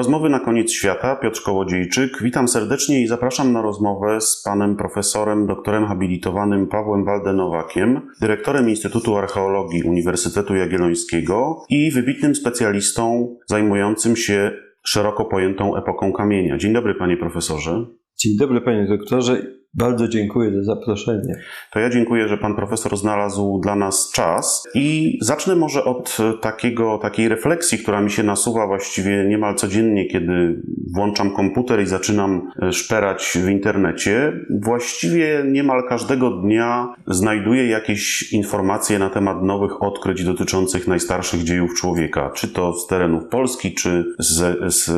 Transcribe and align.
Rozmowy 0.00 0.28
na 0.28 0.40
koniec 0.40 0.72
świata, 0.72 1.16
Piotr 1.16 1.42
Kołodziejczyk. 1.42 2.22
Witam 2.22 2.48
serdecznie 2.48 3.02
i 3.02 3.06
zapraszam 3.06 3.52
na 3.52 3.62
rozmowę 3.62 4.20
z 4.20 4.42
panem 4.44 4.76
profesorem, 4.76 5.46
doktorem 5.46 5.86
habilitowanym 5.86 6.66
Pawłem 6.66 7.04
Waldenowakiem, 7.04 8.00
dyrektorem 8.20 8.68
Instytutu 8.70 9.16
Archeologii 9.16 9.82
Uniwersytetu 9.82 10.56
Jagiellońskiego 10.56 11.64
i 11.68 11.90
wybitnym 11.90 12.34
specjalistą 12.34 13.36
zajmującym 13.46 14.16
się 14.16 14.50
szeroko 14.84 15.24
pojętą 15.24 15.76
epoką 15.76 16.12
kamienia. 16.12 16.58
Dzień 16.58 16.72
dobry, 16.72 16.94
panie 16.94 17.16
profesorze. 17.16 17.86
Dzień 18.16 18.36
dobry, 18.38 18.60
panie 18.60 18.86
doktorze. 18.86 19.59
Bardzo 19.74 20.08
dziękuję 20.08 20.52
za 20.52 20.74
zaproszenie. 20.74 21.34
To 21.72 21.80
ja 21.80 21.90
dziękuję, 21.90 22.28
że 22.28 22.38
pan 22.38 22.56
profesor 22.56 22.96
znalazł 22.96 23.60
dla 23.62 23.76
nas 23.76 24.10
czas 24.14 24.68
i 24.74 25.18
zacznę 25.22 25.56
może 25.56 25.84
od 25.84 26.16
takiego, 26.40 26.98
takiej 26.98 27.28
refleksji, 27.28 27.78
która 27.78 28.00
mi 28.00 28.10
się 28.10 28.22
nasuwa 28.22 28.66
właściwie 28.66 29.24
niemal 29.28 29.54
codziennie, 29.54 30.06
kiedy 30.06 30.62
włączam 30.94 31.34
komputer 31.34 31.82
i 31.82 31.86
zaczynam 31.86 32.50
e, 32.62 32.72
szperać 32.72 33.38
w 33.44 33.48
internecie. 33.48 34.32
Właściwie 34.60 35.44
niemal 35.46 35.88
każdego 35.88 36.30
dnia 36.30 36.94
znajduję 37.06 37.66
jakieś 37.66 38.32
informacje 38.32 38.98
na 38.98 39.10
temat 39.10 39.42
nowych 39.42 39.82
odkryć 39.82 40.24
dotyczących 40.24 40.88
najstarszych 40.88 41.42
dziejów 41.42 41.74
człowieka, 41.74 42.30
czy 42.34 42.48
to 42.48 42.72
z 42.72 42.86
terenów 42.86 43.28
Polski, 43.28 43.74
czy 43.74 44.04
z, 44.18 44.58
z 44.74 44.90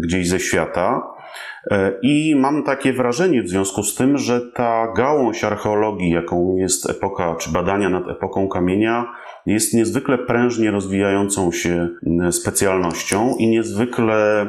gdzieś 0.00 0.28
ze 0.28 0.40
świata. 0.40 1.11
E, 1.70 1.92
I 2.02 2.36
mam 2.36 2.62
takie 2.62 2.92
wrażenie 2.92 3.42
w 3.42 3.48
związku 3.48 3.82
z 3.82 3.94
tym, 3.94 4.18
że 4.18 4.40
ta 4.40 4.92
gałąź 4.96 5.44
archeologii, 5.44 6.10
jaką 6.10 6.56
jest 6.56 6.90
epoka, 6.90 7.36
czy 7.36 7.52
badania 7.52 7.88
nad 7.88 8.08
epoką 8.08 8.48
kamienia, 8.48 9.12
jest 9.46 9.74
niezwykle 9.74 10.18
prężnie 10.18 10.70
rozwijającą 10.70 11.52
się 11.52 11.88
specjalnością 12.30 13.34
i 13.38 13.48
niezwykle 13.48 14.46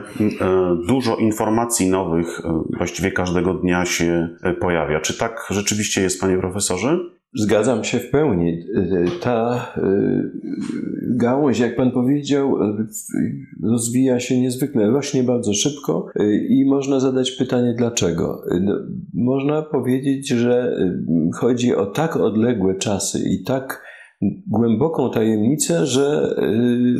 dużo 0.87 1.15
informacji 1.15 1.89
nowych 1.89 2.39
e, 2.45 2.63
właściwie 2.77 3.11
każdego 3.11 3.53
dnia 3.53 3.85
się 3.85 4.29
e, 4.43 4.53
pojawia. 4.53 4.99
Czy 4.99 5.17
tak 5.17 5.47
rzeczywiście 5.49 6.01
jest, 6.01 6.21
panie 6.21 6.37
profesorze? 6.37 6.99
Zgadzam 7.35 7.83
się 7.83 7.99
w 7.99 8.09
pełni. 8.09 8.65
Ta 9.21 9.67
gałąź, 11.01 11.59
jak 11.59 11.75
pan 11.75 11.91
powiedział, 11.91 12.57
rozwija 13.63 14.19
się 14.19 14.41
niezwykle, 14.41 14.87
rośnie 14.87 15.23
bardzo 15.23 15.53
szybko 15.53 16.07
i 16.49 16.65
można 16.65 16.99
zadać 16.99 17.31
pytanie 17.31 17.73
dlaczego. 17.77 18.41
No, 18.61 18.73
można 19.13 19.61
powiedzieć, 19.61 20.27
że 20.29 20.77
chodzi 21.35 21.75
o 21.75 21.85
tak 21.85 22.17
odległe 22.17 22.75
czasy 22.75 23.19
i 23.29 23.43
tak 23.43 23.83
głęboką 24.47 25.11
tajemnicę, 25.11 25.85
że 25.85 26.35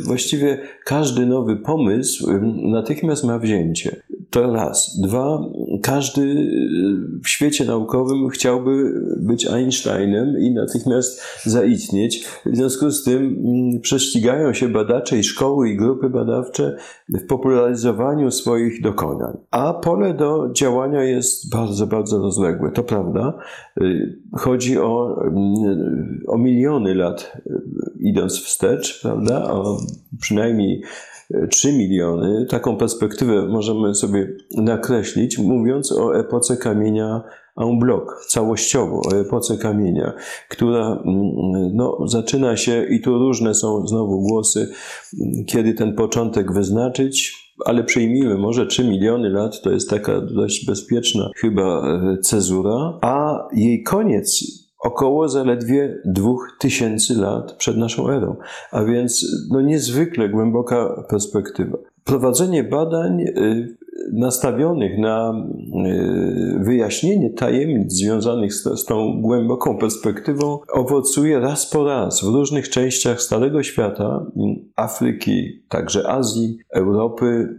właściwie 0.04 0.58
każdy 0.84 1.26
nowy 1.26 1.56
pomysł 1.56 2.26
natychmiast 2.70 3.24
ma 3.24 3.38
wzięcie. 3.38 3.96
To 4.34 4.52
raz. 4.52 5.00
Dwa, 5.00 5.40
każdy 5.82 6.22
y, 6.22 7.20
w 7.24 7.28
świecie 7.28 7.64
naukowym 7.64 8.28
chciałby 8.28 9.00
być 9.16 9.46
Einsteinem 9.46 10.38
i 10.40 10.50
natychmiast 10.50 11.22
zaistnieć. 11.44 12.24
W 12.46 12.56
związku 12.56 12.90
z 12.90 13.04
tym 13.04 13.22
mm, 13.22 13.80
prześcigają 13.80 14.52
się 14.52 14.68
badacze 14.68 15.18
i 15.18 15.24
szkoły 15.24 15.70
i 15.70 15.76
grupy 15.76 16.10
badawcze 16.10 16.76
w 17.08 17.26
popularyzowaniu 17.26 18.30
swoich 18.30 18.82
dokonań. 18.82 19.36
A 19.50 19.74
pole 19.74 20.14
do 20.14 20.50
działania 20.52 21.02
jest 21.02 21.50
bardzo, 21.50 21.86
bardzo 21.86 22.18
rozległe. 22.18 22.70
To 22.70 22.82
prawda. 22.82 23.38
Y, 23.80 24.18
chodzi 24.32 24.78
o, 24.78 25.22
mm, 25.26 26.20
o 26.26 26.38
miliony 26.38 26.94
lat 26.94 27.32
y, 27.46 27.62
idąc 28.00 28.40
wstecz, 28.40 29.02
prawda? 29.02 29.52
O 29.52 29.78
przynajmniej 30.20 30.82
3 31.50 31.72
miliony. 31.72 32.46
Taką 32.50 32.76
perspektywę 32.76 33.48
możemy 33.48 33.94
sobie 33.94 34.28
nakreślić, 34.56 35.38
mówiąc 35.38 35.92
o 35.92 36.18
epoce 36.18 36.56
kamienia 36.56 37.22
en 37.56 37.78
bloc, 37.78 38.26
całościowo, 38.28 39.00
o 39.12 39.20
epoce 39.20 39.58
kamienia, 39.58 40.12
która 40.48 40.86
mm, 40.86 41.76
no, 41.76 41.98
zaczyna 42.06 42.56
się, 42.56 42.86
i 42.90 43.00
tu 43.00 43.18
różne 43.18 43.54
są 43.54 43.86
znowu 43.86 44.20
głosy, 44.20 44.68
kiedy 45.46 45.74
ten 45.74 45.94
początek 45.94 46.52
wyznaczyć, 46.52 47.44
ale 47.64 47.84
przyjmijmy, 47.84 48.38
może 48.38 48.66
3 48.66 48.84
miliony 48.84 49.30
lat 49.30 49.62
to 49.62 49.70
jest 49.70 49.90
taka 49.90 50.20
dość 50.20 50.66
bezpieczna 50.66 51.30
chyba 51.36 51.62
e, 51.62 52.18
cezura, 52.18 52.98
a 53.02 53.48
jej 53.52 53.82
koniec 53.82 54.63
około 54.84 55.28
zaledwie 55.28 55.98
2000 56.04 57.14
lat 57.14 57.52
przed 57.52 57.76
naszą 57.76 58.08
erą, 58.08 58.36
a 58.72 58.84
więc 58.84 59.26
no 59.50 59.60
niezwykle 59.60 60.28
głęboka 60.28 61.04
perspektywa. 61.08 61.78
Prowadzenie 62.04 62.64
badań 62.64 63.20
y, 63.22 63.76
nastawionych 64.12 64.98
na 64.98 65.46
y, 65.86 66.58
wyjaśnienie 66.58 67.30
tajemnic 67.30 67.92
związanych 67.92 68.54
z, 68.54 68.80
z, 68.80 68.84
tą 68.84 69.20
głęboką 69.20 69.78
perspektywą 69.78 70.58
owocuje 70.72 71.40
raz 71.40 71.70
po 71.70 71.84
raz 71.84 72.24
w 72.24 72.34
różnych 72.34 72.68
częściach 72.68 73.20
Starego 73.20 73.62
Świata, 73.62 74.26
Afryki, 74.76 75.62
także 75.68 76.08
Azji, 76.10 76.58
Europy 76.74 77.56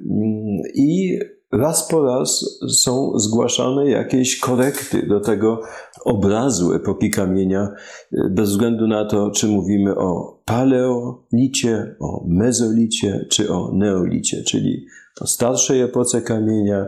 i 0.75 1.19
raz 1.51 1.87
po 1.87 2.03
raz 2.03 2.59
są 2.69 3.19
zgłaszane 3.19 3.89
jakieś 3.89 4.39
korekty 4.39 5.07
do 5.07 5.19
tego 5.19 5.61
obrazu 6.05 6.73
epoki 6.73 7.09
kamienia, 7.09 7.71
y, 8.13 8.29
bez 8.29 8.49
względu 8.49 8.88
na 8.88 9.05
to, 9.05 9.31
czy 9.31 9.47
mówimy 9.47 9.95
o 9.95 10.39
paleolicie, 10.45 11.95
o 11.99 12.23
mezolicie, 12.27 13.25
czy 13.29 13.53
o 13.53 13.71
neolicie, 13.73 14.43
czyli 14.43 14.85
o 15.21 15.27
starszej 15.27 15.81
epoce 15.81 16.21
kamienia, 16.21 16.88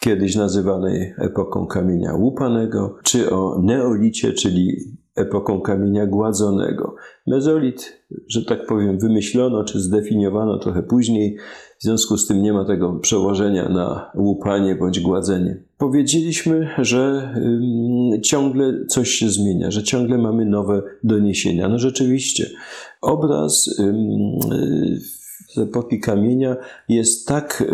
kiedyś 0.00 0.36
nazywanej 0.36 1.14
epoką 1.18 1.66
kamienia 1.66 2.14
łupanego, 2.14 2.98
czy 3.02 3.30
o 3.30 3.58
neolicie, 3.62 4.32
czyli 4.32 4.97
epoką 5.18 5.60
kamienia 5.60 6.06
gładzonego. 6.06 6.94
Mezolit, 7.26 8.02
że 8.28 8.44
tak 8.44 8.66
powiem, 8.66 8.98
wymyślono 8.98 9.64
czy 9.64 9.80
zdefiniowano 9.80 10.58
trochę 10.58 10.82
później, 10.82 11.36
w 11.78 11.82
związku 11.82 12.16
z 12.16 12.26
tym 12.26 12.42
nie 12.42 12.52
ma 12.52 12.64
tego 12.64 12.92
przełożenia 12.92 13.68
na 13.68 14.10
łupanie 14.14 14.74
bądź 14.74 15.00
gładzenie. 15.00 15.62
Powiedzieliśmy, 15.78 16.68
że 16.78 17.34
ciągle 18.22 18.86
coś 18.88 19.08
się 19.08 19.28
zmienia, 19.28 19.70
że 19.70 19.82
ciągle 19.82 20.18
mamy 20.18 20.44
nowe 20.44 20.82
doniesienia. 21.04 21.68
No 21.68 21.78
rzeczywiście, 21.78 22.50
obraz 23.00 23.80
z 25.48 25.58
epoki 25.58 26.00
kamienia 26.00 26.56
jest 26.88 27.28
tak 27.28 27.64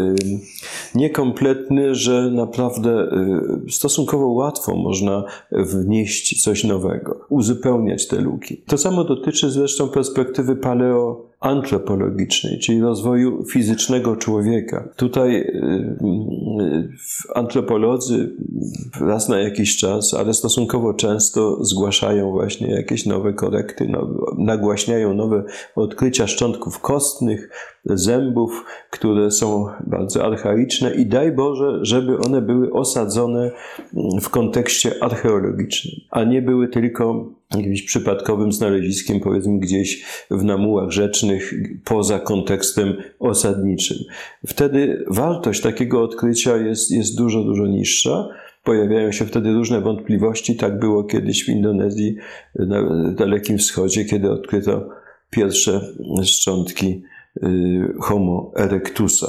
niekompletny, 0.94 1.94
że 1.94 2.30
naprawdę 2.30 3.08
y, 3.66 3.72
stosunkowo 3.72 4.28
łatwo 4.28 4.76
można 4.76 5.24
wnieść 5.52 6.42
coś 6.42 6.64
nowego, 6.64 7.26
uzupełniać 7.28 8.08
te 8.08 8.20
luki. 8.20 8.62
To 8.66 8.78
samo 8.78 9.04
dotyczy 9.04 9.50
zresztą 9.50 9.88
perspektywy 9.88 10.56
paleo 10.56 11.33
antropologicznej, 11.44 12.58
czyli 12.58 12.80
rozwoju 12.80 13.44
fizycznego 13.44 14.16
człowieka. 14.16 14.88
Tutaj 14.96 15.36
y, 15.36 15.42
y, 16.60 16.88
antropolodzy 17.34 18.36
raz 19.00 19.28
na 19.28 19.38
jakiś 19.38 19.76
czas, 19.76 20.14
ale 20.14 20.34
stosunkowo 20.34 20.94
często 20.94 21.64
zgłaszają 21.64 22.30
właśnie 22.30 22.70
jakieś 22.70 23.06
nowe 23.06 23.32
korekty, 23.32 23.92
nagłaśniają 24.38 25.14
nowe 25.14 25.44
odkrycia 25.74 26.26
szczątków 26.26 26.80
kostnych, 26.80 27.50
zębów, 27.84 28.64
które 28.90 29.30
są 29.30 29.66
bardzo 29.86 30.24
archaiczne 30.24 30.94
i 30.94 31.06
daj 31.06 31.32
Boże, 31.32 31.78
żeby 31.82 32.18
one 32.18 32.42
były 32.42 32.72
osadzone 32.72 33.50
w 34.22 34.28
kontekście 34.28 34.92
archeologicznym, 35.00 35.94
a 36.10 36.24
nie 36.24 36.42
były 36.42 36.68
tylko 36.68 37.30
jakimś 37.56 37.82
przypadkowym 37.82 38.52
znaleziskiem, 38.52 39.20
powiedzmy 39.20 39.58
gdzieś 39.58 40.04
w 40.30 40.44
namułach 40.44 40.90
rzecznych, 40.90 41.54
poza 41.84 42.18
kontekstem 42.18 42.94
osadniczym. 43.18 43.96
Wtedy 44.46 45.04
wartość 45.10 45.60
takiego 45.60 46.02
odkrycia 46.02 46.56
jest, 46.56 46.90
jest 46.90 47.16
dużo, 47.16 47.44
dużo 47.44 47.66
niższa. 47.66 48.28
Pojawiają 48.64 49.12
się 49.12 49.24
wtedy 49.24 49.52
różne 49.52 49.80
wątpliwości. 49.80 50.56
Tak 50.56 50.78
było 50.78 51.04
kiedyś 51.04 51.44
w 51.44 51.48
Indonezji, 51.48 52.16
na 52.54 53.10
Dalekim 53.10 53.58
Wschodzie, 53.58 54.04
kiedy 54.04 54.30
odkryto 54.30 54.88
pierwsze 55.30 55.80
szczątki 56.24 57.02
y, 57.42 57.94
Homo 58.00 58.52
erectusa. 58.56 59.26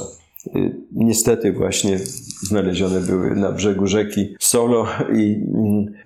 Y, 0.56 0.76
niestety 0.92 1.52
właśnie 1.52 1.98
znalezione 2.42 3.00
były 3.00 3.36
na 3.36 3.52
brzegu 3.52 3.86
rzeki 3.86 4.34
Solo 4.38 4.86
i, 5.16 5.44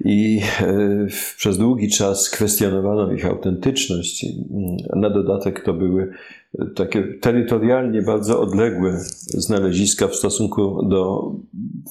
i 0.04 0.40
e, 0.60 1.06
przez 1.36 1.58
długi 1.58 1.88
czas 1.88 2.30
kwestionowano 2.30 3.12
ich 3.12 3.26
autentyczność. 3.26 4.26
Na 4.96 5.10
dodatek 5.10 5.64
to 5.64 5.74
były 5.74 6.12
takie 6.74 7.02
terytorialnie 7.02 8.02
bardzo 8.02 8.40
odległe 8.40 8.98
znaleziska 9.26 10.08
w 10.08 10.16
stosunku 10.16 10.88
do 10.88 11.32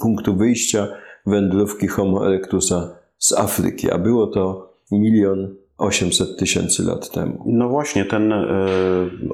punktu 0.02 0.36
wyjścia 0.36 0.88
wędrówki 1.26 1.88
Homo 1.88 2.28
erectusa 2.28 2.96
z 3.18 3.34
Afryki, 3.34 3.92
a 3.92 3.98
było 3.98 4.28
to 4.28 4.74
milion 4.92 5.56
800 5.80 6.38
tysięcy 6.38 6.84
lat 6.84 7.12
temu. 7.12 7.44
No 7.46 7.70
właśnie, 7.70 8.06
ten 8.06 8.34
e, 8.34 8.46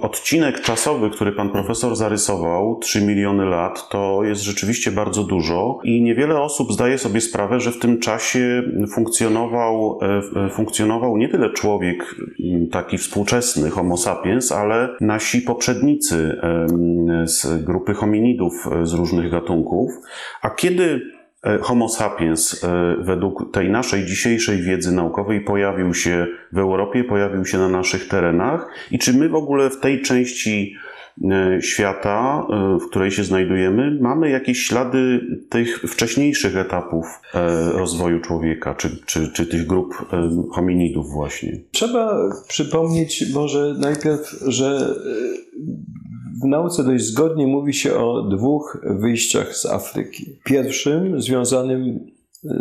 odcinek 0.02 0.62
czasowy, 0.62 1.10
który 1.10 1.32
pan 1.32 1.50
profesor 1.50 1.96
zarysował, 1.96 2.80
3 2.80 3.02
miliony 3.02 3.46
lat, 3.46 3.90
to 3.90 4.24
jest 4.24 4.42
rzeczywiście 4.42 4.92
bardzo 4.92 5.24
dużo 5.24 5.80
i 5.84 6.02
niewiele 6.02 6.42
osób 6.42 6.74
zdaje 6.74 6.98
sobie 6.98 7.22
sprawę, 7.22 7.60
że 7.60 7.72
w 7.72 7.80
tym 7.80 8.00
czasie 8.00 8.64
funkcjonował, 8.94 10.00
e, 10.36 10.50
funkcjonował 10.50 11.18
nie 11.18 11.30
tyle 11.30 11.50
człowiek 11.50 12.16
taki 12.72 12.98
współczesny, 12.98 13.70
Homo 13.70 13.98
sapiens, 13.98 14.52
ale 14.52 14.90
nasi 15.02 15.42
poprzednicy 15.42 16.40
z 17.24 17.64
grupy 17.64 17.94
hominidów 17.94 18.54
z 18.84 18.94
różnych 18.94 19.32
gatunków. 19.32 19.92
A 20.42 20.50
kiedy 20.50 21.15
Homo 21.62 21.90
sapiens, 21.90 22.64
e, 22.64 22.96
według 23.00 23.52
tej 23.52 23.70
naszej 23.70 24.06
dzisiejszej 24.06 24.62
wiedzy 24.62 24.92
naukowej, 24.92 25.42
pojawił 25.42 25.94
się 25.94 26.28
w 26.52 26.58
Europie, 26.58 27.04
pojawił 27.04 27.46
się 27.46 27.58
na 27.58 27.70
naszych 27.70 28.08
terenach 28.08 28.70
i 28.92 29.00
czy 29.00 29.14
my 29.14 29.30
w 29.30 29.36
ogóle 29.36 29.70
w 29.70 29.80
tej 29.80 30.02
części 30.02 30.76
e, 31.32 31.62
świata, 31.62 32.48
w 32.82 32.90
której 32.90 33.12
się 33.12 33.24
znajdujemy, 33.24 33.98
mamy 34.02 34.30
jakieś 34.30 34.66
ślady 34.66 35.22
tych 35.50 35.80
wcześniejszych 35.80 36.58
etapów 36.58 37.06
rozwoju 37.74 38.20
człowieka, 38.20 38.76
czy, 38.76 39.06
czy, 39.06 39.32
czy 39.32 39.46
tych 39.46 39.68
grup 39.68 39.94
hominidów 40.52 41.12
właśnie? 41.12 41.60
Trzeba 41.72 42.18
przypomnieć 42.48 43.34
może 43.34 43.76
najpierw, 43.80 44.36
że 44.48 44.96
w 46.44 46.46
nauce 46.46 46.84
dość 46.84 47.04
zgodnie 47.04 47.48
mówi 47.48 47.74
się 47.74 47.94
o 47.96 48.22
dwóch 48.22 48.82
wyjściach 49.00 49.56
z 49.56 49.66
Afryki. 49.66 50.26
Pierwszym, 50.44 51.22
związanym 51.22 52.12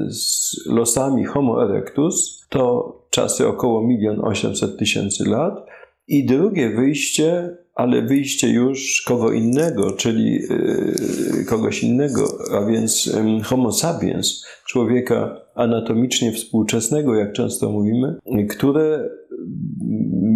z 0.08 0.52
losami 0.66 1.24
Homo 1.24 1.64
erectus, 1.64 2.46
to 2.48 2.92
czasy 3.10 3.48
około 3.48 3.90
1 3.90 4.20
800 4.24 4.78
tysięcy 4.78 5.24
lat. 5.28 5.66
I 6.08 6.26
drugie 6.26 6.70
wyjście, 6.70 7.56
ale 7.74 8.02
wyjście 8.02 8.48
już 8.48 9.02
kogo 9.06 9.32
innego, 9.32 9.92
czyli 9.92 10.32
yy, 10.32 11.44
kogoś 11.48 11.82
innego, 11.82 12.38
a 12.52 12.66
więc 12.66 13.12
Homo 13.44 13.72
sapiens, 13.72 14.46
człowieka 14.66 15.40
anatomicznie 15.54 16.32
współczesnego, 16.32 17.14
jak 17.14 17.32
często 17.32 17.70
mówimy, 17.70 18.16
które 18.50 19.10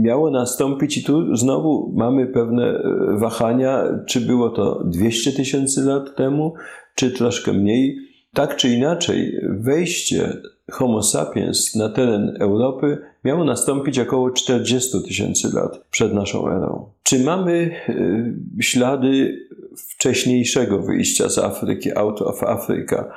miało 0.02 0.30
nastąpić, 0.30 0.98
i 0.98 1.04
tu 1.04 1.36
znowu 1.36 1.92
mamy 1.96 2.26
pewne 2.26 2.64
e, 2.64 2.82
wahania, 3.18 3.84
czy 4.06 4.20
było 4.20 4.50
to 4.50 4.84
200 4.84 5.32
tysięcy 5.32 5.82
lat 5.82 6.16
temu, 6.16 6.54
czy 6.94 7.10
troszkę 7.10 7.52
mniej. 7.52 7.98
Tak 8.34 8.56
czy 8.56 8.68
inaczej, 8.68 9.40
wejście 9.48 10.32
Homo 10.70 11.02
sapiens 11.02 11.74
na 11.74 11.88
teren 11.88 12.36
Europy 12.40 12.98
miało 13.24 13.44
nastąpić 13.44 13.98
około 13.98 14.30
40 14.30 15.02
tysięcy 15.02 15.48
lat 15.54 15.84
przed 15.90 16.14
naszą 16.14 16.48
erą. 16.48 16.90
Czy 17.02 17.24
mamy 17.24 17.70
e, 17.88 18.62
ślady 18.62 19.38
wcześniejszego 19.76 20.78
wyjścia 20.78 21.28
z 21.28 21.38
Afryki, 21.38 21.96
out 21.96 22.22
of 22.22 22.42
Africa? 22.42 23.10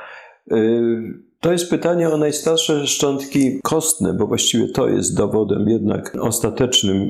E, 1.42 1.44
to 1.44 1.52
jest 1.52 1.70
pytanie 1.70 2.10
o 2.10 2.18
najstarsze 2.18 2.88
szczątki 2.88 3.60
kostne, 3.64 4.14
bo 4.14 4.28
właściwie 4.28 4.68
to 4.68 4.90
jest 4.90 5.18
dowodem 5.18 5.70
jednak 5.70 6.18
ostatecznym. 6.20 7.10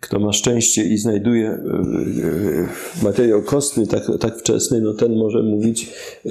Kto 0.00 0.18
ma 0.18 0.32
szczęście 0.32 0.84
i 0.84 0.98
znajduje 0.98 1.48
e, 1.48 1.54
e, 1.54 3.04
materiał 3.04 3.42
kostny 3.42 3.86
tak, 3.86 4.02
tak 4.20 4.38
wczesny, 4.38 4.80
no 4.80 4.94
ten 4.94 5.16
może 5.16 5.42
mówić, 5.42 5.92
e, 6.26 6.30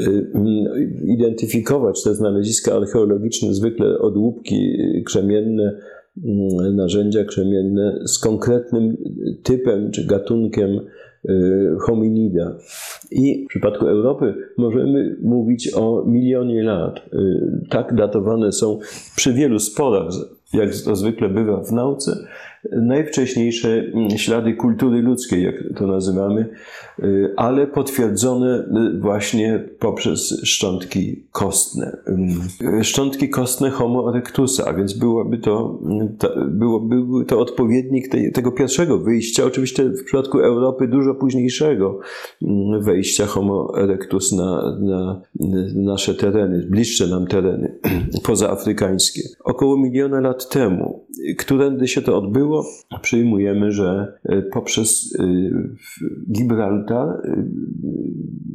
identyfikować 1.05 2.03
te 2.03 2.15
znaleziska 2.15 2.75
archeologiczne, 2.75 3.53
zwykle 3.53 3.99
odłupki 3.99 4.77
krzemienne, 5.05 5.77
narzędzia 6.73 7.25
krzemienne 7.25 7.99
z 8.05 8.19
konkretnym 8.19 8.97
typem 9.43 9.91
czy 9.91 10.05
gatunkiem 10.05 10.79
hominida. 11.79 12.57
I 13.11 13.45
w 13.45 13.47
przypadku 13.47 13.87
Europy 13.87 14.33
możemy 14.57 15.17
mówić 15.21 15.73
o 15.73 16.03
milionie 16.05 16.63
lat. 16.63 16.99
Y, 17.13 17.67
tak 17.69 17.95
datowane 17.95 18.51
są 18.51 18.79
przy 19.15 19.33
wielu 19.33 19.59
sporach, 19.59 20.09
jak 20.53 20.69
to 20.85 20.95
zwykle 20.95 21.29
bywa 21.29 21.63
w 21.63 21.71
nauce, 21.71 22.17
najwcześniejsze 22.71 23.83
ślady 24.15 24.53
kultury 24.53 25.01
ludzkiej, 25.01 25.43
jak 25.43 25.55
to 25.75 25.87
nazywamy, 25.87 26.49
y, 26.99 27.33
ale 27.35 27.67
potwierdzone 27.67 28.59
y, 28.95 28.99
właśnie 28.99 29.63
poprzez 29.79 30.41
szczątki 30.43 31.23
kostne. 31.31 31.97
Y, 32.79 32.83
szczątki 32.83 33.29
kostne 33.29 33.69
Homo 33.69 34.09
erectusa, 34.09 34.65
a 34.65 34.73
więc 34.73 34.93
byłoby 34.93 35.37
to, 35.37 35.79
byłoby 36.47 37.25
to 37.25 37.39
odpowiednik 37.39 38.07
tego 38.33 38.51
pierwszego 38.51 38.97
wyjścia, 38.97 39.45
oczywiście 39.45 39.89
w 39.89 40.03
przypadku 40.03 40.39
Europy 40.39 40.87
dużo 40.87 41.15
późniejszego 41.15 41.99
wejścia 42.81 43.25
Homo 43.25 43.73
erectus 43.77 44.31
na, 44.31 44.77
na 44.79 45.21
nasze 45.75 46.15
tereny, 46.15 46.67
bliższe 46.69 47.07
nam 47.07 47.27
tereny 47.27 47.79
pozaafrykańskie. 48.27 49.21
Około 49.43 49.77
miliona 49.77 50.19
lat 50.19 50.49
temu. 50.49 51.05
Którędy 51.37 51.87
się 51.87 52.01
to 52.01 52.17
odbyło? 52.17 52.56
Przyjmujemy, 53.01 53.71
że 53.71 54.19
e, 54.23 54.41
poprzez 54.41 55.15
e, 55.19 55.23
Gibraltar 56.31 57.07
e, 57.07 57.43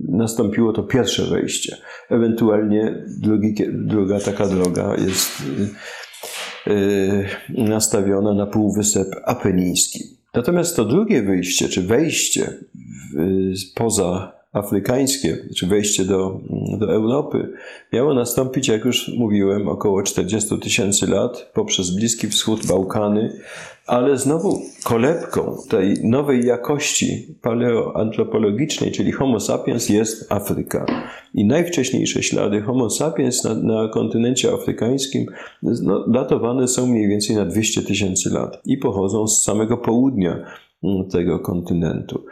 nastąpiło 0.09 0.73
to 0.73 0.83
pierwsze 0.83 1.27
wejście. 1.27 1.77
Ewentualnie 2.11 3.05
drugi, 3.21 3.55
druga 3.73 4.21
taka 4.21 4.47
droga 4.47 4.97
jest 4.97 5.43
nastawiona 7.49 8.35
na 8.35 8.47
Półwysep 8.47 9.09
Apeniński. 9.25 9.99
Natomiast 10.35 10.77
to 10.77 10.85
drugie 10.85 11.23
wyjście, 11.23 11.69
czy 11.69 11.83
wejście 11.83 12.55
poza 13.75 14.42
afrykańskie, 14.53 15.39
czy 15.57 15.67
wejście 15.67 16.05
do, 16.05 16.41
do 16.79 16.93
Europy, 16.93 17.53
miało 17.93 18.15
nastąpić, 18.15 18.69
jak 18.69 18.85
już 18.85 19.09
mówiłem, 19.09 19.69
około 19.69 20.03
40 20.03 20.59
tysięcy 20.59 21.07
lat 21.07 21.51
poprzez 21.55 21.91
Bliski 21.91 22.29
Wschód, 22.29 22.67
Bałkany, 22.67 23.33
ale 23.87 24.19
znowu 24.19 24.63
kolebką 24.85 25.57
tej 25.69 25.95
nowej 26.05 26.47
jakości 26.47 27.37
paleoantropologicznej, 27.43 28.93
czyli 28.93 29.13
Homo 29.13 29.41
sapiens, 29.41 29.89
jest 29.89 30.33
Afryka. 30.33 30.87
I 31.35 31.45
najwcześniejsze 31.45 32.23
ślady 32.23 32.61
Homo 32.61 32.91
sapiens 32.91 33.45
na, 33.45 33.55
na 33.55 33.89
kontynencie 33.89 34.53
afrykańskim 34.53 35.27
no, 35.63 36.09
datowane 36.09 36.69
są 36.69 36.87
mniej 36.87 37.09
więcej 37.09 37.37
na 37.37 37.45
200 37.45 37.83
tysięcy 37.83 38.31
lat 38.31 38.61
i 38.65 38.77
pochodzą 38.77 39.29
z 39.29 39.43
samego 39.45 39.77
południa 39.77 40.45
tego 41.13 41.39
kontynentu. 41.39 42.25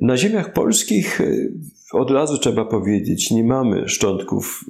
Na 0.00 0.16
ziemiach 0.16 0.52
polskich 0.52 1.20
y, 1.20 1.52
od 1.92 2.10
razu 2.10 2.38
trzeba 2.38 2.64
powiedzieć, 2.64 3.30
nie 3.30 3.44
mamy 3.44 3.88
szczątków 3.88 4.64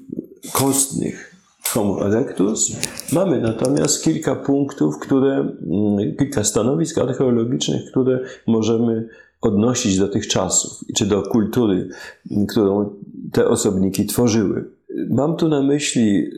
kostnych 0.53 1.35
Homo 1.69 2.07
erectus. 2.07 2.77
Mamy 3.13 3.41
natomiast 3.41 4.05
kilka 4.05 4.37
punktów, 4.37 4.99
które, 4.99 5.35
mm, 5.37 6.17
kilka 6.19 6.45
stanowisk 6.45 6.99
archeologicznych, 6.99 7.91
które 7.91 8.21
możemy 8.47 9.09
odnosić 9.41 9.99
do 9.99 10.09
tych 10.09 10.27
czasów, 10.27 10.85
czy 10.97 11.07
do 11.07 11.23
kultury, 11.23 11.89
którą 12.49 12.91
te 13.33 13.49
osobniki 13.49 14.07
tworzyły. 14.07 14.65
Mam 15.11 15.37
tu 15.37 15.49
na 15.49 15.63
myśli 15.63 16.31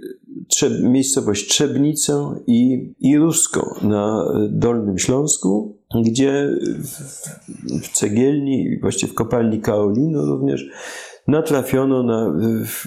miejscowość 0.83 1.49
Trzebnicę 1.49 2.35
i, 2.47 2.91
i 3.01 3.19
Rusko 3.19 3.77
na 3.83 4.25
Dolnym 4.49 4.99
Śląsku, 4.99 5.77
gdzie 5.95 6.49
w 7.83 7.89
cegielni, 7.93 8.79
właściwie 8.81 9.13
w 9.13 9.15
kopalni 9.15 9.61
kaolinu 9.61 10.27
również, 10.27 10.67
natrafiono 11.29 12.03
na, 12.03 12.35
w 12.67 12.87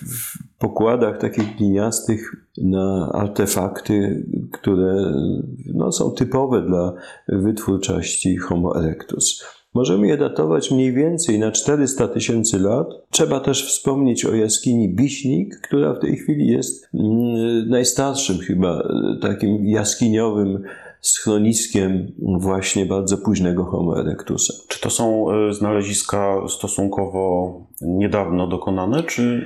pokładach 0.59 1.17
takich 1.17 1.57
gliniastych 1.57 2.35
na 2.57 3.11
artefakty, 3.13 4.25
które 4.51 5.13
no, 5.73 5.91
są 5.91 6.11
typowe 6.11 6.61
dla 6.61 6.93
wytwórczości 7.27 8.37
Homo 8.37 8.83
erectus. 8.83 9.43
Możemy 9.73 10.07
je 10.07 10.17
datować 10.17 10.71
mniej 10.71 10.93
więcej 10.93 11.39
na 11.39 11.51
400 11.51 12.07
tysięcy 12.07 12.59
lat. 12.59 12.87
Trzeba 13.09 13.39
też 13.39 13.67
wspomnieć 13.67 14.25
o 14.25 14.35
jaskini 14.35 14.95
Biśnik, 14.95 15.59
która 15.59 15.93
w 15.93 15.99
tej 15.99 16.17
chwili 16.17 16.47
jest 16.47 16.89
mm, 16.93 17.69
najstarszym 17.69 18.37
chyba 18.37 18.89
takim 19.21 19.65
jaskiniowym 19.65 20.63
schroniskiem 21.03 22.11
właśnie 22.39 22.85
bardzo 22.85 23.17
późnego 23.17 23.63
Homo 23.63 23.99
erectusa. 23.99 24.53
Czy 24.67 24.81
to 24.81 24.89
są 24.89 25.31
e, 25.31 25.53
znaleziska 25.53 26.35
stosunkowo 26.49 27.53
niedawno 27.81 28.47
dokonane, 28.47 29.03
czy... 29.03 29.45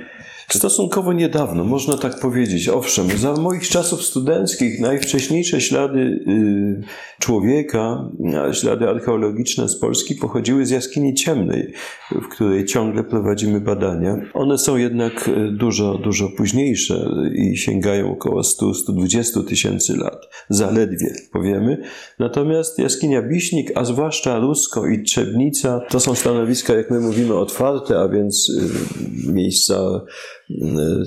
Stosunkowo 0.52 1.12
niedawno, 1.12 1.64
można 1.64 1.96
tak 1.96 2.20
powiedzieć. 2.20 2.68
Owszem, 2.68 3.18
za 3.18 3.32
moich 3.32 3.68
czasów 3.68 4.02
studenckich 4.02 4.80
najwcześniejsze 4.80 5.60
ślady 5.60 5.98
y, 5.98 6.82
człowieka, 7.18 8.10
ślady 8.52 8.88
archeologiczne 8.88 9.68
z 9.68 9.78
Polski 9.78 10.14
pochodziły 10.14 10.66
z 10.66 10.70
jaskini 10.70 11.14
ciemnej, 11.14 11.72
w 12.10 12.28
której 12.28 12.64
ciągle 12.64 13.04
prowadzimy 13.04 13.60
badania. 13.60 14.16
One 14.34 14.58
są 14.58 14.76
jednak 14.76 15.28
y, 15.28 15.50
dużo, 15.52 15.98
dużo 15.98 16.28
późniejsze 16.36 17.10
i 17.34 17.56
sięgają 17.56 18.12
około 18.12 18.40
100-120 18.40 19.44
tysięcy 19.44 19.96
lat. 19.96 20.28
Zaledwie, 20.48 21.14
powiemy. 21.32 21.82
Natomiast 22.18 22.78
jaskinia 22.78 23.22
Biśnik, 23.22 23.72
a 23.74 23.84
zwłaszcza 23.84 24.38
Rusko 24.38 24.86
i 24.86 25.02
Trzebnica, 25.02 25.80
to 25.88 26.00
są 26.00 26.14
stanowiska, 26.14 26.74
jak 26.74 26.90
my 26.90 27.00
mówimy, 27.00 27.34
otwarte, 27.34 28.00
a 28.00 28.08
więc 28.08 28.48
y, 28.48 29.32
miejsca 29.32 30.00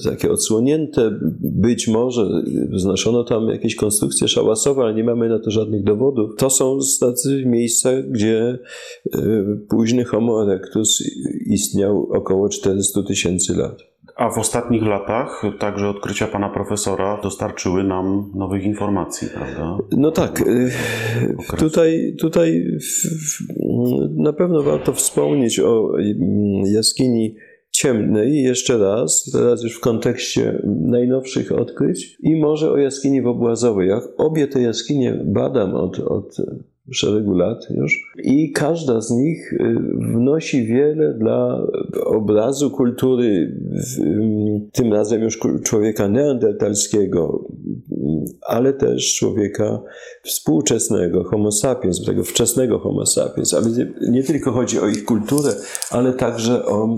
takie 0.04 0.32
odsłonięte. 0.32 1.12
Być 1.42 1.88
może 1.88 2.44
wznoszono 2.70 3.24
tam 3.24 3.50
jakieś 3.50 3.76
konstrukcje 3.76 4.28
szałasowe, 4.28 4.82
ale 4.82 4.94
nie 4.94 5.04
mamy 5.04 5.30
na 5.30 5.40
to 5.40 5.52
żadnych 5.52 5.84
dowodów. 5.84 6.36
To 6.38 6.50
są 6.50 6.80
tacy 7.00 7.44
miejsca, 7.46 7.90
gdzie 8.10 8.60
y, 9.16 9.20
późny 9.70 10.06
Homo 10.06 10.44
erectus 10.44 11.04
istniał 11.46 12.08
około 12.12 12.50
400 12.50 13.04
tysięcy 13.04 13.56
lat. 13.56 13.92
A 14.16 14.30
w 14.30 14.38
ostatnich 14.38 14.84
latach 14.84 15.44
także 15.60 15.90
odkrycia 15.90 16.28
pana 16.28 16.50
profesora 16.50 17.20
dostarczyły 17.24 17.84
nam 17.84 18.32
nowych 18.36 18.64
informacji, 18.64 19.28
prawda? 19.34 19.78
No 19.92 20.12
tak. 20.12 20.44
Tutaj, 21.58 22.16
tutaj 22.20 22.66
na 24.16 24.34
pewno 24.34 24.64
warto 24.64 24.94
wspomnieć 24.94 25.60
o 25.60 25.92
jaskini 26.64 27.36
ciemnej 27.82 28.44
jeszcze 28.44 28.78
raz, 28.78 29.30
teraz 29.32 29.64
już 29.64 29.78
w 29.78 29.80
kontekście 29.80 30.62
najnowszych 30.66 31.52
odkryć 31.52 32.18
i 32.20 32.36
może 32.36 32.72
o 32.72 32.78
jaskini 32.78 33.22
wobłazowej. 33.22 33.90
Ja 33.90 34.02
obie 34.18 34.48
te 34.48 34.62
jaskinie 34.62 35.22
badam 35.26 35.76
od, 35.76 36.00
od 36.00 36.38
szeregu 36.92 37.34
lat 37.34 37.68
już 37.70 38.14
i 38.24 38.52
każda 38.52 39.02
z 39.02 39.12
nich 39.12 39.54
y, 39.54 39.58
wnosi 40.14 40.66
wiele 40.66 41.14
dla 41.14 41.68
obrazu 42.06 42.72
kultury, 42.72 43.58
tym 44.74 44.94
razem 44.94 45.22
już 45.22 45.40
człowieka 45.64 46.08
neandertalskiego, 46.08 47.48
ale 48.48 48.74
też 48.74 49.16
człowieka 49.16 49.82
współczesnego, 50.24 51.24
homo 51.24 51.52
sapiens, 51.52 52.06
tego 52.06 52.24
wczesnego 52.24 52.80
homo 52.80 53.06
sapiens. 53.06 53.54
A 53.54 53.62
więc 53.62 53.78
nie 54.10 54.24
tylko 54.24 54.52
chodzi 54.52 54.80
o 54.80 54.88
ich 54.88 55.06
kulturę, 55.06 55.50
ale 55.92 56.14
także 56.14 56.66
o, 56.66 56.98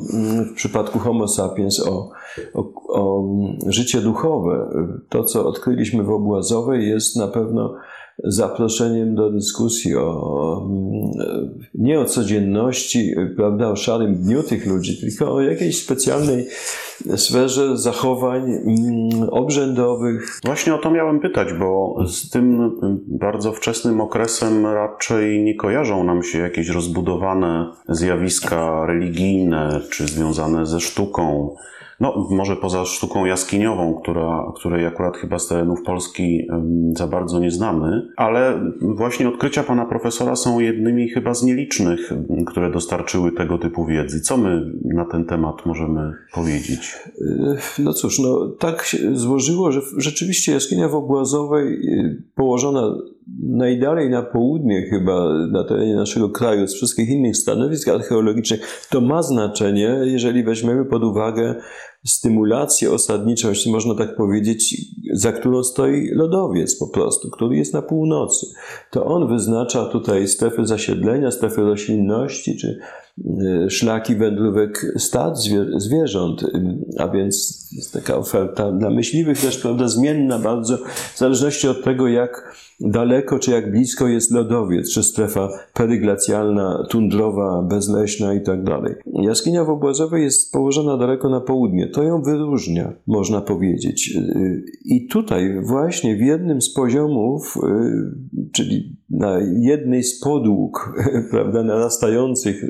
w 0.52 0.54
przypadku 0.56 1.00
homo 1.00 1.28
sapiens 1.28 1.88
o, 1.88 2.10
o, 2.54 2.72
o 2.88 3.28
życie 3.68 4.02
duchowe. 4.02 4.70
To, 5.10 5.24
co 5.24 5.48
odkryliśmy 5.48 6.04
w 6.04 6.10
Obłazowej 6.10 6.90
jest 6.90 7.16
na 7.16 7.28
pewno 7.28 7.76
zaproszeniem 8.24 9.16
do 9.16 9.32
dyskusji 9.32 9.96
o, 9.96 10.70
nie 11.76 12.00
o 12.00 12.06
codzienności, 12.06 13.16
prawda, 13.36 13.70
o 13.70 13.76
szarym 13.76 14.16
dniu 14.16 14.44
tych 14.44 14.68
ludzi, 14.68 15.02
tylko 15.02 15.34
o 15.34 15.42
jakiejś 15.42 15.84
specjalnej 15.84 16.48
sferze 17.16 17.78
zachowań 17.78 18.42
mm, 18.52 19.30
obrzędowych. 19.30 20.40
Właśnie 20.46 20.76
o 20.76 20.78
to 20.78 20.92
miałem 20.92 21.20
pytać, 21.20 21.48
bo 21.54 21.96
z 22.08 22.30
tym 22.30 22.72
bardzo 23.08 23.54
wczesnym 23.54 24.02
okresem 24.02 24.66
raczej 24.66 25.44
nie 25.44 25.56
kojarzą 25.56 26.04
nam 26.04 26.24
się 26.24 26.40
jakieś 26.40 26.70
rozbudowane 26.70 27.72
zjawiska 27.90 28.86
religijne 28.86 29.82
czy 29.90 30.08
związane 30.08 30.66
ze 30.66 30.80
sztuką. 30.80 31.56
No, 32.00 32.28
może 32.32 32.56
poza 32.56 32.86
sztuką 32.86 33.26
jaskiniową, 33.26 33.94
która, 34.02 34.52
której 34.56 34.86
akurat 34.86 35.18
chyba 35.18 35.40
z 35.40 35.48
terenów 35.48 35.84
Polski 35.84 36.48
za 36.98 37.08
bardzo 37.08 37.40
nie 37.40 37.52
znamy, 37.52 38.08
ale 38.16 38.60
właśnie 38.82 39.30
odkrycia 39.30 39.64
pana 39.64 39.86
profesora 39.86 40.36
są 40.36 40.60
jednymi 40.60 41.10
chyba 41.10 41.34
z 41.34 41.44
nielicznych, 41.44 42.14
które 42.48 42.72
dostarczyły 42.72 43.32
tego 43.32 43.58
typu 43.58 43.86
wiedzy. 43.86 44.22
Co 44.22 44.38
my 44.38 44.72
na 44.86 45.06
ten 45.06 45.26
temat 45.26 45.66
możemy 45.66 46.14
powiedzieć? 46.34 46.98
No 47.80 47.94
cóż, 47.94 48.20
no, 48.20 48.48
tak 48.60 48.84
się 48.84 49.16
złożyło, 49.16 49.72
że 49.72 49.82
rzeczywiście 49.98 50.52
jaskinia 50.52 50.90
w 50.90 50.96
Obłazowej 50.96 51.74
y, 51.74 52.22
położona 52.36 52.96
najdalej 53.44 54.10
na 54.10 54.22
południe 54.22 54.82
chyba 54.82 55.48
na 55.52 55.64
terenie 55.64 55.96
naszego 55.96 56.30
kraju 56.30 56.68
z 56.68 56.74
wszystkich 56.74 57.10
innych 57.10 57.38
stanowisk 57.38 57.88
archeologicznych, 57.88 58.88
to 58.90 59.02
ma 59.02 59.24
znaczenie, 59.24 60.00
jeżeli 60.04 60.44
weźmiemy 60.44 60.86
pod 60.86 61.04
uwagę 61.04 61.56
stymulację 62.06 62.92
osadniczą, 62.92 63.50
jeśli 63.50 63.72
można 63.72 63.96
tak 63.96 64.16
powiedzieć, 64.16 64.76
za 65.14 65.32
którą 65.32 65.64
stoi 65.64 66.10
lodowiec 66.12 66.76
po 66.80 66.88
prostu, 66.88 67.30
który 67.30 67.58
jest 67.58 67.74
na 67.74 67.82
północy. 67.82 68.48
To 68.92 69.06
on 69.06 69.28
wyznacza 69.28 69.86
tutaj 69.86 70.28
strefy 70.28 70.66
zasiedlenia, 70.66 71.32
strefy 71.32 71.62
roślinności, 71.62 72.58
czy 72.58 72.80
y, 73.66 73.70
szlaki 73.70 74.16
wędrówek 74.16 74.94
stad 74.98 75.38
zwierząt, 75.78 76.46
a 76.98 77.08
więc 77.08 77.68
jest 77.72 77.94
taka 77.94 78.18
oferta 78.18 78.72
dla 78.72 78.90
myśliwych 78.90 79.42
też, 79.42 79.58
prawda, 79.58 79.88
zmienna 79.88 80.40
bardzo, 80.40 80.78
w 81.14 81.18
zależności 81.18 81.68
od 81.68 81.84
tego, 81.84 82.08
jak 82.08 82.54
daleko 82.80 83.40
czy 83.40 83.52
jak 83.52 83.72
blisko 83.72 84.08
jest 84.08 84.32
lodowiec, 84.32 84.94
czy 84.94 85.04
strefa 85.04 85.50
peryglacjalna, 85.74 86.88
tundrowa, 86.90 87.62
bezleśna 87.62 88.34
i 88.34 88.42
tak 88.42 88.64
dalej. 88.64 88.96
Jaskinia 89.06 89.64
w 89.64 89.70
Obłazowej 89.70 90.24
jest 90.24 90.52
położona 90.52 90.98
daleko 90.98 91.30
na 91.30 91.42
południe. 91.42 91.88
To 91.88 92.04
ją 92.04 92.22
wyróżnia, 92.22 92.94
można 93.08 93.42
powiedzieć. 93.42 94.18
I 94.86 95.03
tutaj 95.08 95.62
właśnie 95.62 96.16
w 96.16 96.22
jednym 96.22 96.62
z 96.62 96.74
poziomów, 96.74 97.58
czyli 98.52 98.98
na 99.10 99.40
jednej 99.60 100.04
z 100.04 100.20
podłóg, 100.20 101.00
prawda, 101.32 101.64
narastających 101.64 102.66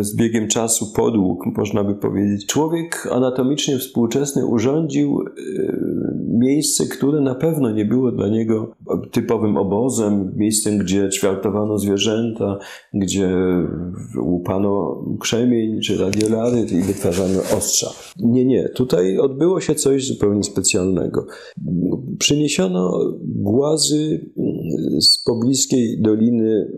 z 0.00 0.16
biegiem 0.16 0.48
czasu 0.48 0.92
podłóg, 0.96 1.46
można 1.56 1.84
by 1.84 1.94
powiedzieć, 1.94 2.46
człowiek 2.46 3.08
anatomicznie 3.12 3.78
współczesny 3.78 4.46
urządził 4.46 5.24
miejsce, 6.38 6.86
które 6.86 7.20
na 7.20 7.34
pewno 7.34 7.70
nie 7.70 7.84
było 7.84 8.12
dla 8.12 8.28
niego 8.28 8.74
typowym 9.12 9.56
obozem, 9.56 10.32
miejscem, 10.36 10.78
gdzie 10.78 11.08
ćwiartowano 11.08 11.78
zwierzęta, 11.78 12.58
gdzie 12.94 13.30
łupano 14.22 15.04
krzemień 15.20 15.80
czy 15.80 15.96
radiolary 15.98 16.60
i 16.60 16.82
wytwarzano 16.82 17.40
ostrza. 17.56 17.90
Nie, 18.16 18.44
nie. 18.44 18.68
Tutaj 18.68 19.18
odbyło 19.18 19.60
się 19.60 19.74
coś 19.74 20.06
zupełnie 20.06 20.42
specjalnego. 20.42 21.26
Przyniesiono 22.18 22.98
głazy 23.24 24.30
z 25.00 25.24
pobliskiej 25.24 26.00
doliny 26.00 26.72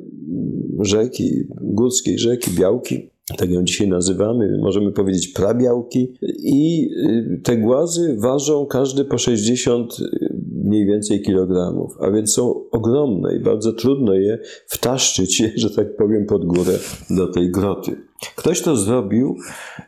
rzeki, 0.81 1.31
górskiej 1.61 2.19
rzeki 2.19 2.51
Białki, 2.51 3.10
tak 3.37 3.51
ją 3.51 3.65
dzisiaj 3.65 3.89
nazywamy, 3.89 4.59
możemy 4.59 4.93
powiedzieć 4.93 5.29
prabiałki. 5.29 6.13
I 6.39 6.91
y, 7.07 7.41
te 7.43 7.57
głazy 7.57 8.17
ważą 8.19 8.67
każdy 8.67 9.05
po 9.05 9.19
60 9.19 9.97
y, 10.01 10.35
mniej 10.65 10.87
więcej 10.87 11.23
kilogramów, 11.23 11.97
a 12.01 12.11
więc 12.11 12.33
są 12.33 12.55
ogromne 12.71 13.37
i 13.37 13.41
bardzo 13.41 13.73
trudno 13.73 14.15
je 14.15 14.39
wtaszczyć, 14.67 15.43
że 15.63 15.71
tak 15.71 15.97
powiem, 15.97 16.27
pod 16.27 16.45
górę 16.45 16.79
do 17.11 17.29
tej 17.29 17.51
groty. 17.51 17.97
Ktoś 18.37 18.63
to 18.63 18.77
zrobił 18.77 19.37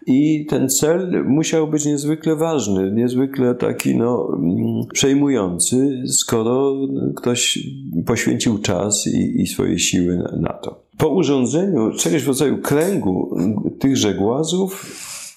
i 0.06 0.46
ten 0.46 0.68
cel 0.68 1.24
musiał 1.26 1.68
być 1.68 1.84
niezwykle 1.84 2.36
ważny, 2.36 2.92
niezwykle 2.92 3.54
taki 3.54 3.96
no, 3.96 4.28
mm, 4.38 4.86
przejmujący, 4.92 6.02
skoro 6.06 6.76
ktoś 7.16 7.68
poświęcił 8.06 8.58
czas 8.58 9.06
i, 9.06 9.42
i 9.42 9.46
swoje 9.46 9.78
siły 9.78 10.16
na, 10.16 10.36
na 10.36 10.52
to. 10.52 10.82
Po 11.02 11.08
urządzeniu 11.08 11.90
czegoś 11.90 12.24
w 12.24 12.28
rodzaju 12.28 12.58
kręgu 12.58 13.36
tychże 13.80 14.14
głazów 14.14 14.86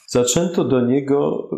zaczęto 0.08 0.64
do 0.64 0.86
niego 0.86 1.50
e, 1.52 1.58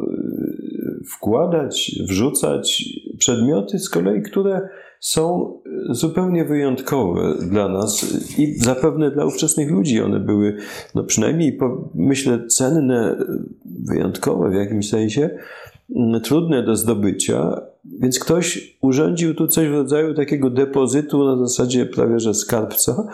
wkładać, 1.05 1.95
wrzucać 2.09 2.83
przedmioty 3.17 3.79
z 3.79 3.89
kolei, 3.89 4.21
które 4.21 4.69
są 4.99 5.53
zupełnie 5.89 6.45
wyjątkowe 6.45 7.33
dla 7.41 7.67
nas 7.67 8.05
i 8.39 8.53
zapewne 8.53 9.11
dla 9.11 9.25
ówczesnych 9.25 9.71
ludzi. 9.71 10.01
One 10.01 10.19
były, 10.19 10.57
no 10.95 11.03
przynajmniej 11.03 11.57
myślę, 11.95 12.47
cenne, 12.47 13.15
wyjątkowe 13.65 14.49
w 14.49 14.53
jakimś 14.53 14.89
sensie, 14.89 15.29
trudne 16.23 16.63
do 16.63 16.75
zdobycia, 16.75 17.61
więc 17.99 18.19
ktoś 18.19 18.77
urządził 18.81 19.35
tu 19.35 19.47
coś 19.47 19.67
w 19.67 19.71
rodzaju 19.71 20.13
takiego 20.13 20.49
depozytu 20.49 21.25
na 21.25 21.47
zasadzie 21.47 21.85
prawie 21.85 22.19
że 22.19 22.33
skarbca, 22.33 23.07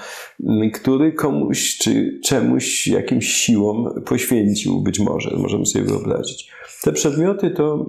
który 0.73 1.11
komuś 1.11 1.77
czy 1.77 2.19
czemuś, 2.23 2.87
jakimś 2.87 3.27
siłom 3.27 4.01
poświęcił 4.05 4.81
być 4.81 4.99
może, 4.99 5.37
możemy 5.37 5.65
sobie 5.65 5.85
wyobrazić. 5.85 6.51
Te 6.83 6.91
przedmioty 6.91 7.51
to 7.51 7.85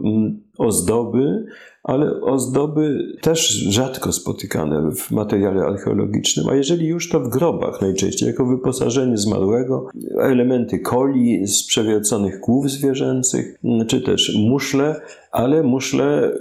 ozdoby, 0.59 1.47
ale 1.83 2.21
ozdoby 2.21 3.13
też 3.21 3.49
rzadko 3.49 4.13
spotykane 4.13 4.91
w 4.91 5.11
materiale 5.11 5.65
archeologicznym, 5.65 6.49
a 6.49 6.55
jeżeli 6.55 6.87
już 6.87 7.09
to 7.09 7.21
w 7.21 7.29
grobach 7.29 7.81
najczęściej, 7.81 8.27
jako 8.27 8.47
wyposażenie 8.47 9.17
zmarłego, 9.17 9.87
elementy 10.21 10.79
koli 10.79 11.47
z 11.47 11.67
przewierconych 11.67 12.41
głów 12.41 12.71
zwierzęcych, 12.71 13.59
czy 13.87 14.01
też 14.01 14.37
muszle, 14.39 15.01
ale 15.35 15.63
muszle 15.63 16.33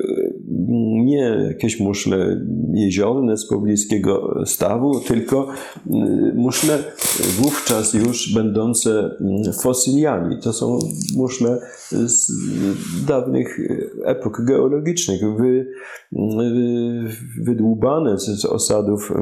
nie 1.06 1.46
jakieś 1.48 1.80
muszle 1.80 2.46
jeziorne 2.74 3.38
z 3.38 3.48
pobliskiego 3.48 4.42
stawu, 4.46 5.00
tylko 5.00 5.48
y, 5.88 5.90
muszle 6.36 6.80
wówczas 7.38 7.94
już 7.94 8.34
będące 8.34 9.18
mm, 9.22 9.54
fosyliami. 9.54 10.36
To 10.42 10.54
są 10.54 10.80
muszle 11.18 11.60
z 11.92 12.32
dawnych 13.08 13.60
epok 14.06 14.42
geologicznych, 14.46 15.22
wy, 15.38 15.48
y, 15.48 17.44
wydłubane 17.44 18.18
z 18.18 18.46
osadów 18.46 19.14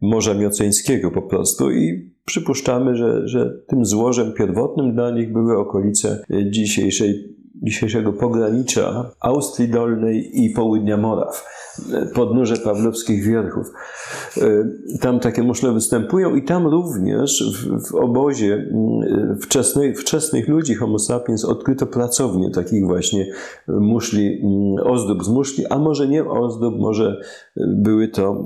Morza 0.00 0.34
Mioceńskiego 0.34 1.10
po 1.10 1.22
prostu 1.22 1.70
i 1.70 2.10
przypuszczamy, 2.24 2.96
że, 2.96 3.28
że 3.28 3.62
tym 3.66 3.84
złożem 3.84 4.32
pierwotnym 4.32 4.94
dla 4.94 5.10
nich 5.10 5.32
były 5.32 5.58
okolice 5.58 6.24
dzisiejszej 6.50 7.39
dzisiejszego 7.62 8.12
pogranicza 8.12 9.10
Austrii 9.20 9.68
Dolnej 9.68 10.44
i 10.44 10.50
południa 10.50 10.96
Moraw, 10.96 11.44
podnóże 12.14 12.56
Pawlowskich 12.56 13.24
Wierchów. 13.24 13.66
E, 14.36 14.68
tam 15.00 15.20
takie 15.20 15.42
muszle 15.42 15.72
występują 15.72 16.34
i 16.34 16.42
tam 16.42 16.66
również 16.66 17.44
w, 17.56 17.90
w 17.90 17.94
obozie 17.94 18.70
wczesnej, 19.42 19.94
wczesnych 19.94 20.48
ludzi 20.48 20.74
Homo 20.74 20.98
sapiens 20.98 21.44
odkryto 21.44 21.86
pracownie 21.86 22.50
takich 22.50 22.86
właśnie 22.86 23.26
muszli, 23.68 24.40
mm, 24.42 24.86
ozdób 24.86 25.24
z 25.24 25.28
muszli, 25.28 25.66
a 25.66 25.78
może 25.78 26.08
nie 26.08 26.24
ozdób, 26.24 26.78
może 26.78 27.20
były 27.56 28.08
to 28.08 28.44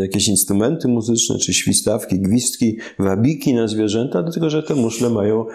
jakieś 0.00 0.28
instrumenty 0.28 0.88
muzyczne, 0.88 1.38
czy 1.38 1.54
świstawki, 1.54 2.20
gwizdki, 2.20 2.78
wabiki 2.98 3.54
na 3.54 3.68
zwierzęta, 3.68 4.22
dlatego 4.22 4.50
że 4.50 4.62
te 4.62 4.74
muszle 4.74 5.10
mają 5.10 5.46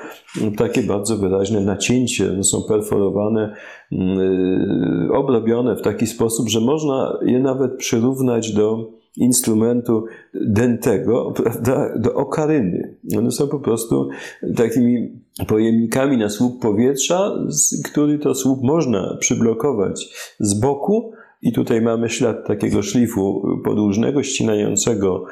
takie 0.57 0.83
bardzo 0.83 1.17
wyraźne 1.17 1.61
nacięcie, 1.61 2.43
są 2.43 2.61
perforowane, 2.61 3.55
obrobione 5.13 5.75
w 5.75 5.81
taki 5.81 6.07
sposób, 6.07 6.49
że 6.49 6.59
można 6.59 7.14
je 7.21 7.39
nawet 7.39 7.77
przyrównać 7.77 8.53
do 8.53 8.91
instrumentu 9.17 10.05
dętego, 10.33 11.33
prawda, 11.35 11.97
do 11.99 12.13
okaryny. 12.13 12.97
One 13.17 13.31
są 13.31 13.47
po 13.47 13.59
prostu 13.59 14.09
takimi 14.55 15.19
pojemnikami 15.47 16.17
na 16.17 16.29
słup 16.29 16.61
powietrza, 16.61 17.31
który 17.85 18.19
to 18.19 18.35
słup 18.35 18.63
można 18.63 19.17
przyblokować 19.19 20.13
z 20.39 20.59
boku, 20.59 21.11
i 21.41 21.51
tutaj 21.51 21.81
mamy 21.81 22.09
ślad 22.09 22.47
takiego 22.47 22.81
szlifu 22.81 23.47
podłużnego, 23.63 24.23
ścinającego 24.23 25.25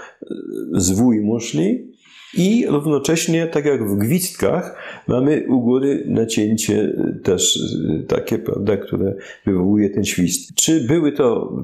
zwój 0.73 1.21
muszli, 1.21 1.92
i 2.37 2.65
równocześnie, 2.67 3.47
tak 3.47 3.65
jak 3.65 3.89
w 3.89 3.97
gwizdkach, 3.97 4.75
mamy 5.07 5.45
u 5.49 5.61
góry 5.61 6.03
nacięcie 6.07 6.93
też 7.23 7.59
e, 7.99 8.03
takie, 8.03 8.39
prawda, 8.39 8.77
które 8.77 9.15
wywołuje 9.45 9.89
ten 9.89 10.03
świst. 10.03 10.55
Czy 10.55 10.87
były 10.87 11.11
to 11.11 11.57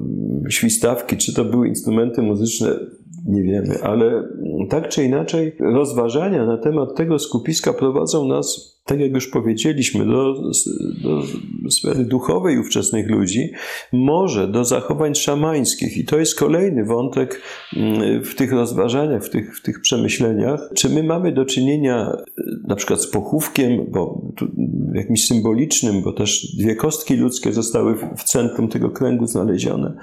świstawki, 0.48 1.16
czy 1.16 1.34
to 1.34 1.44
były 1.44 1.68
instrumenty 1.68 2.22
muzyczne, 2.22 2.76
nie 3.26 3.42
wiemy, 3.42 3.82
ale 3.82 4.28
tak 4.68 4.88
czy 4.88 5.04
inaczej 5.04 5.56
rozważania 5.60 6.46
na 6.46 6.58
temat 6.58 6.96
tego 6.96 7.18
skupiska 7.18 7.72
prowadzą 7.72 8.28
nas 8.28 8.79
tak 8.90 9.00
jak 9.00 9.12
już 9.12 9.28
powiedzieliśmy, 9.28 10.06
do, 10.06 10.34
do 11.02 11.22
sfery 11.70 12.04
duchowej 12.04 12.58
ówczesnych 12.58 13.10
ludzi, 13.10 13.52
może 13.92 14.48
do 14.48 14.64
zachowań 14.64 15.14
szamańskich. 15.14 15.96
I 15.96 16.04
to 16.04 16.18
jest 16.18 16.38
kolejny 16.38 16.84
wątek 16.84 17.42
mm, 17.76 18.24
w 18.24 18.34
tych 18.34 18.52
rozważaniach, 18.52 19.24
w 19.24 19.30
tych, 19.30 19.58
w 19.58 19.62
tych 19.62 19.80
przemyśleniach. 19.80 20.60
Czy 20.74 20.88
my 20.88 21.02
mamy 21.02 21.32
do 21.32 21.44
czynienia 21.44 22.12
e, 22.12 22.42
na 22.68 22.76
przykład 22.76 23.02
z 23.02 23.10
pochówkiem, 23.10 23.86
bo 23.88 24.22
jakimś 24.94 25.26
symbolicznym, 25.26 26.02
bo 26.02 26.12
też 26.12 26.56
dwie 26.56 26.76
kostki 26.76 27.16
ludzkie 27.16 27.52
zostały 27.52 27.94
w 28.16 28.24
centrum 28.24 28.68
tego 28.68 28.90
kręgu 28.90 29.26
znalezione. 29.26 29.94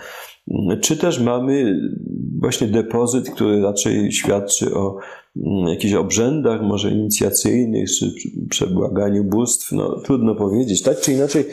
Czy 0.82 0.98
też 0.98 1.20
mamy 1.20 1.82
właśnie 2.40 2.68
depozyt, 2.68 3.30
który 3.30 3.62
raczej 3.62 4.12
świadczy 4.12 4.74
o 4.74 4.98
mm, 5.38 5.68
jakichś 5.68 5.94
obrzędach, 5.94 6.62
może 6.62 6.92
inicjacyjnych, 6.92 7.90
czy 7.90 8.12
przebłaganiu 8.50 9.24
bóstw, 9.24 9.72
no 9.72 10.00
trudno 10.00 10.36
powiedzieć. 10.36 10.82
Tak 10.82 11.00
czy 11.00 11.14
inaczej, 11.14 11.46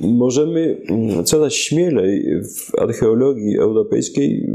możemy 0.00 0.76
mm, 0.88 1.24
coraz 1.24 1.52
śmielej 1.52 2.42
w 2.42 2.80
archeologii 2.80 3.58
europejskiej, 3.58 4.50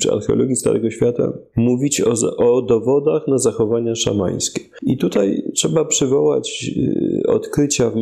czy 0.00 0.12
archeologii 0.12 0.56
Starego 0.56 0.90
Świata 0.90 1.32
mówić 1.56 2.00
o, 2.00 2.12
o 2.36 2.62
dowodach 2.62 3.28
na 3.28 3.38
zachowania 3.38 3.94
szamańskie. 3.94 4.60
I 4.82 4.96
tutaj 4.96 5.42
trzeba 5.54 5.84
przywołać 5.84 6.70
y, 6.76 7.26
odkrycia 7.26 7.90
w, 7.90 7.94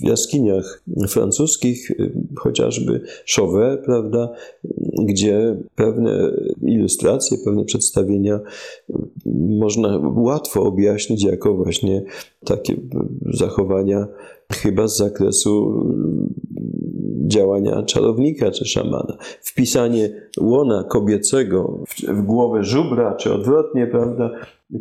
w 0.00 0.08
jaskiniach 0.08 0.82
francuskich, 1.08 1.90
y, 1.90 2.12
chociażby 2.36 3.00
Chauvet, 3.36 3.81
prawda, 3.84 4.28
gdzie 5.04 5.56
pewne 5.74 6.30
ilustracje, 6.62 7.38
pewne 7.44 7.64
przedstawienia 7.64 8.40
można 9.48 10.00
łatwo 10.16 10.62
objaśnić 10.62 11.24
jako 11.24 11.54
właśnie 11.54 12.02
takie 12.44 12.74
zachowania 13.32 14.06
chyba 14.52 14.88
z 14.88 14.96
zakresu 14.96 15.84
działania 17.26 17.82
czarownika 17.82 18.50
czy 18.50 18.64
szamana. 18.64 19.16
Wpisanie 19.42 20.10
łona 20.40 20.84
kobiecego 20.84 21.84
w, 22.08 22.22
głowę 22.22 22.64
żubra, 22.64 23.14
czy 23.14 23.32
odwrotnie, 23.32 23.86
prawda, 23.86 24.30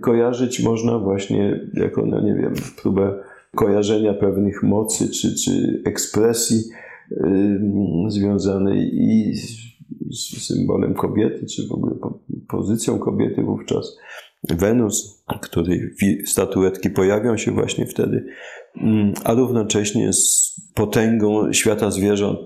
kojarzyć 0.01 0.63
można 0.63 0.99
właśnie 0.99 1.69
jako, 1.73 2.05
no 2.05 2.21
nie 2.21 2.33
wiem, 2.33 2.53
próbę 2.81 3.13
kojarzenia 3.55 4.13
pewnych 4.13 4.63
mocy 4.63 5.09
czy, 5.09 5.35
czy 5.35 5.81
ekspresji 5.85 6.63
związanej 8.07 8.89
i 8.93 9.33
z 10.11 10.47
symbolem 10.47 10.93
kobiety, 10.93 11.45
czy 11.45 11.67
w 11.67 11.71
ogóle 11.71 11.95
pozycją 12.47 12.99
kobiety 12.99 13.43
wówczas. 13.43 13.97
Wenus, 14.49 15.23
której 15.41 15.81
statuetki 16.25 16.89
pojawią 16.89 17.37
się 17.37 17.51
właśnie 17.51 17.85
wtedy, 17.85 18.25
a 19.23 19.33
równocześnie 19.33 20.13
z 20.13 20.55
potęgą 20.73 21.53
świata 21.53 21.91
zwierząt, 21.91 22.39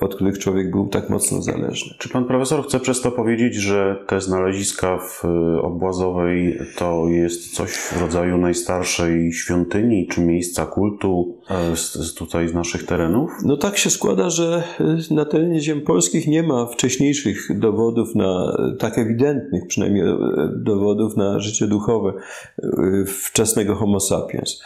od 0.00 0.14
których 0.14 0.38
człowiek 0.38 0.70
był 0.70 0.88
tak 0.88 1.10
mocno 1.10 1.42
zależny. 1.42 1.94
Czy 1.98 2.08
pan 2.08 2.24
profesor 2.24 2.64
chce 2.64 2.80
przez 2.80 3.00
to 3.00 3.12
powiedzieć, 3.12 3.54
że 3.54 4.04
te 4.08 4.20
znaleziska 4.20 4.98
w 4.98 5.24
y, 5.24 5.62
Obłazowej 5.62 6.58
to 6.78 7.08
jest 7.08 7.54
coś 7.54 7.70
w 7.70 8.00
rodzaju 8.00 8.38
najstarszej 8.38 9.32
świątyni 9.32 10.06
czy 10.06 10.20
miejsca 10.20 10.66
kultu 10.66 11.39
z, 11.74 11.94
z 11.94 12.14
tutaj 12.14 12.48
z 12.48 12.54
naszych 12.54 12.86
terenów? 12.86 13.30
No 13.44 13.56
tak 13.56 13.78
się 13.78 13.90
składa, 13.90 14.30
że 14.30 14.62
y, 15.10 15.14
na 15.14 15.24
terenie 15.24 15.60
ziem 15.60 15.80
polskich 15.80 16.26
nie 16.26 16.42
ma 16.42 16.66
wcześniejszych 16.66 17.58
dowodów 17.58 18.14
na, 18.14 18.56
tak 18.78 18.98
ewidentnych 18.98 19.66
przynajmniej 19.66 20.04
e, 20.04 20.16
dowodów 20.56 21.16
na 21.16 21.38
życie 21.38 21.66
duchowe 21.66 22.12
y, 22.58 23.04
wczesnego 23.06 23.74
homo 23.74 24.00
sapiens. 24.00 24.62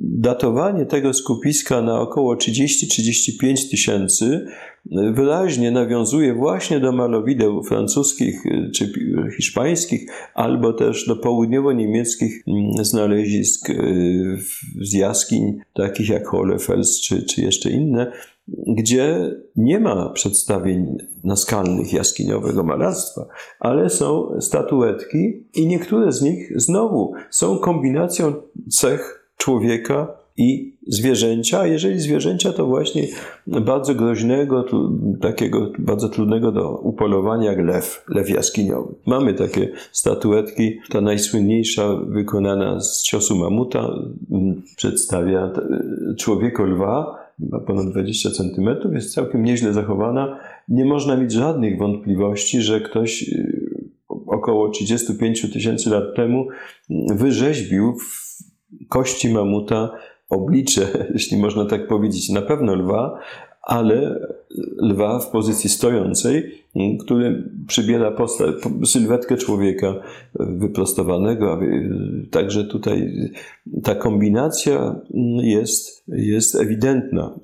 Datowanie 0.00 0.86
tego 0.86 1.14
skupiska 1.14 1.82
na 1.82 2.00
około 2.00 2.36
30 2.36 2.86
30-35 2.86 3.70
tysięcy 3.70 4.46
wyraźnie 4.90 5.70
nawiązuje 5.70 6.34
właśnie 6.34 6.80
do 6.80 6.92
malowideł 6.92 7.62
francuskich 7.62 8.46
y, 8.46 8.70
czy 8.74 8.92
hiszpańskich, 9.36 10.10
albo 10.34 10.72
też 10.72 11.06
do 11.06 11.16
południowo-niemieckich 11.16 12.42
mm, 12.46 12.84
znalezisk 12.84 13.70
y, 13.70 14.38
z 14.80 14.92
jaskiń, 14.92 15.58
takich 15.74 16.08
jak 16.08 16.26
Hohlefels 16.26 17.00
czy, 17.00 17.22
czy 17.22 17.42
jeszcze 17.42 17.70
inne, 17.70 18.12
gdzie 18.48 19.34
nie 19.56 19.80
ma 19.80 20.08
przedstawień 20.08 20.96
naskalnych 21.24 21.92
jaskiniowego 21.92 22.62
malarstwa, 22.62 23.26
ale 23.60 23.90
są 23.90 24.40
statuetki 24.40 25.44
i 25.54 25.66
niektóre 25.66 26.12
z 26.12 26.22
nich 26.22 26.60
znowu 26.60 27.12
są 27.30 27.58
kombinacją 27.58 28.34
cech 28.70 29.30
człowieka 29.36 30.25
i 30.36 30.76
zwierzęcia, 30.86 31.66
jeżeli 31.66 32.00
zwierzęcia, 32.00 32.52
to 32.52 32.66
właśnie 32.66 33.06
bardzo 33.46 33.94
groźnego, 33.94 34.64
takiego 35.20 35.72
bardzo 35.78 36.08
trudnego 36.08 36.52
do 36.52 36.78
upolowania 36.78 37.50
jak 37.50 37.66
lew, 37.66 38.04
lew 38.08 38.30
jaskiniowy. 38.30 38.94
Mamy 39.06 39.34
takie 39.34 39.72
statuetki, 39.92 40.78
ta 40.90 41.00
najsłynniejsza 41.00 41.96
wykonana 42.08 42.80
z 42.80 43.02
ciosu 43.02 43.36
mamuta 43.36 43.90
przedstawia 44.76 45.52
człowieka 46.18 46.62
lwa, 46.62 47.26
ma 47.38 47.60
ponad 47.60 47.90
20 47.90 48.30
centymetrów, 48.30 48.94
jest 48.94 49.14
całkiem 49.14 49.44
nieźle 49.44 49.72
zachowana. 49.72 50.38
Nie 50.68 50.84
można 50.84 51.16
mieć 51.16 51.32
żadnych 51.32 51.78
wątpliwości, 51.78 52.62
że 52.62 52.80
ktoś 52.80 53.22
y, 53.22 53.90
około 54.26 54.68
35 54.68 55.52
tysięcy 55.52 55.90
lat 55.90 56.04
temu 56.16 56.46
wyrzeźbił 57.10 57.94
w 57.98 58.36
kości 58.88 59.28
mamuta 59.28 59.90
oblicze, 60.28 60.88
jeśli 61.14 61.38
można 61.38 61.64
tak 61.64 61.88
powiedzieć, 61.88 62.28
na 62.28 62.42
pewno 62.42 62.74
lwa, 62.74 63.18
ale 63.62 64.20
lwa 64.82 65.18
w 65.18 65.30
pozycji 65.30 65.70
stojącej, 65.70 66.52
który 67.00 67.50
przybiera 67.66 68.10
postać, 68.10 68.54
sylwetkę 68.84 69.36
człowieka 69.36 69.94
wyprostowanego. 70.34 71.60
Także 72.30 72.64
tutaj 72.64 73.12
ta 73.82 73.94
kombinacja 73.94 75.00
jest, 75.42 76.04
jest 76.08 76.54
ewidentna. 76.54 77.38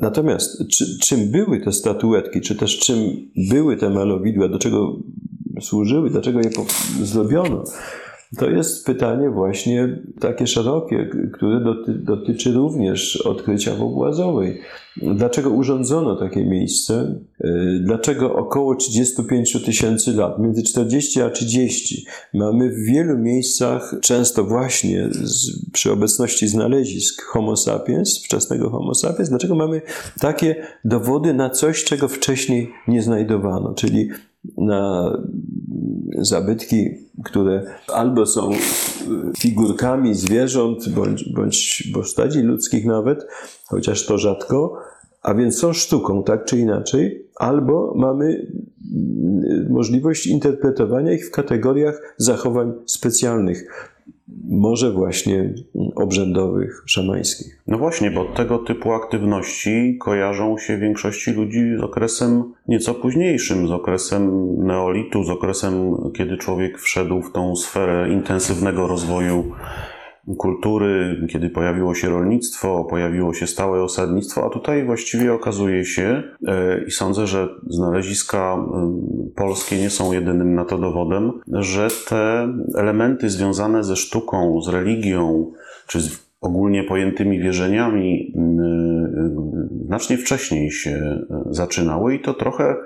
Natomiast 0.00 0.68
czy, 0.68 0.98
czym 0.98 1.30
były 1.30 1.60
te 1.60 1.72
statuetki, 1.72 2.40
czy 2.40 2.54
też 2.54 2.78
czym 2.78 2.98
były 3.50 3.76
te 3.76 3.90
malowidła, 3.90 4.48
do 4.48 4.58
czego 4.58 4.96
służyły, 5.60 6.10
dlaczego 6.10 6.40
je 6.40 6.50
zrobiono? 7.02 7.64
To 8.38 8.50
jest 8.50 8.86
pytanie 8.86 9.30
właśnie 9.30 9.98
takie 10.20 10.46
szerokie, 10.46 11.10
które 11.32 11.60
doty, 11.60 11.92
dotyczy 11.94 12.52
również 12.52 13.16
odkrycia 13.16 13.74
Wobłazowej. 13.74 14.60
Dlaczego 14.96 15.50
urządzono 15.50 16.16
takie 16.16 16.44
miejsce? 16.44 17.20
E, 17.40 17.48
dlaczego 17.80 18.34
około 18.34 18.74
35 18.74 19.64
tysięcy 19.64 20.12
lat, 20.12 20.38
między 20.38 20.62
40 20.62 21.22
a 21.22 21.30
30, 21.30 22.06
mamy 22.34 22.70
w 22.70 22.78
wielu 22.78 23.18
miejscach, 23.18 23.94
często 24.00 24.44
właśnie 24.44 25.08
z, 25.10 25.70
przy 25.72 25.92
obecności 25.92 26.48
znalezisk 26.48 27.22
Homo 27.22 27.56
sapiens, 27.56 28.24
wczesnego 28.24 28.70
Homo 28.70 28.94
sapiens, 28.94 29.28
dlaczego 29.28 29.54
mamy 29.54 29.82
takie 30.20 30.56
dowody 30.84 31.34
na 31.34 31.50
coś, 31.50 31.84
czego 31.84 32.08
wcześniej 32.08 32.70
nie 32.88 33.02
znajdowano, 33.02 33.74
czyli 33.74 34.08
na 34.56 35.12
zabytki, 36.18 36.90
które 37.24 37.66
albo 37.92 38.26
są 38.26 38.50
figurkami 39.38 40.14
zwierząt, 40.14 40.88
bądź, 40.88 41.32
bądź 41.32 41.90
postaci 41.94 42.40
ludzkich 42.40 42.86
nawet, 42.86 43.26
chociaż 43.66 44.06
to 44.06 44.18
rzadko, 44.18 44.78
a 45.22 45.34
więc 45.34 45.58
są 45.58 45.72
sztuką, 45.72 46.22
tak 46.22 46.44
czy 46.44 46.58
inaczej, 46.58 47.26
albo 47.36 47.94
mamy 47.96 48.46
możliwość 49.70 50.26
interpretowania 50.26 51.12
ich 51.12 51.28
w 51.28 51.30
kategoriach 51.30 52.14
zachowań 52.16 52.72
specjalnych 52.86 53.90
może 54.48 54.92
właśnie 54.92 55.54
obrzędowych, 55.94 56.82
szamańskich. 56.86 57.62
No 57.66 57.78
właśnie, 57.78 58.10
bo 58.10 58.24
tego 58.24 58.58
typu 58.58 58.92
aktywności 58.92 59.98
kojarzą 60.00 60.58
się 60.58 60.78
większości 60.78 61.32
ludzi 61.32 61.76
z 61.78 61.82
okresem 61.82 62.52
nieco 62.68 62.94
późniejszym, 62.94 63.68
z 63.68 63.70
okresem 63.70 64.54
neolitu, 64.66 65.24
z 65.24 65.30
okresem, 65.30 65.96
kiedy 66.16 66.36
człowiek 66.36 66.78
wszedł 66.78 67.22
w 67.22 67.32
tą 67.32 67.56
sferę 67.56 68.12
intensywnego 68.12 68.86
rozwoju 68.86 69.52
kultury, 70.38 71.26
kiedy 71.28 71.50
pojawiło 71.50 71.94
się 71.94 72.08
rolnictwo, 72.08 72.84
pojawiło 72.84 73.34
się 73.34 73.46
stałe 73.46 73.82
osadnictwo, 73.82 74.46
a 74.46 74.50
tutaj 74.50 74.84
właściwie 74.84 75.32
okazuje 75.32 75.84
się, 75.84 76.22
e, 76.46 76.84
i 76.84 76.90
sądzę, 76.90 77.26
że 77.26 77.48
znaleziska 77.66 78.56
polskie 79.36 79.78
nie 79.78 79.90
są 79.90 80.12
jedynym 80.12 80.54
na 80.54 80.64
to 80.64 80.78
dowodem, 80.78 81.32
że 81.52 81.88
te 82.08 82.48
elementy 82.74 83.30
związane 83.30 83.84
ze 83.84 83.96
sztuką, 83.96 84.60
z 84.62 84.68
religią, 84.68 85.52
czy 85.86 86.00
z 86.00 86.24
ogólnie 86.40 86.84
pojętymi 86.84 87.40
wierzeniami 87.40 88.34
znacznie 89.86 90.18
wcześniej 90.18 90.70
się 90.70 91.24
zaczynały 91.50 92.14
i 92.14 92.20
to 92.20 92.34
trochę 92.34 92.76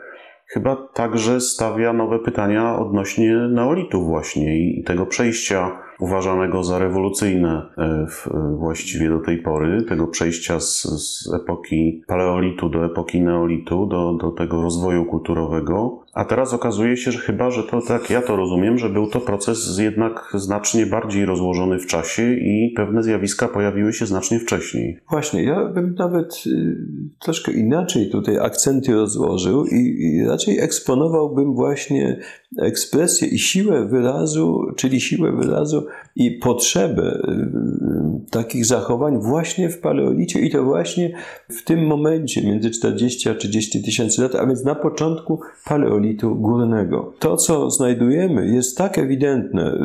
chyba 0.46 0.76
także 0.94 1.40
stawia 1.40 1.92
nowe 1.92 2.18
pytania 2.18 2.78
odnośnie 2.78 3.36
neolitu 3.36 4.04
właśnie 4.04 4.58
i 4.58 4.84
tego 4.84 5.06
przejścia 5.06 5.78
uważanego 5.98 6.64
za 6.64 6.78
rewolucyjne 6.78 7.62
e, 7.78 8.06
w, 8.06 8.28
właściwie 8.58 9.08
do 9.08 9.18
tej 9.18 9.42
pory, 9.42 9.82
tego 9.82 10.06
przejścia 10.06 10.60
z, 10.60 10.82
z 10.82 11.34
epoki 11.34 12.02
paleolitu 12.06 12.68
do 12.68 12.84
epoki 12.84 13.20
neolitu, 13.20 13.86
do, 13.86 14.14
do 14.14 14.30
tego 14.30 14.62
rozwoju 14.62 15.04
kulturowego. 15.04 15.98
A 16.14 16.24
teraz 16.24 16.54
okazuje 16.54 16.96
się, 16.96 17.12
że 17.12 17.18
chyba, 17.18 17.50
że 17.50 17.62
to 17.62 17.82
tak 17.82 18.10
ja 18.10 18.22
to 18.22 18.36
rozumiem, 18.36 18.78
że 18.78 18.88
był 18.88 19.06
to 19.06 19.20
proces 19.20 19.78
jednak 19.78 20.32
znacznie 20.34 20.86
bardziej 20.86 21.24
rozłożony 21.24 21.78
w 21.78 21.86
czasie 21.86 22.32
i 22.32 22.72
pewne 22.76 23.02
zjawiska 23.02 23.48
pojawiły 23.48 23.92
się 23.92 24.06
znacznie 24.06 24.40
wcześniej. 24.40 24.98
Właśnie, 25.10 25.42
ja 25.42 25.64
bym 25.64 25.94
nawet 25.94 26.42
y, 26.46 26.76
troszkę 27.18 27.52
inaczej 27.52 28.10
tutaj 28.10 28.38
akcenty 28.38 28.92
rozłożył 28.92 29.66
i, 29.66 30.24
raczej 30.28 30.58
eksponowałbym 30.58 31.54
właśnie 31.54 32.18
ekspresję 32.58 33.28
i 33.28 33.38
siłę 33.38 33.86
wyrazu, 33.86 34.62
czyli 34.76 35.00
siłę 35.00 35.32
wyrazu 35.32 35.86
i 36.16 36.30
potrzebę 36.30 37.02
y, 37.02 37.32
y, 37.32 38.30
takich 38.30 38.66
zachowań 38.66 39.20
właśnie 39.20 39.68
w 39.68 39.80
paleolicie 39.80 40.40
i 40.40 40.50
to 40.50 40.64
właśnie 40.64 41.12
w 41.48 41.64
tym 41.64 41.86
momencie 41.86 42.42
między 42.42 42.70
40 42.70 43.28
a 43.28 43.34
30 43.34 43.82
tysięcy 43.82 44.22
lat, 44.22 44.34
a 44.34 44.46
więc 44.46 44.64
na 44.64 44.74
początku 44.74 45.40
paleolitu 45.64 45.97
górnego. 46.34 47.14
To, 47.18 47.36
co 47.36 47.70
znajdujemy, 47.70 48.46
jest 48.46 48.78
tak 48.78 48.98
ewidentne. 48.98 49.78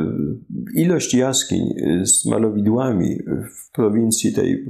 Ilość 0.75 1.13
jaskiń 1.13 1.61
z 2.03 2.25
malowidłami 2.25 3.17
w 3.55 3.71
prowincji 3.71 4.33
tej 4.33 4.65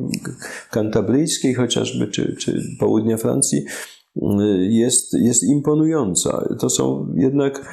kantabryjskiej 0.71 1.53
chociażby, 1.53 2.08
czy, 2.08 2.36
czy 2.39 2.62
południa 2.79 3.17
Francji, 3.17 3.65
jest, 4.69 5.13
jest 5.13 5.43
imponująca. 5.43 6.49
To 6.60 6.69
są 6.69 7.13
jednak 7.15 7.65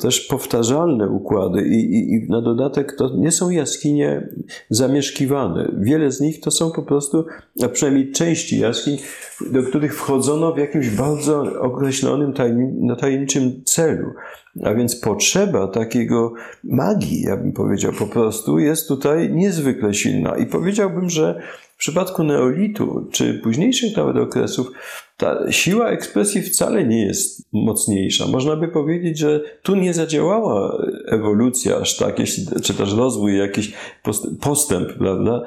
też 0.00 0.20
powtarzalne 0.20 1.08
układy 1.08 1.62
i, 1.68 1.94
i, 1.94 2.12
i, 2.14 2.28
na 2.28 2.42
dodatek 2.42 2.96
to 2.96 3.16
nie 3.16 3.30
są 3.30 3.50
jaskinie 3.50 4.28
zamieszkiwane. 4.70 5.72
Wiele 5.78 6.12
z 6.12 6.20
nich 6.20 6.40
to 6.40 6.50
są 6.50 6.70
po 6.70 6.82
prostu, 6.82 7.24
a 7.62 7.68
przynajmniej 7.68 8.12
części 8.12 8.58
jaskiń, 8.58 8.98
do 9.50 9.62
których 9.62 9.96
wchodzono 9.96 10.52
w 10.52 10.58
jakimś 10.58 10.90
bardzo 10.90 11.42
określonym 11.60 12.32
tajemni, 12.32 12.96
tajemniczym 13.00 13.64
celu. 13.64 14.06
A 14.64 14.74
więc 14.74 14.96
potrzeba 14.96 15.68
takiego 15.68 16.32
magii, 16.64 17.22
ja 17.22 17.36
bym 17.36 17.52
powiedział 17.52 17.92
po 17.92 18.06
prostu, 18.06 18.58
jest 18.58 18.88
tutaj 18.88 19.32
niezwykle 19.34 19.94
silna. 19.94 20.36
I 20.36 20.46
powiedziałbym, 20.46 21.10
że 21.10 21.42
przypadku 21.82 22.24
neolitu, 22.24 23.08
czy 23.12 23.34
późniejszych 23.34 23.96
nawet 23.96 24.16
okresów, 24.16 24.70
ta 25.16 25.52
siła 25.52 25.90
ekspresji 25.90 26.42
wcale 26.42 26.86
nie 26.86 27.06
jest 27.06 27.48
mocniejsza. 27.52 28.26
Można 28.26 28.56
by 28.56 28.68
powiedzieć, 28.68 29.18
że 29.18 29.40
tu 29.62 29.76
nie 29.76 29.94
zadziałała 29.94 30.84
ewolucja 31.06 31.76
aż 31.76 31.96
tak, 31.96 32.16
czy 32.62 32.74
też 32.74 32.94
rozwój, 32.94 33.38
jakiś 33.38 33.72
postęp, 34.40 34.92
prawda? 34.92 35.42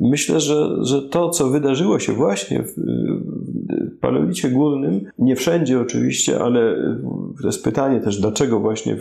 Myślę, 0.00 0.40
że, 0.40 0.68
że 0.82 1.02
to, 1.02 1.30
co 1.30 1.48
wydarzyło 1.48 1.98
się 1.98 2.12
właśnie 2.12 2.62
w 2.62 2.74
paleolicie 4.00 4.50
górnym, 4.50 5.10
nie 5.18 5.36
wszędzie 5.36 5.80
oczywiście, 5.80 6.40
ale 6.40 6.76
to 7.40 7.46
jest 7.46 7.64
pytanie 7.64 8.00
też, 8.00 8.20
dlaczego 8.20 8.60
właśnie 8.60 8.96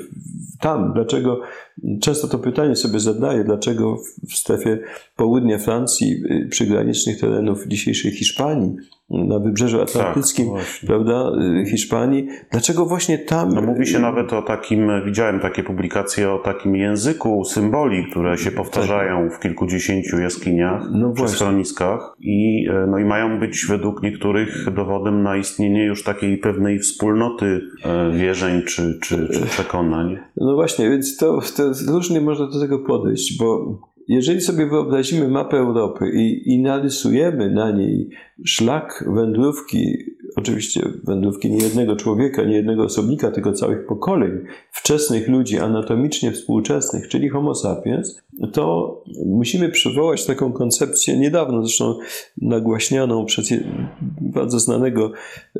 tam, 0.59 0.93
dlaczego, 0.93 1.41
często 2.01 2.27
to 2.27 2.39
pytanie 2.39 2.75
sobie 2.75 2.99
zadaję, 2.99 3.43
dlaczego 3.43 3.97
w 4.29 4.33
strefie 4.33 4.79
południa 5.15 5.57
Francji, 5.57 6.23
przygranicznych 6.49 7.19
terenów 7.19 7.67
dzisiejszej 7.67 8.11
Hiszpanii, 8.11 8.75
na 9.11 9.39
wybrzeżu 9.39 9.81
atlantyckim, 9.81 10.47
tak, 10.55 10.87
prawda, 10.87 11.31
Hiszpanii. 11.71 12.27
Dlaczego 12.51 12.85
właśnie 12.85 13.17
tam... 13.17 13.53
No 13.53 13.61
mówi 13.61 13.87
się 13.87 13.99
nawet 13.99 14.33
o 14.33 14.41
takim, 14.41 14.91
widziałem 15.05 15.39
takie 15.39 15.63
publikacje 15.63 16.31
o 16.31 16.39
takim 16.39 16.75
języku 16.75 17.45
symboli, 17.45 18.05
które 18.11 18.37
się 18.37 18.51
powtarzają 18.51 19.29
w 19.29 19.39
kilkudziesięciu 19.39 20.19
jaskiniach 20.19 20.83
no 20.91 21.13
czy 21.17 21.27
schroniskach 21.27 22.15
i, 22.19 22.67
e, 22.69 22.87
no 22.87 22.97
i 22.97 23.05
mają 23.05 23.39
być 23.39 23.65
według 23.69 24.03
niektórych 24.03 24.73
dowodem 24.75 25.23
na 25.23 25.37
istnienie 25.37 25.85
już 25.85 26.03
takiej 26.03 26.37
pewnej 26.37 26.79
wspólnoty 26.79 27.61
e, 27.85 28.11
wierzeń 28.11 28.61
czy, 28.61 28.99
czy, 29.01 29.27
czy 29.33 29.45
przekonań. 29.45 30.17
No 30.37 30.55
właśnie, 30.55 30.89
więc 30.89 31.17
to, 31.17 31.39
to 31.57 31.63
różnie 31.87 32.21
można 32.21 32.47
do 32.47 32.59
tego 32.59 32.79
podejść, 32.79 33.37
bo 33.39 33.79
jeżeli 34.07 34.41
sobie 34.41 34.65
wyobrazimy 34.65 35.27
mapę 35.27 35.57
Europy 35.57 36.11
i, 36.13 36.53
i 36.53 36.61
narysujemy 36.61 37.51
na 37.51 37.71
niej 37.71 38.09
szlak 38.45 39.03
wędrówki, 39.07 39.97
oczywiście 40.35 40.81
wędrówki 41.03 41.51
nie 41.51 41.57
jednego 41.57 41.95
człowieka, 41.95 42.43
nie 42.43 42.55
jednego 42.55 42.83
osobnika, 42.83 43.31
tylko 43.31 43.53
całych 43.53 43.85
pokoleń 43.85 44.31
wczesnych 44.71 45.27
ludzi 45.27 45.59
anatomicznie 45.59 46.31
współczesnych, 46.31 47.07
czyli 47.07 47.29
Homo 47.29 47.55
sapiens, 47.55 48.21
to 48.53 48.95
musimy 49.25 49.69
przywołać 49.69 50.25
taką 50.25 50.51
koncepcję, 50.53 51.17
niedawno 51.17 51.65
zresztą 51.65 51.97
nagłaśnianą 52.41 53.25
przez 53.25 53.53
bardzo 54.21 54.59
znanego 54.59 55.11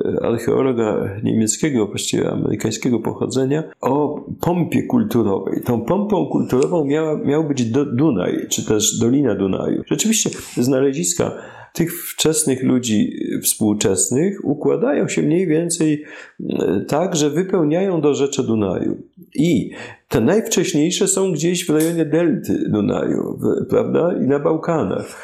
e, 0.06 0.26
archeologa 0.26 1.10
niemieckiego, 1.24 1.88
właściwie 1.88 2.32
amerykańskiego 2.32 3.00
pochodzenia, 3.00 3.64
o 3.82 4.26
pompie 4.42 4.84
kulturowej. 4.84 5.62
Tą 5.66 5.82
pompą 5.82 6.26
kulturową 6.26 6.86
miała, 6.86 7.18
miał 7.18 7.44
być 7.44 7.66
Dunaj, 7.72 8.46
czy 8.50 8.66
też 8.66 9.00
Dolina 9.00 9.36
Dunaju. 9.36 9.84
Rzeczywiście 9.88 10.30
znaleziska 10.58 11.32
tych 11.74 12.04
wczesnych 12.04 12.64
ludzi 12.64 13.14
współczesnych 13.44 14.40
układają 14.44 15.08
się 15.08 15.22
mniej 15.22 15.48
więcej 15.48 16.04
e, 16.50 16.86
tak, 16.88 17.16
że 17.16 17.30
wypełniają 17.30 18.02
do 18.02 18.14
rzeczy 18.14 18.44
Dunaju. 18.44 18.98
I 19.36 19.72
te 20.10 20.22
najwcześniejsze 20.22 21.08
są 21.08 21.32
gdzieś 21.32 21.66
w 21.66 21.70
rejonie 21.70 22.06
delty 22.06 22.70
Dunaju, 22.70 23.40
prawda? 23.70 24.16
I 24.24 24.28
na 24.28 24.40
Bałkanach. 24.40 25.16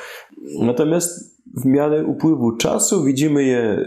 Natomiast 0.60 1.36
w 1.58 1.65
miarę 1.65 2.05
upływu 2.05 2.51
czasu 2.51 3.03
widzimy 3.03 3.43
je 3.43 3.86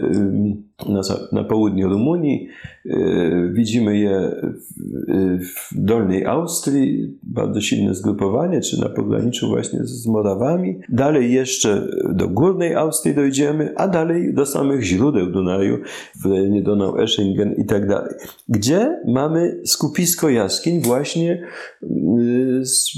na, 0.85 1.01
na 1.31 1.43
południu 1.43 1.89
Rumunii, 1.89 2.47
y, 2.85 3.51
widzimy 3.53 3.97
je 3.97 4.31
w, 4.43 5.69
w 5.71 5.83
Dolnej 5.83 6.25
Austrii, 6.25 7.17
bardzo 7.23 7.61
silne 7.61 7.93
zgrupowanie, 7.93 8.61
czy 8.61 8.81
na 8.81 8.89
pograniczu 8.89 9.47
właśnie 9.47 9.79
z 9.83 10.07
Morawami. 10.07 10.79
Dalej 10.89 11.33
jeszcze 11.33 11.87
do 12.13 12.27
Górnej 12.27 12.75
Austrii 12.75 13.15
dojdziemy, 13.15 13.73
a 13.75 13.87
dalej 13.87 14.33
do 14.33 14.45
samych 14.45 14.83
źródeł 14.83 15.31
Dunaju, 15.31 15.77
w 16.23 16.25
rejonie 16.25 16.63
Donau-Eschingen 16.63 17.53
i 17.57 17.65
tak 17.65 17.87
dalej. 17.87 18.13
Gdzie 18.49 18.99
mamy 19.07 19.61
skupisko 19.65 20.29
jaskiń 20.29 20.81
właśnie 20.81 21.43
y, 21.83 22.65
z 22.65 22.91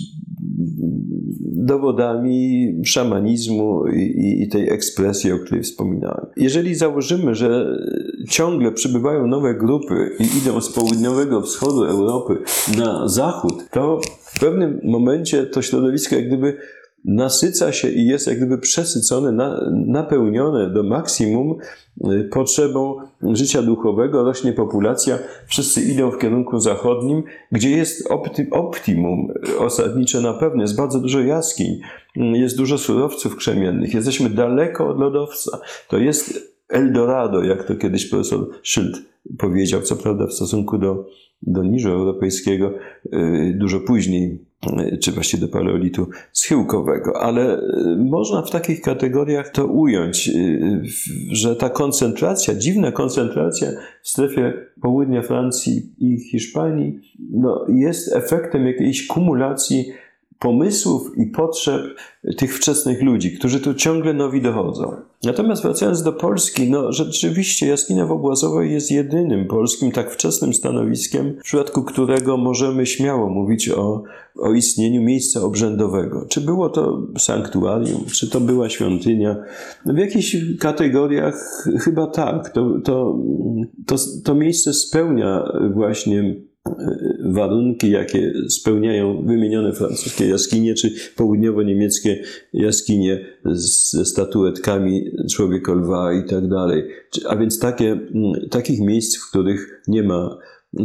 dowodami 1.65 2.75
szamanizmu 2.85 3.87
i, 3.87 4.41
i, 4.43 4.47
tej 4.47 4.69
ekspresji, 4.69 5.31
o 5.31 5.39
której 5.39 5.63
wspominałem. 5.63 6.25
Jeżeli 6.37 6.75
założymy, 6.75 7.35
że 7.35 7.70
ciągle 8.29 8.71
przybywają 8.71 9.27
nowe 9.27 9.55
grupy 9.55 10.15
i 10.19 10.37
idą 10.37 10.61
z 10.61 10.73
południowego 10.73 11.41
wschodu 11.41 11.83
Europy 11.83 12.37
na 12.77 13.07
zachód, 13.07 13.53
to 13.71 14.01
w 14.21 14.39
pewnym 14.39 14.79
momencie 14.83 15.45
to 15.45 15.61
środowisko 15.61 16.15
jak 16.15 16.27
gdyby 16.27 16.57
nasyca 17.05 17.71
się 17.71 17.89
i 17.89 18.07
jest 18.07 18.27
jak 18.27 18.37
gdyby 18.37 18.57
przesycone, 18.57 19.31
na, 19.31 19.71
napełnione 19.71 20.69
do 20.69 20.83
maksimum 20.83 21.55
y, 22.11 22.23
potrzebą 22.23 22.95
życia 23.33 23.61
duchowego, 23.61 24.23
rośnie 24.23 24.53
populacja, 24.53 25.19
wszyscy 25.47 25.81
idą 25.81 26.11
w 26.11 26.17
kierunku 26.17 26.59
zachodnim, 26.59 27.23
gdzie 27.51 27.69
jest 27.69 28.11
opty, 28.11 28.47
optimum 28.51 29.33
osadnicze 29.59 30.21
na 30.21 30.33
pewno, 30.33 30.61
jest 30.61 30.75
bardzo 30.75 30.99
dużo 30.99 31.19
jaskiń, 31.19 31.79
jest 32.15 32.57
dużo 32.57 32.77
surowców 32.77 33.35
krzemiennych, 33.35 33.93
jesteśmy 33.93 34.29
daleko 34.29 34.87
od 34.87 34.99
lodowca. 34.99 35.59
To 35.87 35.97
jest 35.97 36.50
Eldorado, 36.71 37.43
jak 37.43 37.63
to 37.63 37.75
kiedyś 37.75 38.09
profesor 38.09 38.47
Szyld 38.63 39.01
powiedział, 39.37 39.81
co 39.81 39.95
prawda 39.95 40.27
w 40.27 40.33
stosunku 40.33 40.77
do, 40.77 41.05
do 41.41 41.63
niżu 41.63 41.89
europejskiego, 41.89 42.73
y, 43.13 43.55
dużo 43.59 43.79
później 43.79 44.51
czy 45.01 45.11
właściwie 45.11 45.41
do 45.41 45.47
paleolitu 45.47 46.07
schyłkowego, 46.31 47.21
ale 47.21 47.57
y, 47.57 47.61
można 47.97 48.41
w 48.41 48.51
takich 48.51 48.81
kategoriach 48.81 49.49
to 49.49 49.65
ująć, 49.65 50.27
y, 50.27 50.81
że 51.31 51.55
ta 51.55 51.69
koncentracja, 51.69 52.55
dziwna 52.55 52.91
koncentracja 52.91 53.71
w 54.01 54.09
strefie 54.09 54.53
południa 54.81 55.21
Francji 55.21 55.93
i 55.97 56.19
Hiszpanii 56.19 56.99
no, 57.31 57.65
jest 57.69 58.15
efektem 58.15 58.67
jakiejś 58.67 59.07
kumulacji 59.07 59.85
pomysłów 60.41 61.17
i 61.17 61.25
potrzeb 61.25 61.81
tych 62.37 62.57
wczesnych 62.57 63.01
ludzi, 63.01 63.31
którzy 63.31 63.59
tu 63.59 63.73
ciągle 63.73 64.13
nowi 64.13 64.41
dochodzą. 64.41 64.95
Natomiast 65.23 65.63
wracając 65.63 66.03
do 66.03 66.13
Polski, 66.13 66.69
no 66.69 66.91
rzeczywiście 66.91 67.67
jaskinia 67.67 68.05
Wobłazowej 68.05 68.71
jest 68.71 68.91
jedynym 68.91 69.47
polskim 69.47 69.91
tak 69.91 70.11
wczesnym 70.11 70.53
stanowiskiem, 70.53 71.37
w 71.39 71.43
przypadku 71.43 71.83
którego 71.83 72.37
możemy 72.37 72.85
śmiało 72.85 73.29
mówić 73.29 73.69
o, 73.69 74.03
o 74.35 74.53
istnieniu 74.53 75.01
miejsca 75.01 75.41
obrzędowego. 75.41 76.25
Czy 76.29 76.41
było 76.41 76.69
to 76.69 77.07
sanktuarium, 77.17 78.05
czy 78.05 78.29
to 78.29 78.39
była 78.39 78.69
świątynia? 78.69 79.35
W 79.85 79.97
jakichś 79.97 80.35
kategoriach 80.59 81.65
chyba 81.79 82.07
tak. 82.07 82.49
To, 82.49 82.79
to, 82.83 83.19
to, 83.85 83.95
to 84.23 84.35
miejsce 84.35 84.73
spełnia 84.73 85.51
właśnie 85.73 86.35
warunki, 87.25 87.91
jakie 87.91 88.33
spełniają 88.49 89.25
wymienione 89.25 89.73
francuskie 89.73 90.27
jaskinie, 90.27 90.73
czy 90.73 90.93
południowo-niemieckie 91.15 92.23
jaskinie 92.53 93.25
ze 93.51 94.05
statuetkami 94.05 95.11
człowieka 95.31 95.73
lwa 95.73 96.13
i 96.13 96.29
tak 96.29 96.47
dalej. 96.47 96.83
A 97.29 97.35
więc 97.35 97.59
takie, 97.59 97.99
takich 98.49 98.79
miejsc, 98.79 99.17
w 99.17 99.29
których 99.29 99.81
nie 99.87 100.03
ma 100.03 100.37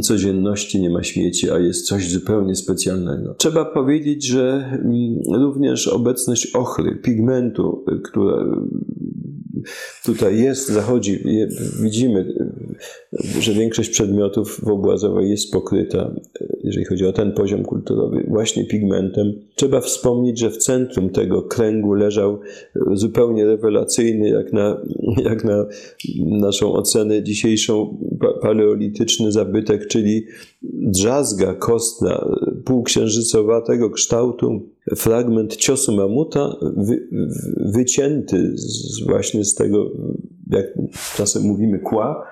codzienności, 0.02 0.80
nie 0.80 0.90
ma 0.90 1.02
śmieci, 1.02 1.50
a 1.50 1.58
jest 1.58 1.86
coś 1.86 2.10
zupełnie 2.10 2.54
specjalnego. 2.54 3.34
Trzeba 3.34 3.64
powiedzieć, 3.64 4.26
że 4.26 4.72
również 5.34 5.88
obecność 5.88 6.54
ochry, 6.54 6.96
pigmentu, 7.02 7.84
która 8.04 8.46
tutaj 10.05 10.42
jest, 10.42 10.68
zachodzi, 10.68 11.18
widzimy, 11.83 12.35
że 13.40 13.52
większość 13.52 13.90
przedmiotów 13.90 14.61
w 14.64 14.68
Obłazowej 14.68 15.31
jest 15.31 15.52
pokryta, 15.52 16.14
jeżeli 16.64 16.85
chodzi 16.87 17.07
o 17.07 17.12
ten 17.12 17.33
poziom 17.33 17.62
kulturowy, 17.62 18.24
właśnie 18.29 18.66
pigmentem. 18.66 19.33
Trzeba 19.55 19.81
wspomnieć, 19.81 20.38
że 20.38 20.50
w 20.50 20.57
centrum 20.57 21.11
tego 21.11 21.42
kręgu 21.42 21.94
leżał 21.94 22.40
zupełnie 22.92 23.44
rewelacyjny, 23.44 24.29
jak 24.29 24.52
na, 24.52 24.81
jak 25.24 25.44
na 25.44 25.66
naszą 26.26 26.72
ocenę 26.72 27.22
dzisiejszą, 27.22 27.98
paleolityczny 28.42 29.33
zabytek, 29.33 29.87
czyli 29.87 30.26
drzazga 30.72 31.55
kostna 31.55 32.29
półksiężycowatego 32.64 33.90
kształtu, 33.90 34.68
fragment 34.96 35.57
ciosu 35.57 35.96
mamuta 35.96 36.57
wy, 36.76 37.09
wycięty 37.74 38.52
z, 38.55 39.07
właśnie 39.07 39.44
z 39.44 39.55
tego, 39.55 39.90
jak 40.50 40.66
czasem 41.16 41.42
mówimy, 41.42 41.79
kła, 41.79 42.26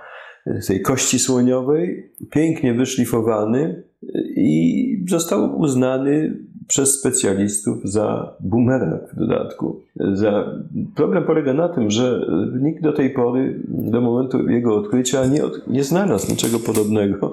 tej 0.66 0.82
kości 0.82 1.18
słoniowej, 1.18 2.12
pięknie 2.30 2.74
wyszlifowany 2.74 3.84
i 4.36 5.04
został 5.08 5.58
uznany 5.58 6.38
przez 6.66 7.00
specjalistów 7.00 7.78
za 7.84 8.36
bumerang 8.40 9.02
w 9.12 9.16
dodatku. 9.16 9.80
Za... 10.12 10.54
Problem 10.94 11.24
polega 11.24 11.52
na 11.52 11.68
tym, 11.68 11.90
że 11.90 12.26
nikt 12.60 12.82
do 12.82 12.92
tej 12.92 13.10
pory, 13.10 13.60
do 13.68 14.00
momentu 14.00 14.48
jego 14.48 14.76
odkrycia, 14.76 15.26
nie, 15.26 15.44
od... 15.44 15.68
nie 15.68 15.84
znalazł 15.84 16.30
niczego 16.30 16.58
podobnego, 16.58 17.32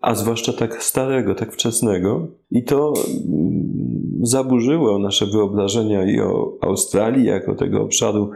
a 0.00 0.14
zwłaszcza 0.14 0.52
tak 0.52 0.82
starego, 0.82 1.34
tak 1.34 1.52
wczesnego. 1.52 2.26
I 2.50 2.64
to 2.64 2.92
mm, 3.28 4.20
zaburzyło 4.22 4.98
nasze 4.98 5.26
wyobrażenia 5.26 6.04
i 6.04 6.20
o 6.20 6.52
Australii, 6.60 7.24
jako 7.24 7.54
tego 7.54 7.82
obszaru 7.82 8.30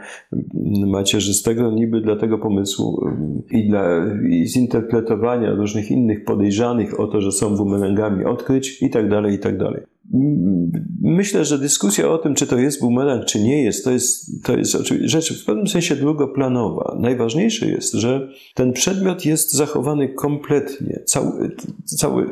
macierzystego, 0.86 1.70
niby 1.70 2.00
dla 2.00 2.16
tego 2.16 2.38
pomysłu 2.38 3.06
mm, 3.06 3.42
i 3.50 3.68
dla 3.68 3.82
i 4.30 4.46
zinterpretowania 4.46 5.54
różnych 5.54 5.90
innych 5.90 6.24
podejrzanych 6.24 7.00
o 7.00 7.06
to, 7.06 7.20
że 7.20 7.32
są 7.32 7.56
bumerangami 7.56 8.24
odkryć 8.24 8.82
i 8.82 8.90
tak 8.90 9.08
dalej, 9.08 9.34
i 9.34 9.38
tak 9.38 9.58
dalej. 9.58 9.82
Myślę, 11.02 11.44
że 11.44 11.58
dyskusja 11.58 12.08
o 12.08 12.18
tym, 12.18 12.34
czy 12.34 12.46
to 12.46 12.58
jest 12.58 12.80
bumerang, 12.80 13.24
czy 13.24 13.40
nie 13.40 13.62
jest, 13.62 13.84
to 13.84 13.90
jest, 13.90 14.42
to 14.44 14.56
jest 14.56 14.76
rzecz 15.04 15.42
w 15.42 15.44
pewnym 15.44 15.66
sensie 15.66 15.96
drugoplanowa. 15.96 16.96
Najważniejsze 17.00 17.66
jest, 17.66 17.92
że 17.92 18.28
ten 18.54 18.72
przedmiot 18.72 19.26
jest 19.26 19.52
zachowany 19.52 20.08
kompletnie, 20.08 21.00
cał, 21.04 21.32
cały, 21.84 22.26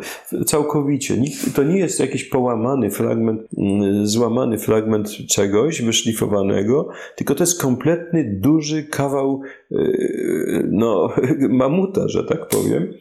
całkowicie. 0.47 1.17
To 1.55 1.63
nie 1.63 1.79
jest 1.79 2.01
jakiś 2.01 2.25
połamany 2.25 2.91
fragment, 2.91 3.41
mm, 3.59 4.07
złamany 4.07 4.59
fragment 4.59 5.09
czegoś 5.29 5.83
wyszlifowanego, 5.83 6.89
tylko 7.17 7.35
to 7.35 7.43
jest 7.43 7.61
kompletny, 7.61 8.39
duży 8.41 8.85
kawał 8.85 9.41
y, 9.73 10.69
no, 10.71 11.13
mamuta, 11.49 12.09
że 12.09 12.25
tak 12.25 12.49
powiem. 12.49 12.93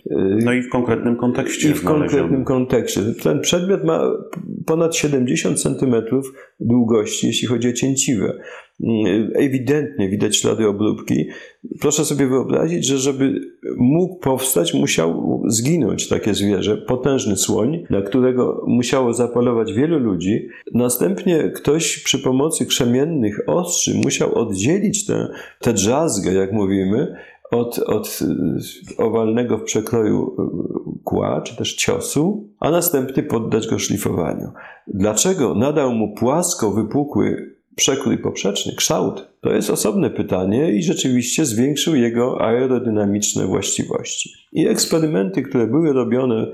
No 0.43 0.53
i 0.53 0.61
w 0.61 0.69
konkretnym 0.69 1.15
kontekście. 1.15 1.69
I 1.69 1.73
w 1.73 1.83
konkretnym 1.83 2.45
kontekście. 2.45 3.01
Ten 3.23 3.41
przedmiot 3.41 3.83
ma 3.83 4.01
ponad 4.67 4.95
70 4.95 5.61
cm 5.61 5.95
długości, 6.59 7.27
jeśli 7.27 7.47
chodzi 7.47 7.69
o 7.69 7.73
cięciwe. 7.73 8.39
Mm, 8.83 9.31
ewidentnie 9.35 10.09
widać 10.09 10.37
ślady 10.37 10.67
obróbki. 10.67 11.25
Proszę 11.79 12.05
sobie 12.05 12.27
wyobrazić, 12.27 12.85
że 12.85 12.97
żeby 12.97 13.41
mógł 13.77 14.19
powstać, 14.19 14.73
musiał 14.73 15.41
zginąć 15.47 16.07
takie 16.07 16.33
zwierzę, 16.33 16.77
potężny 16.77 17.37
słoń, 17.37 17.83
na 17.89 18.01
którego 18.01 18.63
musiało 18.67 19.13
zapalować 19.13 19.73
wielu 19.73 19.99
ludzi. 19.99 20.47
Następnie 20.73 21.51
ktoś 21.55 22.03
przy 22.03 22.19
pomocy 22.19 22.65
krzemiennych 22.65 23.39
ostrzy 23.47 23.95
musiał 24.03 24.35
oddzielić 24.35 25.05
tę 25.59 25.73
drzazgę, 25.73 26.33
jak 26.33 26.51
mówimy, 26.51 27.15
od, 27.51 27.79
od 27.79 28.19
owalnego 28.97 29.57
w 29.57 29.63
przekroju 29.63 30.35
kła, 31.03 31.41
czy 31.41 31.57
też 31.57 31.75
ciosu, 31.75 32.49
a 32.59 32.71
następnie 32.71 33.23
poddać 33.23 33.67
go 33.67 33.79
szlifowaniu. 33.79 34.51
Dlaczego 34.87 35.55
nadał 35.55 35.91
mu 35.91 36.15
płasko 36.15 36.71
wypukły 36.71 37.56
przekrój 37.77 38.17
poprzeczny, 38.17 38.75
kształt? 38.75 39.27
To 39.41 39.53
jest 39.53 39.69
osobne 39.69 40.09
pytanie 40.09 40.71
i 40.71 40.83
rzeczywiście 40.83 41.45
zwiększył 41.45 41.95
jego 41.95 42.41
aerodynamiczne 42.41 43.45
właściwości. 43.45 44.33
I 44.53 44.67
eksperymenty, 44.67 45.41
które 45.41 45.67
były 45.67 45.93
robione 45.93 46.47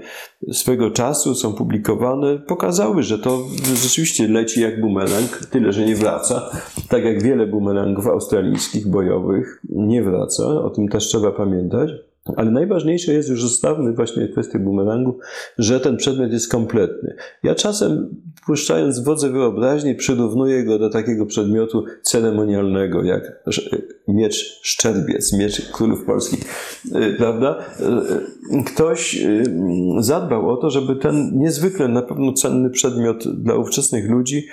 swego 0.52 0.92
czasu, 0.92 1.36
są 1.36 1.54
publikowane, 1.54 2.38
pokazały, 2.40 3.04
że 3.04 3.20
to 3.20 3.44
rzeczywiście 3.84 4.28
leci 4.28 4.62
jak 4.62 4.82
bumerang, 4.82 5.46
tyle 5.52 5.72
że 5.72 5.86
nie 5.86 5.96
wraca. 5.96 6.50
Tak 6.90 7.04
jak 7.04 7.24
wiele 7.24 7.48
bumerangów 7.48 8.08
australijskich, 8.08 8.88
bojowych, 8.88 9.62
nie 9.70 10.04
wraca, 10.04 10.44
o 10.44 10.70
tym 10.70 10.88
też 10.88 11.08
trzeba 11.08 11.32
pamiętać. 11.32 11.90
Ale 12.38 12.52
najważniejsze 12.52 13.14
jest, 13.14 13.30
już 13.30 13.42
zostawmy 13.42 13.94
właśnie 13.94 14.28
kwestię 14.28 14.60
bumerangu, 14.60 15.20
że 15.58 15.80
ten 15.80 15.98
przedmiot 15.98 16.32
jest 16.32 16.52
kompletny. 16.52 17.16
Ja 17.44 17.56
czasem, 17.56 18.16
puszczając 18.46 19.00
wodze 19.00 19.30
wyobraźni, 19.30 19.96
przyrównuję 19.96 20.64
go 20.64 20.80
do 20.80 20.90
takiego 20.90 21.26
przedmiotu 21.26 21.86
ceremonialnego, 22.02 23.04
jak 23.04 23.44
miecz 24.08 24.60
szczerbiec, 24.62 25.34
miecz 25.34 25.72
królów 25.72 26.06
polskich, 26.06 26.40
y, 26.86 27.16
prawda? 27.18 27.66
Y, 28.52 28.64
ktoś 28.64 29.26
zadbał 30.00 30.50
o 30.50 30.58
to, 30.58 30.70
żeby 30.70 30.96
ten 30.96 31.32
niezwykle 31.34 31.88
na 31.88 32.02
pewno 32.02 32.34
cenny 32.34 32.70
przedmiot 32.70 33.28
dla 33.28 33.56
ówczesnych 33.56 34.10
ludzi 34.10 34.48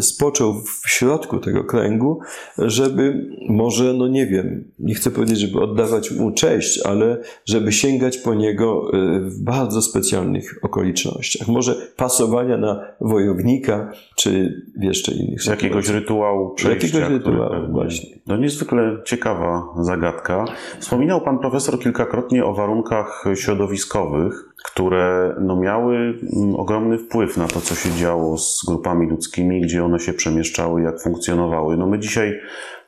spoczął 0.00 0.54
w 0.54 0.90
środku 0.90 1.38
tego 1.38 1.64
kręgu, 1.64 2.20
żeby 2.58 3.30
może, 3.48 3.92
no 3.92 4.08
nie 4.08 4.26
wiem, 4.26 4.64
nie 4.78 4.94
chcę 4.94 5.10
powiedzieć, 5.10 5.38
żeby 5.38 5.60
oddawać 5.60 6.10
mu 6.10 6.32
cześć, 6.32 6.86
ale 6.86 7.18
żeby 7.44 7.72
sięgać 7.72 8.18
po 8.18 8.34
niego 8.34 8.90
w 9.20 9.42
bardzo 9.42 9.82
specjalnych 9.82 10.58
okolicznościach. 10.62 11.48
Może 11.48 11.74
pasowania 11.96 12.56
na 12.56 12.80
wojownika, 13.00 13.92
czy 14.16 14.62
jeszcze 14.80 15.12
innych 15.12 15.46
jakiegoś 15.46 15.88
rytuału 15.88 16.54
przejścia. 16.54 16.86
Jakiegoś 16.86 17.18
rytuału, 17.18 17.72
właśnie. 17.72 18.16
No 18.26 18.36
niezwykle 18.36 18.96
ciekawa 19.04 19.62
zagadka. 19.80 20.44
Wspominał 20.78 21.20
pan 21.20 21.38
profesor 21.38 21.78
kilkakrotnie 21.78 22.44
o 22.44 22.54
warunkach 22.54 23.24
środowiskowych, 23.34 24.52
które 24.66 25.34
no, 25.40 25.56
miały 25.56 25.96
mm, 26.36 26.54
ogromny 26.54 26.98
wpływ 26.98 27.36
na 27.36 27.48
to, 27.48 27.60
co 27.60 27.74
się 27.74 27.90
działo 27.90 28.38
z 28.38 28.64
grupami 28.66 29.08
ludzkimi, 29.08 29.60
gdzie 29.60 29.84
one 29.84 30.00
się 30.00 30.12
przemieszczały, 30.12 30.82
jak 30.82 31.02
funkcjonowały. 31.02 31.76
No 31.76 31.86
my 31.86 31.98
dzisiaj 31.98 32.40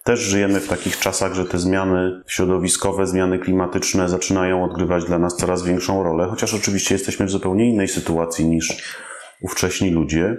też 0.04 0.20
żyjemy 0.20 0.60
w 0.60 0.68
takich 0.68 0.98
czasach, 0.98 1.34
że 1.34 1.44
te 1.44 1.58
zmiany 1.58 2.22
środowiskowe, 2.26 3.06
zmiany 3.06 3.38
klimatyczne 3.38 4.08
zaczynają 4.08 4.64
odgrywać 4.64 5.04
dla 5.04 5.18
nas 5.18 5.36
coraz 5.36 5.64
większą 5.64 6.02
rolę, 6.02 6.26
chociaż 6.30 6.54
oczywiście 6.54 6.94
jesteśmy 6.94 7.26
w 7.26 7.30
zupełnie 7.30 7.68
innej 7.68 7.88
sytuacji 7.88 8.46
niż 8.46 8.96
ówcześni 9.40 9.90
ludzie. 9.90 10.36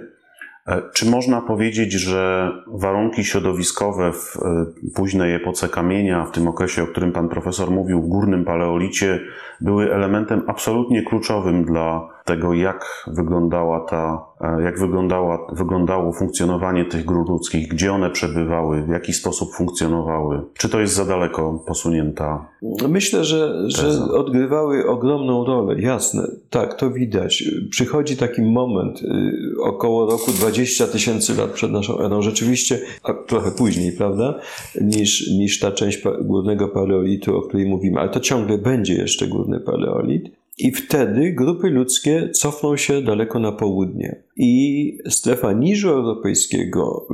E, 0.66 0.82
czy 0.94 1.10
można 1.10 1.40
powiedzieć, 1.40 1.92
że 1.92 2.52
warunki 2.66 3.24
środowiskowe 3.24 4.12
w 4.12 4.36
e, 4.36 4.66
późnej 4.94 5.34
epoce 5.34 5.68
kamienia, 5.68 6.24
w 6.24 6.30
tym 6.30 6.48
okresie, 6.48 6.82
o 6.82 6.86
którym 6.86 7.12
pan 7.12 7.28
profesor 7.28 7.70
mówił, 7.70 8.02
w 8.02 8.08
górnym 8.08 8.44
paleolicie, 8.44 9.20
były 9.60 9.94
elementem 9.94 10.42
absolutnie 10.46 11.02
kluczowym 11.02 11.64
dla 11.64 12.08
tego, 12.30 12.54
jak 12.54 13.04
wyglądała 13.06 13.80
ta, 13.80 14.26
e, 14.40 14.62
jak 14.62 14.78
wyglądała, 14.78 15.46
wyglądało 15.52 16.12
funkcjonowanie 16.12 16.84
tych 16.84 17.04
grup 17.04 17.28
ludzkich, 17.28 17.68
gdzie 17.68 17.92
one 17.92 18.10
przebywały, 18.10 18.82
w 18.82 18.88
jaki 18.88 19.12
sposób 19.12 19.54
funkcjonowały. 19.54 20.42
Czy 20.54 20.68
to 20.68 20.80
jest 20.80 20.94
za 20.94 21.04
daleko 21.04 21.64
posunięta? 21.66 22.48
Myślę, 22.88 23.24
że, 23.24 23.70
że 23.70 23.88
odgrywały 24.14 24.86
ogromną 24.88 25.44
rolę, 25.44 25.80
jasne. 25.80 26.22
Tak, 26.50 26.74
to 26.74 26.90
widać. 26.90 27.44
Przychodzi 27.70 28.16
taki 28.16 28.42
moment, 28.42 29.02
y, 29.02 29.62
około 29.62 30.10
roku 30.10 30.32
20 30.32 30.86
tysięcy 30.86 31.36
lat 31.36 31.50
przed 31.50 31.72
naszą 31.72 31.98
erą, 31.98 32.22
rzeczywiście, 32.22 32.78
a 33.02 33.14
trochę 33.14 33.50
później, 33.50 33.92
prawda, 33.92 34.40
niż, 34.80 35.30
niż 35.30 35.58
ta 35.60 35.72
część 35.72 36.02
górnego 36.20 36.68
paleolitu, 36.68 37.36
o 37.36 37.42
której 37.42 37.66
mówimy, 37.66 38.00
ale 38.00 38.08
to 38.08 38.20
ciągle 38.20 38.58
będzie 38.58 38.94
jeszcze 38.94 39.26
górny 39.26 39.60
paleolit. 39.60 40.40
I 40.58 40.72
wtedy 40.72 41.32
grupy 41.32 41.70
ludzkie 41.70 42.30
cofną 42.30 42.76
się 42.76 43.02
daleko 43.02 43.38
na 43.38 43.52
południe. 43.52 44.22
I 44.36 44.98
strefa 45.08 45.52
niżu 45.52 45.90
europejskiego 45.90 47.08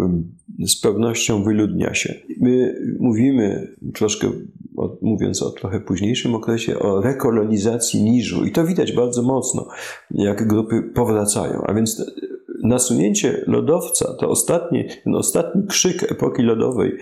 z 0.66 0.80
pewnością 0.80 1.44
wyludnia 1.44 1.94
się. 1.94 2.14
My 2.40 2.80
mówimy 3.00 3.74
troszkę, 3.94 4.30
mówiąc 5.02 5.42
o 5.42 5.50
trochę 5.50 5.80
późniejszym 5.80 6.34
okresie, 6.34 6.78
o 6.78 7.00
rekolonizacji 7.00 8.02
niżu. 8.02 8.44
I 8.44 8.52
to 8.52 8.66
widać 8.66 8.92
bardzo 8.92 9.22
mocno, 9.22 9.68
jak 10.10 10.48
grupy 10.48 10.82
powracają. 10.82 11.62
A 11.66 11.74
więc 11.74 12.04
nasunięcie 12.68 13.44
lodowca, 13.46 14.14
to 14.14 14.28
ostatni, 14.28 14.84
ten 15.04 15.14
ostatni 15.14 15.66
krzyk 15.66 16.12
epoki 16.12 16.42
lodowej, 16.42 16.92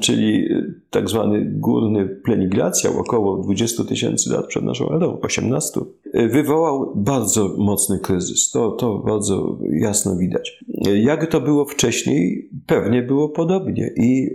czyli 0.00 0.48
tak 0.90 1.08
zwany 1.08 1.44
górny 1.44 2.06
pleniglacja 2.06 2.90
około 2.90 3.36
20 3.36 3.84
tysięcy 3.84 4.32
lat 4.32 4.46
przed 4.46 4.64
naszą 4.64 4.96
erą, 4.96 5.18
18, 5.22 5.80
wywołał 6.14 6.92
bardzo 6.96 7.54
mocny 7.58 7.98
kryzys. 7.98 8.50
To, 8.50 8.70
to 8.70 8.98
bardzo 8.98 9.58
jasno 9.70 10.16
widać. 10.16 10.64
Jak 10.94 11.26
to 11.30 11.40
było 11.40 11.64
wcześniej, 11.64 12.50
pewnie 12.66 13.02
było 13.02 13.28
podobnie 13.28 13.90
i 13.96 14.30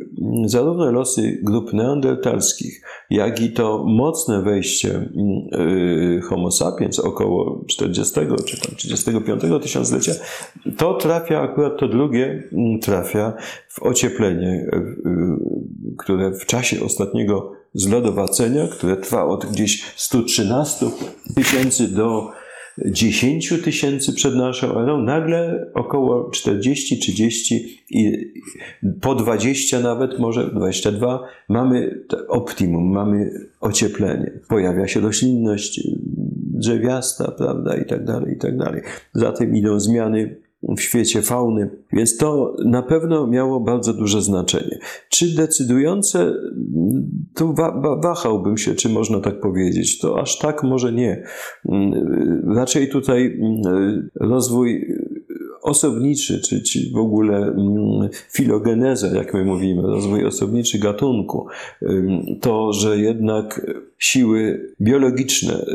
zarówno 0.46 0.92
losy 0.92 1.40
grup 1.44 1.74
neandertalskich, 1.74 2.82
jak 3.10 3.42
i 3.42 3.52
to 3.52 3.84
mocne 3.88 4.42
wejście 4.42 5.10
y, 6.18 6.22
Homo 6.22 6.52
sapiens 6.52 7.00
około 7.00 7.64
40 7.68 8.14
czy 8.46 8.62
tam 8.62 8.76
35 8.76 9.42
tysiąclecia, 9.62 10.12
to 10.78 10.94
trafia, 10.94 11.42
akurat 11.42 11.80
to 11.80 11.88
drugie 11.88 12.44
trafia 12.82 13.34
w 13.70 13.84
ocieplenie, 13.84 14.68
y, 14.74 15.96
które 15.98 16.32
w 16.32 16.46
czasie 16.46 16.84
ostatniego 16.84 17.52
zlodowacenia, 17.74 18.68
które 18.68 18.98
trwa 18.98 19.26
od 19.26 19.46
gdzieś 19.46 19.94
113 19.96 20.86
tysięcy 21.36 21.88
do 21.88 22.32
10 22.86 23.54
tysięcy 23.64 24.14
przed 24.14 24.36
naszą 24.36 24.80
erą, 24.80 25.02
nagle 25.02 25.66
około 25.74 26.30
40, 26.30 27.00
30 27.00 27.84
i 27.90 28.32
po 29.02 29.16
20 29.16 29.80
nawet, 29.80 30.20
może 30.20 30.52
22, 30.52 31.24
mamy 31.50 32.04
optimum, 32.28 32.92
mamy 32.92 33.32
ocieplenie. 33.62 34.32
Pojawia 34.50 34.88
się 34.88 35.00
roślinność 35.00 35.88
drzewiasta, 36.54 37.32
prawda, 37.32 37.78
i 37.78 37.86
tak 37.86 38.06
dalej, 38.06 38.34
i 38.34 38.38
tak 38.38 38.58
dalej. 38.58 38.82
Za 39.14 39.32
tym 39.32 39.56
idą 39.56 39.80
zmiany 39.80 40.36
w 40.68 40.82
świecie 40.82 41.22
fauny, 41.22 41.70
więc 41.94 42.18
to 42.18 42.56
na 42.66 42.82
pewno 42.82 43.28
miało 43.28 43.60
bardzo 43.60 43.94
duże 43.94 44.22
znaczenie. 44.22 44.80
Czy 45.10 45.36
decydujące, 45.36 46.34
tu 47.36 47.56
wahałbym 48.04 48.58
się, 48.58 48.76
czy 48.76 48.90
można 48.90 49.20
tak 49.20 49.40
powiedzieć. 49.40 50.00
To 50.00 50.20
aż 50.20 50.40
tak 50.40 50.64
może 50.64 50.94
nie. 50.94 51.24
Raczej 52.56 52.90
tutaj 52.90 53.40
rozwój 54.16 54.96
osobniczy, 55.62 56.42
czy, 56.42 56.62
czy 56.62 56.80
w 56.94 56.98
ogóle 56.98 57.56
filogeneza, 58.32 59.08
jak 59.08 59.34
my 59.34 59.46
mówimy, 59.46 59.82
rozwój 59.82 60.26
osobniczy 60.26 60.80
gatunku, 60.80 61.48
to, 62.42 62.74
że 62.74 62.98
jednak 62.98 63.66
siły 63.98 64.70
biologiczne 64.82 65.66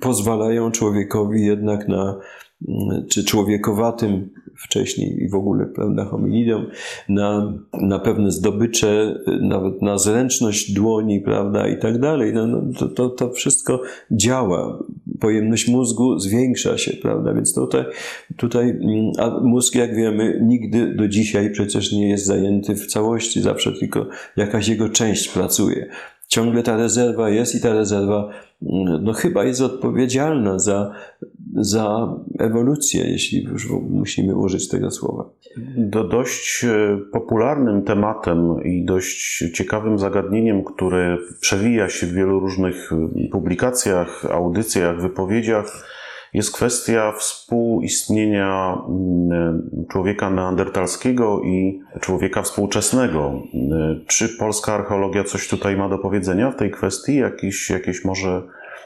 pozwalają 0.00 0.70
człowiekowi 0.70 1.46
jednak 1.46 1.88
na 1.88 2.20
czy 3.08 3.24
człowiekowatym 3.24 4.30
wcześniej 4.56 5.22
i 5.22 5.28
w 5.28 5.34
ogóle 5.34 5.66
prawda, 5.66 6.04
hominidom, 6.04 6.66
na, 7.08 7.52
na 7.72 7.98
pewne 7.98 8.30
zdobycze, 8.30 9.18
nawet 9.40 9.82
na 9.82 9.98
zręczność 9.98 10.72
dłoni, 10.72 11.20
prawda, 11.20 11.68
i 11.68 11.78
tak 11.78 11.98
dalej. 11.98 12.32
No, 12.34 12.46
no, 12.46 12.62
to, 12.78 12.88
to, 12.88 13.08
to 13.08 13.30
wszystko 13.30 13.82
działa. 14.10 14.78
Pojemność 15.20 15.68
mózgu 15.68 16.18
zwiększa 16.18 16.78
się, 16.78 16.92
prawda, 17.02 17.34
więc 17.34 17.54
tutaj, 17.54 17.84
tutaj 18.36 18.78
a 19.18 19.40
mózg, 19.40 19.74
jak 19.74 19.96
wiemy, 19.96 20.40
nigdy 20.42 20.94
do 20.94 21.08
dzisiaj 21.08 21.50
przecież 21.50 21.92
nie 21.92 22.08
jest 22.08 22.26
zajęty 22.26 22.74
w 22.74 22.86
całości, 22.86 23.42
zawsze 23.42 23.72
tylko 23.72 24.06
jakaś 24.36 24.68
jego 24.68 24.88
część 24.88 25.28
pracuje. 25.28 25.86
Ciągle 26.28 26.62
ta 26.62 26.76
rezerwa 26.76 27.30
jest 27.30 27.54
i 27.54 27.60
ta 27.60 27.74
rezerwa 27.74 28.30
no 29.02 29.12
chyba 29.12 29.44
jest 29.44 29.60
odpowiedzialna 29.60 30.58
za, 30.58 30.92
za 31.54 32.14
ewolucję, 32.38 33.10
jeśli 33.10 33.44
już 33.44 33.68
musimy 33.90 34.36
użyć 34.36 34.68
tego 34.68 34.90
słowa. 34.90 35.30
Do 35.76 36.04
dość 36.04 36.64
e, 36.64 36.98
popularnym 37.12 37.82
tematem 37.82 38.64
i 38.64 38.84
dość 38.84 39.44
ciekawym 39.54 39.98
zagadnieniem, 39.98 40.64
które 40.64 41.18
przewija 41.40 41.88
się 41.88 42.06
w 42.06 42.12
wielu 42.12 42.40
różnych 42.40 42.92
e, 42.92 43.28
publikacjach, 43.30 44.24
audycjach, 44.30 45.00
wypowiedziach, 45.00 45.86
jest 46.34 46.52
kwestia 46.52 47.12
współistnienia 47.12 48.78
mm, 48.88 49.86
człowieka 49.90 50.30
neandertalskiego 50.30 51.42
i 51.42 51.80
człowieka 52.00 52.42
współczesnego. 52.42 53.42
Czy 54.06 54.28
polska 54.28 54.74
archeologia 54.74 55.24
coś 55.24 55.48
tutaj 55.48 55.76
ma 55.76 55.88
do 55.88 55.98
powiedzenia 55.98 56.50
w 56.50 56.56
tej 56.56 56.70
kwestii? 56.70 57.16
Jakieś, 57.16 57.70
jakieś 57.70 58.04
może 58.04 58.42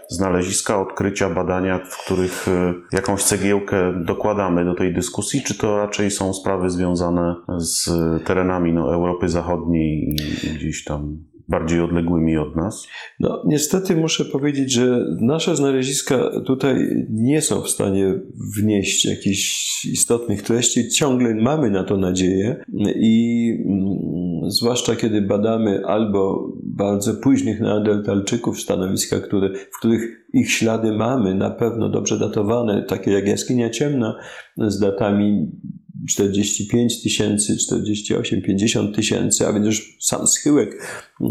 znaleziska, 0.09 0.80
odkrycia, 0.80 1.30
badania, 1.30 1.78
w 1.78 2.04
których 2.04 2.48
e, 2.48 2.74
jakąś 2.92 3.24
cegiełkę 3.24 4.04
dokładamy 4.04 4.64
do 4.64 4.74
tej 4.74 4.94
dyskusji, 4.94 5.42
czy 5.42 5.59
to 5.59 5.76
raczej 5.76 6.11
są 6.11 6.35
sprawy 6.35 6.70
związane 6.70 7.35
z 7.59 7.90
terenami 8.24 8.72
no, 8.72 8.94
Europy 8.94 9.28
Zachodniej 9.28 10.16
i 10.44 10.48
gdzieś 10.54 10.85
tam 10.85 11.19
bardziej 11.49 11.81
odległymi 11.81 12.37
od 12.37 12.57
nas? 12.57 12.87
No, 13.21 13.42
niestety 13.47 13.97
muszę 13.97 14.25
powiedzieć, 14.25 14.73
że 14.73 15.07
nasze 15.21 15.57
znaleziska 15.57 16.31
tutaj 16.47 17.07
nie 17.11 17.42
są 17.42 17.61
w 17.61 17.71
stanie 17.71 18.15
wnieść 18.57 19.05
jakichś 19.05 19.85
istotnych 19.85 20.42
treści. 20.42 20.88
Ciągle 20.88 21.35
mamy 21.35 21.71
na 21.71 21.85
to 21.85 21.97
nadzieję 21.97 22.65
i 22.97 23.45
zwłaszcza 24.47 24.97
kiedy 24.97 25.23
badamy 25.23 25.87
albo 25.87 26.53
bardzo 26.63 27.15
późnych 27.15 27.61
neandertalczyków, 27.61 28.61
stanowiska, 28.61 29.21
które, 29.21 29.51
w 29.55 29.79
których 29.79 30.27
ich 30.33 30.51
ślady 30.51 30.92
mamy 30.92 31.35
na 31.35 31.51
pewno 31.51 31.88
dobrze 31.88 32.19
datowane, 32.19 32.83
takie 32.83 33.11
jak 33.11 33.29
jaskinia 33.29 33.71
ciemna 33.71 34.17
z 34.57 34.79
datami 34.79 35.51
45 36.09 37.03
tysięcy, 37.03 37.57
48, 37.57 38.42
50 38.42 38.97
tysięcy, 38.97 39.47
a 39.47 39.53
więc 39.53 39.67
już 39.67 39.97
sam 40.01 40.27
schyłek 40.27 40.83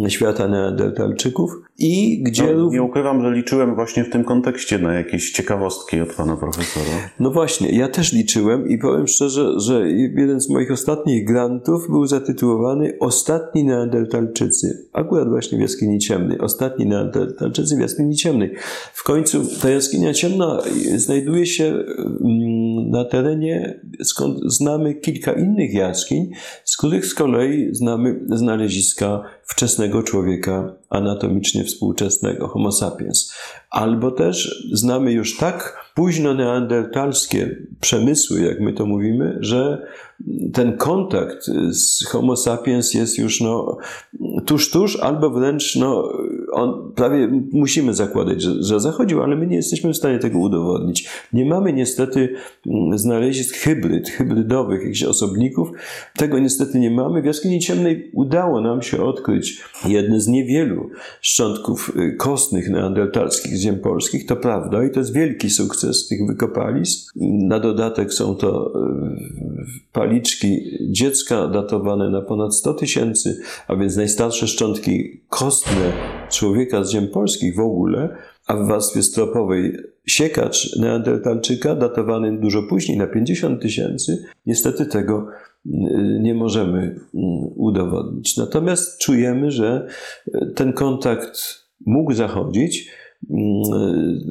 świata 0.07 0.47
neandertalczyków 0.47 1.51
i 1.78 2.24
gdzie... 2.24 2.55
No, 2.55 2.70
nie 2.70 2.84
ukrywam, 2.84 3.22
że 3.22 3.32
liczyłem 3.32 3.76
właśnie 3.76 4.03
w 4.03 4.09
tym 4.09 4.24
kontekście 4.24 4.80
na 4.80 4.93
jakieś 4.93 5.32
ciekawostki 5.32 6.01
od 6.01 6.14
pana 6.14 6.38
profesora. 6.38 7.09
No 7.20 7.32
właśnie, 7.32 7.78
ja 7.78 7.88
też 7.88 8.14
liczyłem 8.14 8.70
i 8.70 8.78
powiem 8.78 9.07
szczerze, 9.07 9.59
że 9.59 9.91
jeden 9.91 10.41
z 10.41 10.49
moich 10.49 10.72
ostatnich 10.72 11.28
grantów 11.28 11.88
był 11.89 12.05
zatytułowany 12.05 12.93
Ostatni 12.99 13.64
neandertalczycy. 13.64 14.88
Akurat 14.93 15.30
właśnie 15.30 15.57
w 15.57 15.61
jaskini 15.61 15.99
ciemnej. 15.99 16.39
Ostatni 16.39 16.86
neandertalczycy 16.86 17.76
w 17.76 17.80
jaskini 17.80 18.16
ciemnej. 18.16 18.55
W 18.93 19.03
końcu 19.03 19.41
ta 19.61 19.70
jaskinia 19.70 20.14
ciemna 20.14 20.61
znajduje 20.95 21.45
się 21.45 21.66
mm, 21.66 22.89
na 22.89 23.05
terenie, 23.05 23.82
skąd 24.03 24.52
znamy 24.53 24.95
kilka 24.95 25.33
innych 25.33 25.73
jaskiń, 25.73 26.31
z 26.63 26.77
których 26.77 27.05
z 27.05 27.13
kolei 27.13 27.75
znamy 27.75 28.19
znaleziska 28.29 29.23
wczesnego 29.45 30.03
człowieka 30.03 30.75
anatomicznie 30.89 31.63
współczesnego, 31.63 32.47
Homo 32.47 32.71
sapiens. 32.71 33.33
Albo 33.69 34.11
też 34.11 34.67
znamy 34.73 35.11
już 35.11 35.37
tak 35.37 35.83
późno 35.95 36.33
neandertalskie 36.33 37.55
przemysły, 37.81 38.41
jak 38.41 38.59
my 38.59 38.73
to 38.73 38.85
mówimy, 38.85 39.37
że 39.39 39.87
ten 40.53 40.77
kontakt 40.77 41.45
z 41.69 42.05
Homo 42.05 42.35
sapiens 42.35 42.93
jest 42.93 43.17
już 43.17 43.41
no, 43.41 43.77
tuż, 44.45 44.71
tuż, 44.71 44.99
albo 44.99 45.29
wręcz 45.29 45.75
no, 45.75 46.09
on 46.53 46.91
prawie 46.95 47.43
musimy 47.51 47.93
zakładać, 47.93 48.41
że, 48.41 48.63
że 48.63 48.79
zachodził, 48.79 49.23
ale 49.23 49.35
my 49.35 49.47
nie 49.47 49.55
jesteśmy 49.55 49.93
w 49.93 49.97
stanie 49.97 50.19
tego 50.19 50.39
udowodnić. 50.39 51.09
Nie 51.33 51.45
mamy 51.45 51.73
niestety 51.73 52.35
mm, 52.67 52.97
znalezisk 52.97 53.55
hybryd, 53.55 54.09
hybrydowych 54.09 54.81
jakichś 54.81 55.03
osobników. 55.03 55.69
Tego 56.17 56.39
niestety 56.39 56.79
nie 56.79 56.91
mamy. 56.91 57.21
W 57.21 57.25
jaskini 57.25 57.59
ciemnej 57.59 58.11
udało 58.13 58.61
nam 58.61 58.81
się 58.81 59.03
odkryć 59.03 59.61
jedne 59.85 60.21
z 60.21 60.27
niewielu 60.27 60.89
szczątków 61.21 61.93
y, 61.95 62.15
kostnych 62.15 62.69
neandertalskich 62.69 63.55
ziem 63.55 63.79
polskich, 63.79 64.25
to 64.25 64.35
prawda, 64.35 64.85
i 64.85 64.91
to 64.91 64.99
jest 64.99 65.13
wielki 65.13 65.49
sukces 65.49 66.07
tych 66.07 66.27
wykopalisk. 66.27 67.13
Na 67.21 67.59
dodatek 67.59 68.13
są 68.13 68.35
to 68.35 68.67
y, 68.67 69.83
paliczki 69.93 70.77
dziecka 70.81 71.47
datowane 71.47 72.09
na 72.09 72.21
ponad 72.21 72.55
100 72.55 72.73
tysięcy, 72.73 73.37
a 73.67 73.75
więc 73.75 73.95
najstarsze 73.95 74.47
szczątki 74.47 75.21
kostne 75.29 75.93
człowieka 76.34 76.84
z 76.84 76.91
ziem 76.91 77.07
polskich 77.07 77.55
w 77.55 77.59
ogóle, 77.59 78.09
a 78.47 78.57
w 78.57 78.67
warstwie 78.67 79.03
stropowej 79.03 79.77
siekacz 80.05 80.75
neandertalczyka 80.79 81.75
datowany 81.75 82.39
dużo 82.39 82.63
później 82.63 82.97
na 82.97 83.07
50 83.07 83.61
tysięcy. 83.61 84.25
Niestety 84.45 84.86
tego 84.86 85.27
y, 85.65 85.69
nie 86.21 86.34
możemy 86.34 86.81
y, 86.86 87.17
udowodnić. 87.55 88.38
Natomiast 88.38 88.99
czujemy, 88.99 89.51
że 89.51 89.88
ten 90.55 90.73
kontakt 90.73 91.63
mógł 91.86 92.13
zachodzić 92.13 92.89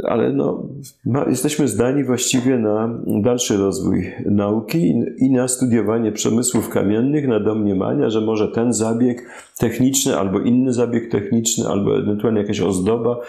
ale 0.05 0.33
no, 0.33 0.69
ma, 1.05 1.25
jesteśmy 1.29 1.69
zdani 1.69 2.05
właściwie 2.05 2.59
na 2.59 2.99
dalszy 3.23 3.57
rozwój 3.57 4.13
nauki 4.27 4.95
i 5.19 5.31
na 5.31 5.49
studiowanie 5.49 6.13
przemysłów 6.13 6.69
kamiennych, 6.69 7.29
na 7.29 7.41
domniemania, 7.41 8.11
że 8.11 8.21
może 8.21 8.49
ten 8.49 8.73
zabieg 8.73 9.29
techniczny, 9.59 10.17
albo 10.17 10.41
inny 10.41 10.73
zabieg 10.73 11.11
techniczny, 11.11 11.69
albo 11.69 11.99
ewentualnie 11.99 12.41
jakaś 12.41 12.61
ozdoba, 12.61 13.21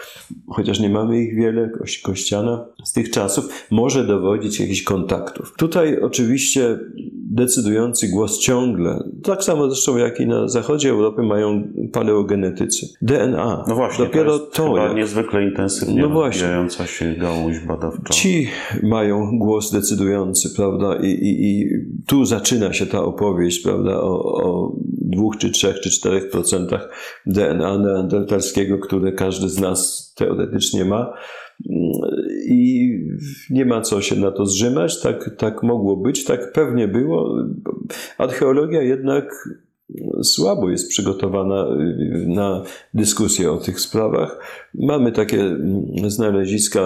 chociaż 0.48 0.80
nie 0.80 0.90
mamy 0.90 1.22
ich 1.24 1.36
wiele, 1.36 1.70
kościana 2.04 2.66
z 2.84 2.94
tych 2.94 3.12
czasów, 3.12 3.68
może 3.72 4.08
dowodzić 4.08 4.60
jakichś 4.60 4.84
kontaktów. 4.84 5.54
Tutaj 5.58 6.00
oczywiście 6.00 6.80
decydujący 7.32 8.08
głos 8.08 8.40
ciągle, 8.40 9.04
tak 9.24 9.44
samo 9.44 9.70
zresztą 9.70 9.98
jak 9.98 10.20
i 10.20 10.28
na 10.28 10.48
zachodzie 10.48 10.90
Europy 10.90 11.24
mają 11.24 11.64
paleogenetycy. 11.92 12.88
DNA. 13.02 13.64
No 13.68 13.76
właśnie, 13.76 14.06
dopiero 14.06 14.40
to, 14.40 14.78
jest 14.78 14.88
to 14.88 14.94
niezwykle 14.94 15.46
intensywnie 15.54 16.02
no 16.02 16.22
rozwijająca 16.22 16.88
się 16.88 17.16
gałąź 17.16 17.60
badawcza. 17.60 18.14
Ci 18.14 18.48
mają 18.84 19.40
głos 19.40 19.72
decydujący, 19.72 20.50
prawda? 20.56 20.96
I, 20.96 21.08
i, 21.08 21.50
i 21.50 21.70
tu 22.08 22.26
zaczyna 22.26 22.74
się 22.74 22.86
ta 22.86 23.04
opowieść, 23.04 23.64
prawda, 23.64 24.02
o, 24.02 24.24
o 24.44 24.76
dwóch, 25.02 25.38
czy 25.38 25.52
trzech, 25.52 25.80
czy 25.80 25.90
czterech 25.90 26.30
procentach 26.30 26.90
DNA 27.26 27.78
neandertalskiego, 27.78 28.78
które 28.78 29.12
każdy 29.12 29.50
z 29.50 29.60
nas 29.60 30.14
teoretycznie 30.18 30.86
ma. 30.86 31.14
I 32.48 32.90
nie 33.50 33.66
ma 33.66 33.82
co 33.82 34.02
się 34.02 34.16
na 34.16 34.32
to 34.32 34.46
zrzymać, 34.46 35.02
tak, 35.02 35.36
tak 35.38 35.64
mogło 35.64 35.98
być, 35.98 36.24
tak 36.24 36.52
pewnie 36.54 36.88
było. 36.88 37.38
Archeologia 38.18 38.82
jednak 38.82 39.26
słabo 40.24 40.70
jest 40.70 40.90
przygotowana 40.90 41.66
y, 41.66 42.26
na 42.28 42.64
dyskusję 42.94 43.52
o 43.52 43.58
tych 43.58 43.80
sprawach. 43.80 44.40
Mamy 44.80 45.12
takie 45.12 45.42
mm, 45.42 46.10
znaleziska 46.10 46.82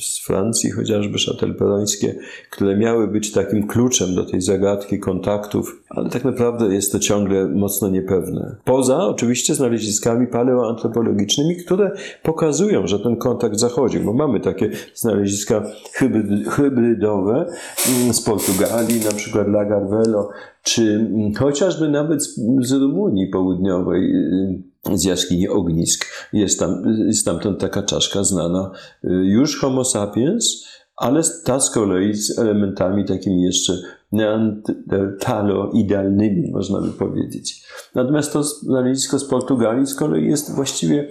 z 0.00 0.26
Francji, 0.26 0.70
chociażby 0.70 1.18
szatelperońskie, 1.18 2.14
które 2.50 2.76
miały 2.76 3.08
być 3.08 3.32
takim 3.32 3.66
kluczem 3.66 4.14
do 4.14 4.24
tej 4.24 4.40
zagadki 4.40 4.98
kontaktów, 4.98 5.82
ale 5.90 6.10
tak 6.10 6.24
naprawdę 6.24 6.74
jest 6.74 6.92
to 6.92 6.98
ciągle 6.98 7.48
mocno 7.48 7.88
niepewne. 7.88 8.56
Poza 8.64 9.06
oczywiście 9.06 9.54
znaleziskami 9.54 10.26
paleoantropologicznymi, 10.26 11.56
które 11.56 11.90
pokazują, 12.22 12.86
że 12.86 13.00
ten 13.00 13.16
kontakt 13.16 13.58
zachodzi, 13.58 14.00
bo 14.00 14.12
mamy 14.12 14.40
takie 14.40 14.70
znaleziska 14.94 15.62
hybrydowe 16.48 17.46
mm, 17.88 18.14
z 18.14 18.20
Portugalii, 18.20 19.00
na 19.04 19.12
przykład 19.12 19.48
Lagarvello, 19.48 20.28
czy 20.62 20.82
mm, 20.82 21.34
chociażby 21.34 21.88
nawet 21.88 22.22
z 22.60 22.72
Rumunii 22.72 23.26
Południowej, 23.26 24.14
y, 24.14 24.73
z 24.92 25.04
jaskini 25.04 25.48
ognisk. 25.48 26.06
Jest 26.32 26.58
tam, 26.58 26.82
jest 27.06 27.24
tam 27.24 27.58
taka 27.58 27.82
czaszka 27.82 28.24
znana 28.24 28.70
y, 29.04 29.08
już 29.08 29.60
Homo 29.60 29.84
sapiens, 29.84 30.64
ale 30.96 31.22
ta 31.44 31.60
z 31.60 31.70
kolei 31.70 32.14
z 32.14 32.38
elementami 32.38 33.04
takimi 33.04 33.42
jeszcze 33.42 33.72
neandertalo-idealnymi, 34.14 36.50
można 36.52 36.80
by 36.80 36.88
powiedzieć. 36.88 37.64
Natomiast 37.94 38.32
to 38.32 38.42
znalezisko 38.42 39.18
z 39.18 39.24
Portugalii 39.24 39.86
z 39.86 39.94
kolei 39.94 40.26
jest 40.26 40.54
właściwie 40.54 41.08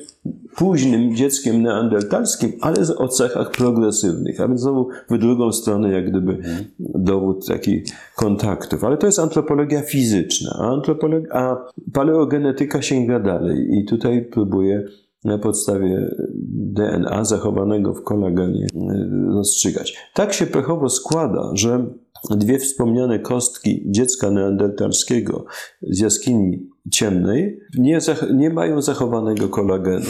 późnym 0.55 1.15
dzieckiem 1.15 1.61
neandertalskim, 1.61 2.51
ale 2.61 2.75
o 2.97 3.07
cechach 3.07 3.51
progresywnych, 3.51 4.41
a 4.41 4.47
więc 4.47 4.61
znowu 4.61 4.87
w 5.09 5.17
drugą 5.17 5.51
stronę 5.51 5.91
jak 5.91 6.09
gdyby 6.09 6.37
dowód 6.79 7.47
takich 7.47 7.83
kontaktów. 8.15 8.83
Ale 8.83 8.97
to 8.97 9.05
jest 9.05 9.19
antropologia 9.19 9.81
fizyczna, 9.81 10.49
a, 10.59 10.81
a 11.31 11.57
paleogenetyka 11.93 12.81
sięga 12.81 13.19
dalej 13.19 13.67
i 13.71 13.85
tutaj 13.85 14.25
próbuje 14.25 14.83
na 15.25 15.37
podstawie 15.37 16.15
DNA 16.47 17.25
zachowanego 17.25 17.93
w 17.93 18.03
kolagenie 18.03 18.67
rozstrzygać. 19.33 19.97
Tak 20.13 20.33
się 20.33 20.45
pechowo 20.45 20.89
składa, 20.89 21.51
że 21.53 21.85
dwie 22.31 22.59
wspomniane 22.59 23.19
kostki 23.19 23.83
dziecka 23.85 24.31
neandertalskiego 24.31 25.45
z 25.81 25.99
jaskini 25.99 26.69
ciemnej 26.91 27.59
nie, 27.77 27.99
nie 28.33 28.49
mają 28.49 28.81
zachowanego 28.81 29.49
kolagenu. 29.49 30.05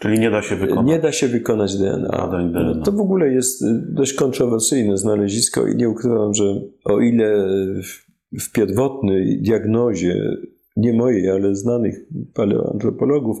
Czyli 0.00 0.18
nie 0.18 0.30
da 0.30 0.42
się 0.42 0.56
wykonać. 0.56 0.86
Nie 0.86 0.98
da 0.98 1.12
się 1.12 1.28
wykonać 1.28 1.76
DNA. 1.76 2.28
DNA. 2.30 2.82
To 2.84 2.92
w 2.92 3.00
ogóle 3.00 3.32
jest 3.32 3.64
dość 3.92 4.12
kontrowersyjne 4.12 4.96
znalezisko 4.96 5.66
i 5.66 5.76
nie 5.76 5.88
ukrywam, 5.88 6.34
że 6.34 6.60
o 6.84 7.00
ile 7.00 7.48
w 8.40 8.52
pierwotnej 8.52 9.42
diagnozie 9.42 10.36
nie 10.76 10.92
mojej, 10.92 11.30
ale 11.30 11.54
znanych 11.54 12.06
paleoantropologów, 12.34 13.38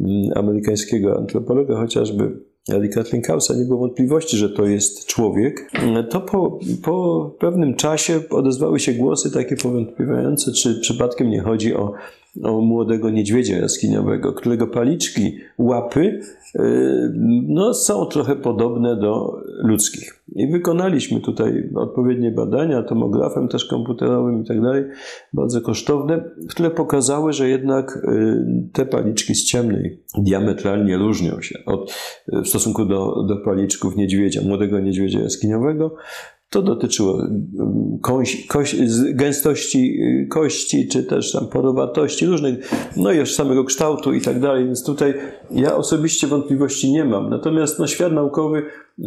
mm, 0.00 0.30
amerykańskiego 0.34 1.18
antropologa 1.18 1.76
chociażby, 1.76 2.40
Eli 2.68 2.88
Kathleen 2.88 3.22
Kausa, 3.22 3.54
nie 3.54 3.64
było 3.64 3.78
wątpliwości, 3.78 4.36
że 4.36 4.50
to 4.50 4.66
jest 4.66 5.06
człowiek, 5.06 5.70
to 6.10 6.20
po, 6.20 6.58
po 6.82 7.30
pewnym 7.38 7.74
czasie 7.74 8.20
odezwały 8.30 8.80
się 8.80 8.92
głosy 8.92 9.30
takie 9.30 9.56
powątpiewające, 9.56 10.52
czy 10.52 10.80
przypadkiem 10.80 11.30
nie 11.30 11.40
chodzi 11.40 11.74
o, 11.74 11.92
o 12.42 12.60
młodego 12.60 13.10
niedźwiedzia 13.10 13.58
jaskiniowego, 13.58 14.32
którego 14.32 14.66
paliczki, 14.66 15.36
łapy 15.58 16.20
y, 16.54 16.60
no, 17.48 17.74
są 17.74 18.06
trochę 18.06 18.36
podobne 18.36 18.96
do 18.96 19.42
ludzkich. 19.58 20.22
I 20.34 20.46
wykonaliśmy 20.46 21.20
tutaj 21.20 21.70
odpowiednie 21.74 22.30
badania, 22.30 22.82
tomografem 22.82 23.48
też 23.48 23.64
komputerowym 23.64 24.42
i 24.42 24.46
tak 24.46 24.62
dalej, 24.62 24.84
bardzo 25.32 25.60
kosztowne, 25.60 26.30
które 26.48 26.70
pokazały, 26.70 27.32
że 27.32 27.48
jednak 27.48 27.96
y, 27.96 28.70
te 28.72 28.86
paliczki 28.86 29.34
z 29.34 29.44
ciemnej 29.44 30.00
diametralnie 30.18 30.96
różnią 30.96 31.40
się 31.40 31.58
od, 31.66 31.92
w 32.28 32.48
stosunku 32.48 32.84
do, 32.84 33.22
do 33.28 33.36
paliczków 33.36 33.96
niedźwiedzia, 33.96 34.40
młodego 34.42 34.80
niedźwiedzia 34.80 35.20
jaskiniowego. 35.20 35.96
To 36.50 36.62
dotyczyło 36.62 37.22
mm, 37.22 37.98
koś, 38.02 38.46
koś, 38.46 38.76
gęstości 39.14 39.98
y, 40.02 40.26
kości, 40.26 40.88
czy 40.88 41.04
też 41.04 41.32
tam 41.32 41.48
porowatości 41.48 42.26
różnych, 42.26 42.70
no 42.96 43.12
i 43.12 43.16
już 43.16 43.34
samego 43.34 43.64
kształtu 43.64 44.12
i 44.14 44.20
tak 44.20 44.40
dalej. 44.40 44.64
Więc 44.64 44.84
tutaj 44.84 45.14
ja 45.50 45.76
osobiście 45.76 46.26
wątpliwości 46.26 46.92
nie 46.92 47.04
mam. 47.04 47.30
Natomiast 47.30 47.78
no, 47.78 47.86
świat 47.86 48.12
naukowy 48.12 48.62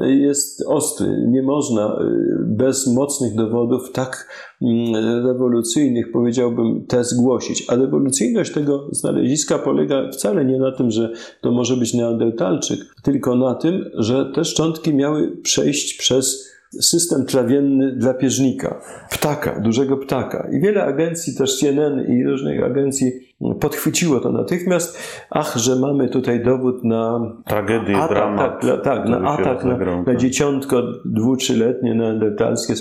jest 0.07 0.63
ostry. 0.67 1.07
Nie 1.27 1.43
można 1.43 1.99
y, 2.01 2.45
bez 2.45 2.87
mocnych 2.87 3.35
dowodów 3.35 3.91
tak 3.91 4.27
mm, 4.61 5.25
rewolucyjnych, 5.25 6.11
powiedziałbym, 6.11 6.85
te 6.87 7.03
zgłosić. 7.03 7.65
A 7.67 7.75
rewolucyjność 7.75 8.53
tego 8.53 8.87
znaleziska 8.91 9.59
polega 9.59 10.11
wcale 10.11 10.45
nie 10.45 10.59
na 10.59 10.71
tym, 10.71 10.91
że 10.91 11.13
to 11.41 11.51
może 11.51 11.77
być 11.77 11.93
neandertalczyk, 11.93 12.79
tylko 13.03 13.35
na 13.35 13.55
tym, 13.55 13.85
że 13.93 14.31
te 14.35 14.45
szczątki 14.45 14.93
miały 14.93 15.37
przejść 15.43 15.97
przez 15.97 16.49
system 16.81 17.25
trawienny 17.25 17.95
drapieżnika, 17.95 18.81
ptaka, 19.11 19.59
dużego 19.59 19.97
ptaka. 19.97 20.49
I 20.51 20.61
wiele 20.61 20.83
agencji, 20.83 21.35
też 21.35 21.59
CNN 21.59 22.05
i 22.07 22.23
różnych 22.23 22.63
agencji 22.63 23.28
podchwyciło 23.59 24.19
to 24.19 24.31
natychmiast. 24.31 24.97
Ach, 25.29 25.57
że 25.57 25.75
mamy 25.75 26.09
tutaj 26.09 26.43
dowód 26.43 26.83
na 26.83 27.19
tragedię, 27.45 27.97
atak, 27.97 28.09
dramat. 28.09 28.61
Tak, 28.61 28.83
tak 28.83 29.09
na 29.09 29.17
atak 29.17 29.65
na, 29.65 29.77
na 30.05 30.15
dzieciątko 30.15 30.83
dwu, 31.05 31.37
trzyletnie 31.37 31.95
neandertalskie 31.95 32.73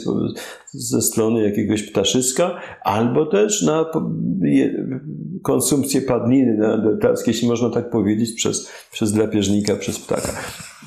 ze 0.67 1.03
strony 1.03 1.43
jakiegoś 1.43 1.83
ptaszyska, 1.83 2.61
albo 2.85 3.27
też 3.27 3.63
na 3.63 3.85
konsumpcję 5.43 6.03
padliny 6.03 6.55
neandertalskiej, 6.55 7.33
jeśli 7.33 7.49
można 7.49 7.71
tak 7.71 7.91
powiedzieć, 7.91 8.33
przez, 8.33 8.73
przez 8.93 9.13
drapieżnika, 9.13 9.77
przez 9.77 9.99
ptaka. 9.99 10.33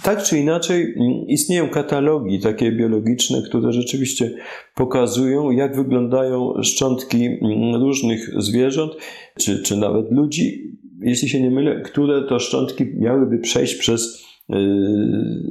Tak 0.03 0.23
czy 0.23 0.37
inaczej, 0.37 0.81
mm, 0.83 1.27
istnieją 1.27 1.69
katalogi 1.69 2.39
takie 2.39 2.71
biologiczne, 2.71 3.41
które 3.49 3.71
rzeczywiście 3.71 4.31
pokazują, 4.75 5.51
jak 5.51 5.75
wyglądają 5.75 6.53
szczątki 6.63 7.25
mm, 7.25 7.81
różnych 7.81 8.29
zwierząt, 8.37 8.91
czy, 9.39 9.63
czy 9.63 9.77
nawet 9.77 10.11
ludzi, 10.11 10.77
jeśli 11.01 11.29
się 11.29 11.41
nie 11.41 11.51
mylę, 11.51 11.81
które 11.81 12.23
to 12.23 12.39
szczątki 12.39 12.85
miałyby 12.95 13.39
przejść 13.39 13.75
przez 13.75 14.25
yy, 14.49 14.57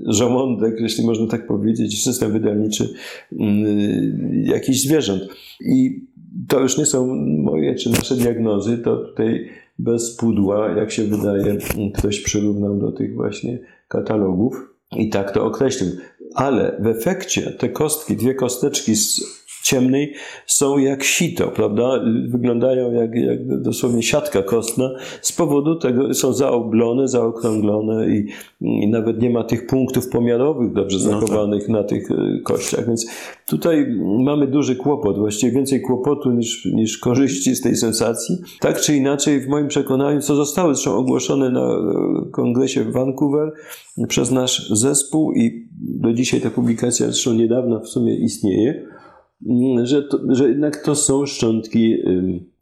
żołądek, 0.06 0.74
jeśli 0.80 1.06
można 1.06 1.26
tak 1.26 1.46
powiedzieć, 1.46 2.02
system 2.02 2.32
wydalniczy 2.32 2.88
yy, 3.32 3.46
jakichś 4.42 4.78
zwierząt. 4.78 5.22
I 5.60 6.06
to 6.48 6.60
już 6.60 6.78
nie 6.78 6.86
są 6.86 7.16
moje 7.26 7.74
czy 7.74 7.90
nasze 7.90 8.16
diagnozy, 8.16 8.78
to 8.78 8.96
tutaj 8.96 9.48
bez 9.78 10.16
pudła, 10.16 10.70
jak 10.70 10.90
się 10.90 11.04
wydaje, 11.04 11.58
ktoś 11.94 12.20
przyrównał 12.20 12.78
do 12.78 12.92
tych 12.92 13.14
właśnie 13.14 13.58
katalogów 13.88 14.74
i 14.96 15.08
tak 15.08 15.30
to 15.30 15.44
określił. 15.44 15.90
Ale 16.34 16.76
w 16.80 16.86
efekcie 16.86 17.50
te 17.50 17.68
kostki, 17.68 18.16
dwie 18.16 18.34
kosteczki 18.34 18.96
z 18.96 19.39
ciemnej 19.62 20.12
są 20.46 20.78
jak 20.78 21.04
sito, 21.04 21.48
prawda? 21.48 22.00
Wyglądają 22.28 22.92
jak, 22.92 23.14
jak 23.14 23.62
dosłownie 23.62 24.02
siatka 24.02 24.42
kostna. 24.42 24.90
Z 25.22 25.32
powodu 25.32 25.76
tego 25.76 26.14
są 26.14 26.32
zaoblone, 26.32 27.08
zaokrąglone 27.08 28.08
i, 28.08 28.26
i 28.60 28.88
nawet 28.88 29.22
nie 29.22 29.30
ma 29.30 29.44
tych 29.44 29.66
punktów 29.66 30.08
pomiarowych 30.08 30.72
dobrze 30.72 30.98
zachowanych 30.98 31.68
no 31.68 31.74
tak. 31.74 31.82
na 31.82 31.88
tych 31.88 32.10
e, 32.10 32.40
kościach. 32.44 32.86
Więc 32.86 33.06
tutaj 33.46 33.86
mamy 34.24 34.46
duży 34.46 34.76
kłopot, 34.76 35.18
właściwie 35.18 35.52
więcej 35.52 35.80
kłopotu 35.80 36.30
niż, 36.30 36.64
niż 36.64 36.98
korzyści 36.98 37.56
z 37.56 37.60
tej 37.60 37.76
sensacji. 37.76 38.38
Tak 38.60 38.80
czy 38.80 38.96
inaczej, 38.96 39.40
w 39.40 39.48
moim 39.48 39.68
przekonaniu, 39.68 40.20
co 40.20 40.34
zostało 40.34 40.74
zresztą 40.74 40.96
ogłoszone 40.96 41.50
na 41.50 41.60
e, 41.60 42.30
kongresie 42.30 42.84
w 42.84 42.92
Vancouver 42.92 43.52
przez 44.08 44.30
nasz 44.30 44.68
zespół 44.70 45.32
i 45.32 45.68
do 45.80 46.12
dzisiaj 46.12 46.40
ta 46.40 46.50
publikacja 46.50 47.06
zresztą 47.06 47.32
niedawno 47.32 47.80
w 47.80 47.88
sumie 47.88 48.16
istnieje, 48.16 48.86
że, 49.82 50.02
to, 50.02 50.20
że 50.28 50.48
jednak 50.48 50.76
to 50.76 50.94
są 50.94 51.26
szczątki 51.26 51.96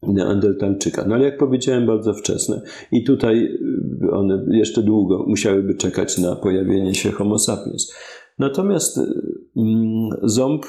Neandertalczyka. 0.03 1.05
No 1.09 1.14
ale 1.14 1.24
jak 1.24 1.39
powiedziałem, 1.39 1.87
bardzo 1.87 2.14
wczesne. 2.14 2.62
I 2.93 3.05
tutaj 3.05 3.45
y, 4.05 4.11
one 4.11 4.47
jeszcze 4.51 4.83
długo 4.83 5.24
musiałyby 5.29 5.74
czekać 5.74 6.18
na 6.18 6.37
pojawienie 6.37 6.95
się 6.95 7.11
Homo 7.11 7.39
sapiens. 7.39 7.93
Natomiast 8.39 9.01
ząb 10.22 10.64
y, 10.64 10.66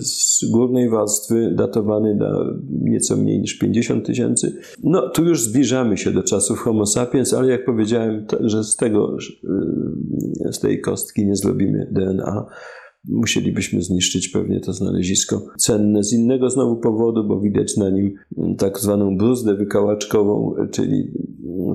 z 0.00 0.50
górnej 0.50 0.90
warstwy, 0.90 1.52
datowany 1.54 2.14
na 2.14 2.54
nieco 2.70 3.16
mniej 3.16 3.40
niż 3.40 3.58
50 3.58 4.06
tysięcy, 4.06 4.56
no 4.82 5.08
tu 5.08 5.24
już 5.24 5.42
zbliżamy 5.42 5.96
się 5.96 6.10
do 6.10 6.22
czasów 6.22 6.58
Homo 6.58 6.86
sapiens, 6.86 7.34
ale 7.34 7.48
jak 7.48 7.64
powiedziałem, 7.64 8.26
że 8.40 8.64
z, 8.64 8.76
tego, 8.76 9.16
y, 10.46 10.52
z 10.52 10.60
tej 10.60 10.80
kostki 10.80 11.26
nie 11.26 11.36
zrobimy 11.36 11.88
DNA 11.92 12.46
musielibyśmy 13.04 13.82
zniszczyć 13.82 14.28
pewnie 14.28 14.60
to 14.60 14.72
znalezisko. 14.72 15.46
Cenne 15.58 16.04
z 16.04 16.12
innego 16.12 16.50
znowu 16.50 16.76
powodu, 16.76 17.24
bo 17.24 17.40
widać 17.40 17.76
na 17.76 17.90
nim 17.90 18.14
tak 18.58 18.78
zwaną 18.78 19.16
bruzdę 19.16 19.54
wykałaczkową, 19.54 20.54
czyli 20.70 21.12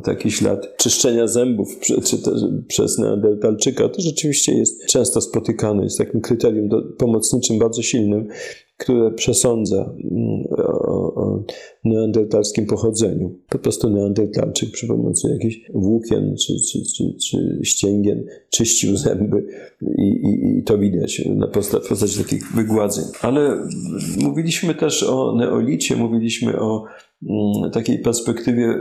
taki 0.04 0.32
ślad 0.32 0.78
czyszczenia 0.78 1.28
zębów 1.28 1.80
czy 1.80 2.18
przez 2.68 2.98
neandertalczyka. 2.98 3.90
To 3.90 4.02
rzeczywiście 4.02 4.54
jest 4.54 4.86
często 4.86 5.22
spotykane, 5.22 5.84
jest 5.84 5.98
takim 5.98 6.22
kryterium 6.22 6.70
do, 6.70 6.82
pomocniczym 6.82 7.60
bardzo 7.60 7.82
silnym 7.82 8.28
które 8.78 9.12
przesądza 9.12 9.96
mm, 10.12 10.44
o, 10.58 11.44
neandertalskim 11.84 12.66
pochodzeniu. 12.66 13.40
Po 13.50 13.60
prostu 13.60 13.90
neandertalczyk 13.90 14.72
przy 14.72 14.88
pomocy 14.88 15.30
jakichś 15.30 15.72
włókien 15.74 16.36
czy, 16.38 16.54
czy, 16.72 16.80
czy, 16.96 17.04
czy 17.30 17.60
ścięgien 17.64 18.26
czyścił 18.50 18.98
zęby 18.98 19.48
i, 19.98 20.08
i, 20.08 20.58
i 20.58 20.64
to 20.64 20.78
widać 20.78 21.26
na 21.26 21.48
postaci, 21.48 21.90
postaci 21.90 22.24
takich 22.24 22.52
wygładzeń. 22.56 23.06
Ale 23.22 23.68
mówiliśmy 24.24 24.76
też 24.76 25.04
o 25.04 25.36
neolicie, 25.36 25.96
mówiliśmy 25.96 26.60
o 26.60 26.84
mm, 27.24 27.72
takiej 27.72 28.00
perspektywie 28.00 28.76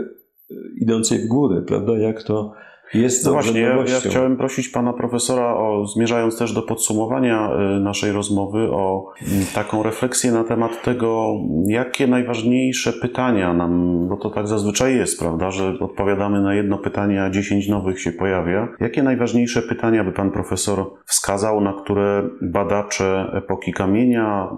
idącej 0.81 1.19
w 1.19 1.27
górę, 1.27 1.63
prawda? 1.67 1.97
Jak 1.97 2.23
to 2.23 2.53
jest 2.93 3.25
no 3.25 3.31
właśnie, 3.31 3.61
ja, 3.61 3.75
ja, 3.75 3.99
chciałem 3.99 4.37
prosić 4.37 4.69
pana 4.69 4.93
profesora 4.93 5.55
o, 5.55 5.85
zmierzając 5.85 6.37
też 6.37 6.53
do 6.53 6.61
podsumowania 6.61 7.49
y, 7.77 7.79
naszej 7.79 8.11
rozmowy, 8.11 8.59
o 8.71 9.11
mm, 9.21 9.45
taką 9.55 9.83
refleksję 9.83 10.31
na 10.31 10.43
temat 10.43 10.83
tego, 10.83 11.33
jakie 11.67 12.07
najważniejsze 12.07 12.93
pytania 12.93 13.53
nam, 13.53 14.07
bo 14.07 14.17
to 14.17 14.29
tak 14.29 14.47
zazwyczaj 14.47 14.95
jest, 14.95 15.19
prawda, 15.19 15.51
że 15.51 15.79
odpowiadamy 15.79 16.41
na 16.41 16.55
jedno 16.55 16.77
pytanie, 16.77 17.23
a 17.23 17.29
dziesięć 17.29 17.69
nowych 17.69 18.01
się 18.01 18.11
pojawia. 18.11 18.67
Jakie 18.79 19.03
najważniejsze 19.03 19.61
pytania 19.61 20.03
by 20.03 20.11
pan 20.11 20.31
profesor 20.31 20.85
wskazał, 21.05 21.61
na 21.61 21.73
które 21.73 22.29
badacze 22.41 23.31
epoki 23.33 23.73
kamienia, 23.73 24.49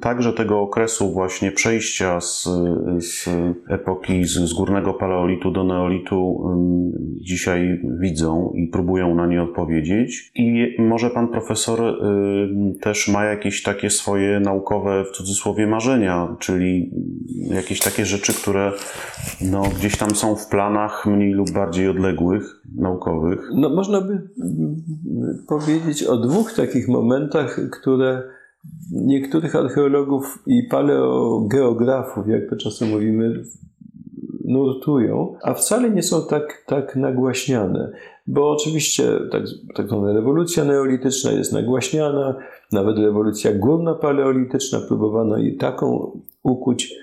także 0.00 0.32
tego 0.32 0.60
okresu 0.60 1.12
właśnie 1.12 1.52
przejścia 1.52 2.20
z, 2.20 2.48
z 2.98 3.28
epoki 3.68 4.24
z, 4.24 4.32
z 4.32 4.52
górnego 4.52 4.94
paleolitu 4.94 5.50
do 5.50 5.64
neolitu 5.64 6.44
dzisiaj 7.20 7.73
widzą 8.00 8.52
i 8.54 8.68
próbują 8.68 9.14
na 9.14 9.26
nie 9.26 9.42
odpowiedzieć. 9.42 10.32
I 10.34 10.76
może 10.78 11.10
pan 11.10 11.28
profesor 11.28 11.80
y, 11.80 12.78
też 12.80 13.08
ma 13.08 13.24
jakieś 13.24 13.62
takie 13.62 13.90
swoje 13.90 14.40
naukowe, 14.40 15.04
w 15.04 15.16
cudzysłowie, 15.16 15.66
marzenia, 15.66 16.36
czyli 16.38 16.90
jakieś 17.50 17.80
takie 17.80 18.06
rzeczy, 18.06 18.32
które 18.34 18.72
no, 19.50 19.62
gdzieś 19.78 19.96
tam 19.96 20.10
są 20.10 20.36
w 20.36 20.48
planach 20.48 21.06
mniej 21.06 21.32
lub 21.32 21.50
bardziej 21.50 21.88
odległych, 21.88 22.62
naukowych. 22.76 23.50
No, 23.54 23.68
można 23.68 24.00
by 24.00 24.28
powiedzieć 25.48 26.02
o 26.02 26.16
dwóch 26.16 26.52
takich 26.52 26.88
momentach, 26.88 27.60
które 27.80 28.22
niektórych 28.92 29.56
archeologów 29.56 30.42
i 30.46 30.62
paleogeografów, 30.70 32.28
jak 32.28 32.50
to 32.50 32.56
czasem 32.56 32.90
mówimy, 32.90 33.44
nurtują, 34.44 35.34
a 35.42 35.54
wcale 35.54 35.90
nie 35.90 36.02
są 36.02 36.26
tak, 36.26 36.64
tak 36.66 36.96
nagłaśniane. 36.96 37.92
Bo 38.26 38.50
oczywiście 38.50 39.04
tak, 39.32 39.42
tak 39.74 39.88
zwana 39.88 40.12
rewolucja 40.12 40.64
neolityczna 40.64 41.32
jest 41.32 41.52
nagłaśniana, 41.52 42.36
nawet 42.72 42.98
rewolucja 42.98 43.54
górna 43.54 43.94
paleolityczna 43.94 44.80
próbowano 44.88 45.38
i 45.38 45.56
taką 45.56 46.20
ukuć 46.42 46.94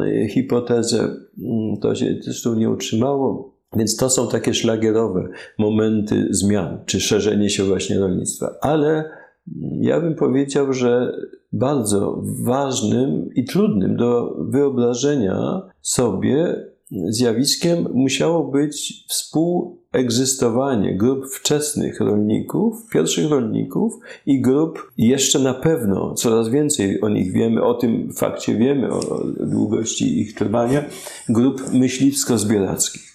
e, 0.00 0.28
hipotezę, 0.28 0.98
mm, 0.98 1.76
to 1.80 1.94
się 1.94 2.16
zresztą 2.20 2.54
nie 2.54 2.70
utrzymało. 2.70 3.54
Więc 3.76 3.96
to 3.96 4.10
są 4.10 4.28
takie 4.28 4.54
szlagierowe 4.54 5.28
momenty 5.58 6.26
zmian, 6.30 6.78
czy 6.86 7.00
szerzenie 7.00 7.50
się 7.50 7.64
właśnie 7.64 7.98
rolnictwa. 7.98 8.54
Ale 8.60 8.88
mm, 8.88 9.82
ja 9.82 10.00
bym 10.00 10.14
powiedział, 10.14 10.72
że 10.72 11.12
bardzo 11.52 12.22
ważnym 12.42 13.30
i 13.34 13.44
trudnym 13.44 13.96
do 13.96 14.36
wyobrażenia 14.38 15.62
sobie 15.80 16.64
zjawiskiem 16.90 17.86
musiało 17.92 18.44
być 18.44 19.04
współegzystowanie 19.08 20.96
grup 20.96 21.26
wczesnych 21.26 22.00
rolników, 22.00 22.88
pierwszych 22.92 23.30
rolników 23.30 23.94
i 24.26 24.40
grup 24.40 24.92
jeszcze 24.98 25.38
na 25.38 25.54
pewno, 25.54 26.14
coraz 26.14 26.48
więcej 26.48 27.00
o 27.00 27.08
nich 27.08 27.32
wiemy, 27.32 27.62
o 27.62 27.74
tym 27.74 28.12
fakcie 28.12 28.54
wiemy, 28.54 28.92
o 28.92 29.24
długości 29.40 30.20
ich 30.20 30.34
trwania, 30.34 30.84
grup 31.28 31.62
myśliwsko-zbierackich. 31.72 33.14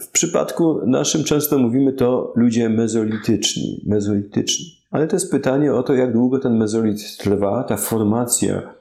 W 0.00 0.10
przypadku 0.10 0.80
naszym 0.86 1.24
często 1.24 1.58
mówimy 1.58 1.92
to 1.92 2.32
ludzie 2.36 2.68
mezolityczni, 2.68 3.82
mezolityczni. 3.86 4.66
Ale 4.90 5.06
to 5.06 5.16
jest 5.16 5.30
pytanie 5.30 5.74
o 5.74 5.82
to, 5.82 5.94
jak 5.94 6.12
długo 6.12 6.38
ten 6.38 6.56
mezolit 6.56 7.16
trwa, 7.16 7.64
ta 7.64 7.76
formacja 7.76 8.77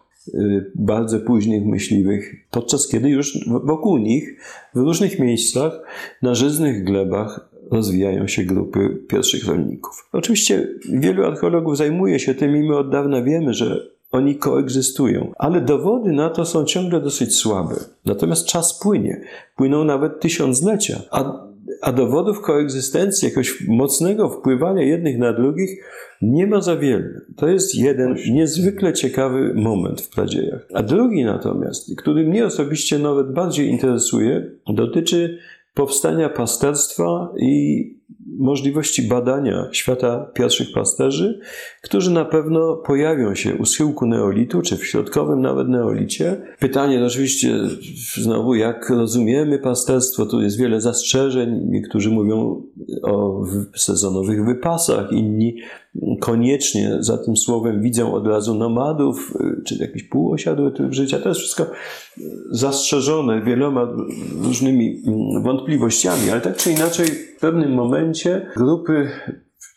bardzo 0.76 1.20
późnych 1.20 1.66
myśliwych, 1.66 2.36
podczas 2.52 2.88
kiedy 2.88 3.10
już 3.10 3.50
wokół 3.64 3.98
nich 3.98 4.40
w 4.76 4.80
różnych 4.80 5.20
miejscach 5.20 5.82
na 6.22 6.36
żyznych 6.36 6.84
glebach 6.84 7.50
rozwijają 7.72 8.28
się 8.28 8.44
grupy 8.44 8.98
pierwszych 9.08 9.48
rolników. 9.48 10.10
Oczywiście 10.12 10.68
wielu 10.94 11.26
archeologów 11.26 11.78
zajmuje 11.78 12.20
się 12.20 12.36
tym 12.36 12.56
i 12.56 12.68
my 12.68 12.78
od 12.78 12.90
dawna 12.90 13.22
wiemy, 13.22 13.54
że 13.54 13.88
oni 14.12 14.36
koegzystują, 14.36 15.32
ale 15.38 15.62
dowody 15.62 16.12
na 16.12 16.30
to 16.30 16.46
są 16.46 16.66
ciągle 16.66 17.02
dosyć 17.02 17.36
słabe. 17.36 17.76
Natomiast 18.06 18.46
czas 18.46 18.80
płynie, 18.80 19.22
płyną 19.56 19.84
nawet 19.84 20.20
tysiąclecia, 20.20 21.02
a, 21.12 21.47
a 21.82 21.92
dowodów 21.92 22.42
koegzystencji, 22.42 23.26
jakiegoś 23.26 23.68
mocnego 23.68 24.30
wpływania 24.30 24.84
jednych 24.84 25.18
na 25.18 25.34
drugich 25.34 25.84
nie 26.22 26.48
ma 26.48 26.62
za 26.62 26.76
wiele. 26.76 27.22
To 27.36 27.48
jest 27.48 27.76
jeden 27.76 28.16
niezwykle 28.32 28.94
ciekawy 28.94 29.54
moment 29.54 30.02
w 30.02 30.10
pradziejach. 30.10 30.68
A 30.74 30.84
drugi 30.84 31.26
natomiast, 31.26 31.96
który 31.98 32.28
mnie 32.28 32.46
osobiście 32.46 33.00
nawet 33.00 33.34
bardziej 33.34 33.68
interesuje, 33.68 34.52
dotyczy 34.68 35.38
powstania 35.74 36.30
pasterstwa 36.30 37.34
i 37.40 37.84
możliwości 38.38 39.02
badania 39.02 39.70
świata 39.72 40.32
pierwszych 40.34 40.72
pasterzy, 40.74 41.40
którzy 41.84 42.12
na 42.12 42.26
pewno 42.26 42.76
pojawią 42.76 43.36
się 43.36 43.56
u 43.56 43.66
schyłku 43.66 44.06
neolitu, 44.06 44.62
czy 44.62 44.78
w 44.78 44.86
środkowym 44.86 45.42
nawet 45.42 45.70
neolicie. 45.70 46.42
Pytanie 46.60 47.06
oczywiście 47.06 47.60
znowu, 48.22 48.56
jak 48.56 48.90
rozumiemy 48.90 49.60
pasterstwo, 49.60 50.26
tu 50.26 50.42
jest 50.42 50.60
wiele 50.60 50.82
zastrzeżeń. 50.82 51.62
Niektórzy 51.66 52.12
mówią 52.12 52.64
o 53.04 53.44
sezonowych 53.76 54.46
wypasach, 54.46 55.12
inni 55.12 55.56
koniecznie 56.20 56.98
za 57.00 57.18
tym 57.18 57.38
słowem 57.38 57.82
widzą 57.82 58.14
od 58.14 58.28
razu 58.28 58.56
nomadów, 58.56 59.34
czy 59.66 59.76
jakiś 59.76 60.04
półosiadły 60.04 60.72
tryb 60.72 60.94
życia. 60.94 61.20
To 61.20 61.30
jest 61.30 61.42
wszystko 61.42 61.66
zastrzeżone 62.52 63.42
wieloma 63.42 63.88
różnymi 64.44 65.02
wątpliwościami, 65.44 66.30
ale 66.32 66.42
tak 66.42 66.58
czy 66.58 66.72
inaczej 66.72 67.06
w 67.06 67.40
pewnym 67.40 67.74
momencie 67.74 68.27
grupy 68.56 69.10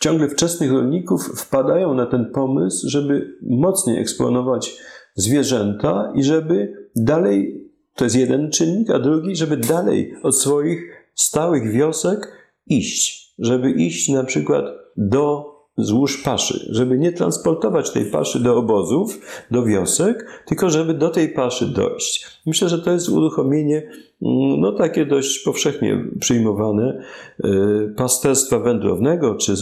ciągle 0.00 0.28
wczesnych 0.28 0.72
rolników 0.72 1.26
wpadają 1.26 1.94
na 1.94 2.06
ten 2.06 2.30
pomysł, 2.34 2.88
żeby 2.88 3.38
mocniej 3.42 3.98
eksponować 3.98 4.76
zwierzęta 5.14 6.12
i 6.14 6.22
żeby 6.22 6.72
dalej, 6.96 7.64
to 7.94 8.04
jest 8.04 8.16
jeden 8.16 8.50
czynnik, 8.50 8.90
a 8.90 8.98
drugi, 8.98 9.36
żeby 9.36 9.56
dalej 9.56 10.14
od 10.22 10.36
swoich 10.36 10.80
stałych 11.14 11.72
wiosek 11.72 12.32
iść. 12.66 13.34
Żeby 13.38 13.70
iść 13.70 14.08
na 14.08 14.24
przykład 14.24 14.64
do 14.96 15.49
złóż 15.84 16.22
paszy, 16.22 16.66
żeby 16.70 16.98
nie 16.98 17.12
transportować 17.12 17.92
tej 17.92 18.04
paszy 18.04 18.40
do 18.40 18.56
obozów, 18.56 19.20
do 19.50 19.64
wiosek, 19.64 20.42
tylko 20.46 20.70
żeby 20.70 20.94
do 20.94 21.08
tej 21.08 21.28
paszy 21.28 21.66
dojść. 21.66 22.40
Myślę, 22.46 22.68
że 22.68 22.78
to 22.78 22.92
jest 22.92 23.08
uruchomienie, 23.08 23.76
mm, 24.22 24.60
no 24.60 24.72
takie 24.72 25.06
dość 25.06 25.38
powszechnie 25.38 26.04
przyjmowane, 26.20 27.02
y, 27.44 27.94
pasterstwa 27.96 28.58
wędrownego, 28.58 29.34
czy, 29.34 29.54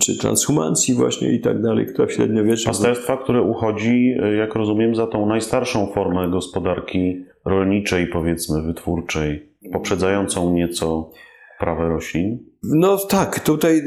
czy 0.00 0.18
transhumancji 0.18 0.94
właśnie 0.94 1.32
i 1.32 1.40
tak 1.40 1.62
dalej, 1.62 1.86
która 1.86 2.08
w 2.08 2.12
średniowieczu... 2.12 2.66
Pasterstwa, 2.66 3.16
które 3.16 3.42
uchodzi, 3.42 4.14
y, 4.24 4.36
jak 4.36 4.54
rozumiem, 4.54 4.94
za 4.94 5.06
tą 5.06 5.26
najstarszą 5.26 5.86
formę 5.86 6.30
gospodarki 6.30 7.24
rolniczej, 7.44 8.06
powiedzmy, 8.06 8.62
wytwórczej, 8.62 9.48
poprzedzającą 9.72 10.54
nieco 10.54 11.10
prawe 11.58 11.88
roślin. 11.88 12.38
No 12.68 12.96
tak, 12.96 13.40
tutaj 13.40 13.78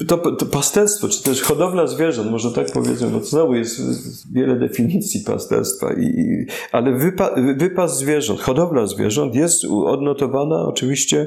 y, 0.00 0.04
to, 0.06 0.32
to 0.32 0.46
pasterstwo, 0.46 1.08
czy 1.08 1.22
też 1.22 1.42
hodowla 1.42 1.86
zwierząt, 1.86 2.30
może 2.30 2.52
tak 2.52 2.66
powiedzmy, 2.72 3.10
bo 3.10 3.20
znowu 3.20 3.54
jest 3.54 3.82
wiele 4.32 4.58
definicji 4.58 5.20
pasterstwa, 5.26 5.92
i, 5.92 6.46
ale 6.72 6.92
wypa, 6.92 7.30
wypas 7.56 7.98
zwierząt, 7.98 8.40
hodowla 8.40 8.86
zwierząt 8.86 9.34
jest 9.34 9.64
odnotowana 9.64 10.64
oczywiście 10.64 11.26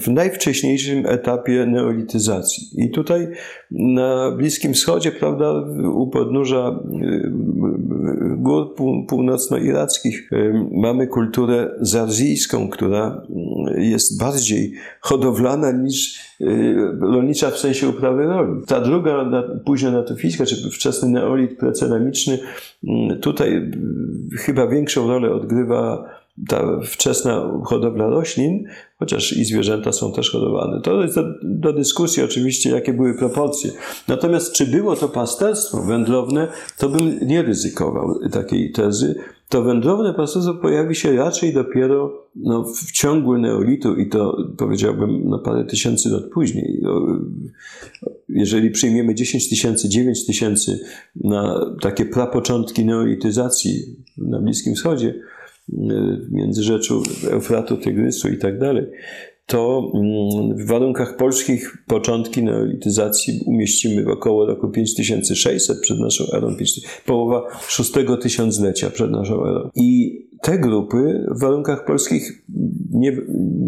w 0.00 0.08
najwcześniejszym 0.08 1.06
etapie 1.06 1.66
neolityzacji. 1.66 2.68
I 2.76 2.90
tutaj 2.90 3.28
na 3.70 4.30
Bliskim 4.30 4.74
Wschodzie, 4.74 5.12
prawda, 5.12 5.52
u 5.94 6.06
podnóża 6.06 6.80
y, 7.02 7.30
gór 8.36 8.74
północno-irackich 9.08 10.32
y, 10.32 10.54
mamy 10.72 11.06
kulturę 11.06 11.70
zarzijską, 11.80 12.68
która 12.68 13.22
jest 13.76 14.20
bardziej 14.20 14.72
hodowlana 15.00 15.72
niż 15.72 16.13
Y, 16.40 16.76
rolnicza 17.00 17.50
w 17.50 17.58
sensie 17.58 17.88
uprawy 17.88 18.24
roli. 18.24 18.66
Ta 18.66 18.80
druga, 18.80 19.30
późna 19.64 19.90
natofijska, 19.90 20.46
czy 20.46 20.70
wczesny 20.70 21.08
neolit 21.08 21.58
preceramiczny, 21.58 22.38
mm, 22.84 23.20
tutaj 23.20 23.56
y, 23.56 24.36
chyba 24.38 24.66
większą 24.66 25.08
rolę 25.08 25.32
odgrywa 25.32 26.13
ta 26.48 26.80
wczesna 26.84 27.60
hodowla 27.64 28.06
roślin, 28.06 28.64
chociaż 28.98 29.36
i 29.36 29.44
zwierzęta 29.44 29.92
są 29.92 30.12
też 30.12 30.30
hodowane. 30.30 30.80
To 30.80 31.02
jest 31.02 31.14
do, 31.14 31.22
do, 31.42 31.72
dyskusji 31.72 32.22
oczywiście, 32.22 32.70
jakie 32.70 32.92
były 32.92 33.14
proporcje. 33.14 33.70
Natomiast 34.08 34.52
czy 34.52 34.66
było 34.66 34.96
to 34.96 35.08
pasterstwo 35.08 35.82
wędrowne, 35.82 36.48
to 36.78 36.88
bym 36.88 37.18
nie 37.26 37.42
ryzykował 37.42 38.28
takiej 38.28 38.72
tezy. 38.72 39.14
To 39.48 39.62
wędrowne 39.62 40.14
pasterstwo 40.14 40.54
pojawi 40.54 40.94
się 40.94 41.16
raczej 41.16 41.54
dopiero 41.54 42.24
no, 42.36 42.64
w 42.64 42.92
ciągu 42.92 43.38
neolitu 43.38 43.96
i 43.96 44.08
to 44.08 44.36
powiedziałbym 44.56 45.28
no, 45.28 45.38
parę 45.38 45.64
tysięcy 45.64 46.08
lat 46.08 46.22
później. 46.32 46.82
Jeżeli 48.28 48.70
przyjmiemy 48.70 49.14
10 49.14 49.48
tysięcy, 49.48 49.88
9 49.88 50.26
tysięcy 50.26 50.80
na 51.16 51.70
takie 51.82 52.04
prapoczątki 52.04 52.84
neolityzacji 52.84 53.96
na 54.18 54.40
Bliskim 54.40 54.74
Wschodzie, 54.74 55.14
Międzyrzeczu 56.30 57.02
Eufratu, 57.30 57.76
Tygrysu 57.76 58.28
i 58.28 58.38
tak 58.38 58.58
dalej, 58.58 58.86
to 59.46 59.92
mm, 59.94 60.56
w 60.56 60.66
warunkach 60.66 61.16
polskich 61.16 61.76
początki 61.86 62.42
neolityzacji 62.42 63.40
umieścimy 63.46 64.12
około 64.12 64.46
roku 64.46 64.68
5600 64.68 65.80
przed 65.80 66.00
naszą 66.00 66.24
erą, 66.36 66.56
połowa 67.06 67.42
szóstego 67.68 68.16
tysiąclecia 68.16 68.90
przed 68.90 69.10
naszą 69.10 69.46
erą. 69.46 69.70
I 69.74 70.20
te 70.44 70.58
grupy 70.58 71.26
w 71.30 71.40
warunkach 71.40 71.84
polskich 71.84 72.42
nie, 72.90 73.16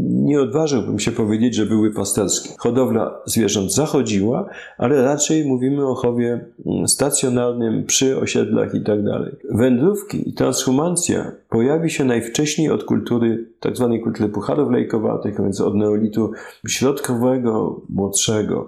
nie 0.09 0.41
odważyłbym 0.41 0.99
się 0.99 1.13
powiedzieć, 1.13 1.55
że 1.55 1.67
były 1.67 1.93
pasterskie. 1.93 2.49
Hodowla 2.59 3.21
zwierząt 3.27 3.75
zachodziła, 3.75 4.49
ale 4.79 5.03
raczej 5.03 5.45
mówimy 5.45 5.87
o 5.87 5.95
chowie 5.95 6.41
mm, 6.67 6.89
stacjonarnym 6.89 7.85
przy 7.85 8.21
osiedlach 8.21 8.75
i 8.75 8.85
tak 8.85 9.05
dalej. 9.05 9.33
Wędrówki 9.51 10.29
i 10.29 10.33
transhumancja 10.33 11.33
pojawi 11.57 11.91
się 11.91 12.05
najwcześniej 12.05 12.71
od 12.71 12.85
kultury, 12.85 13.51
tak 13.61 13.77
zwanej 13.77 14.01
kultury 14.01 14.29
pucharów 14.29 14.73
lejkowatych, 14.73 15.41
więc 15.43 15.61
od 15.61 15.75
neolitu 15.75 16.31
środkowego, 16.69 17.83
młodszego. 17.89 18.67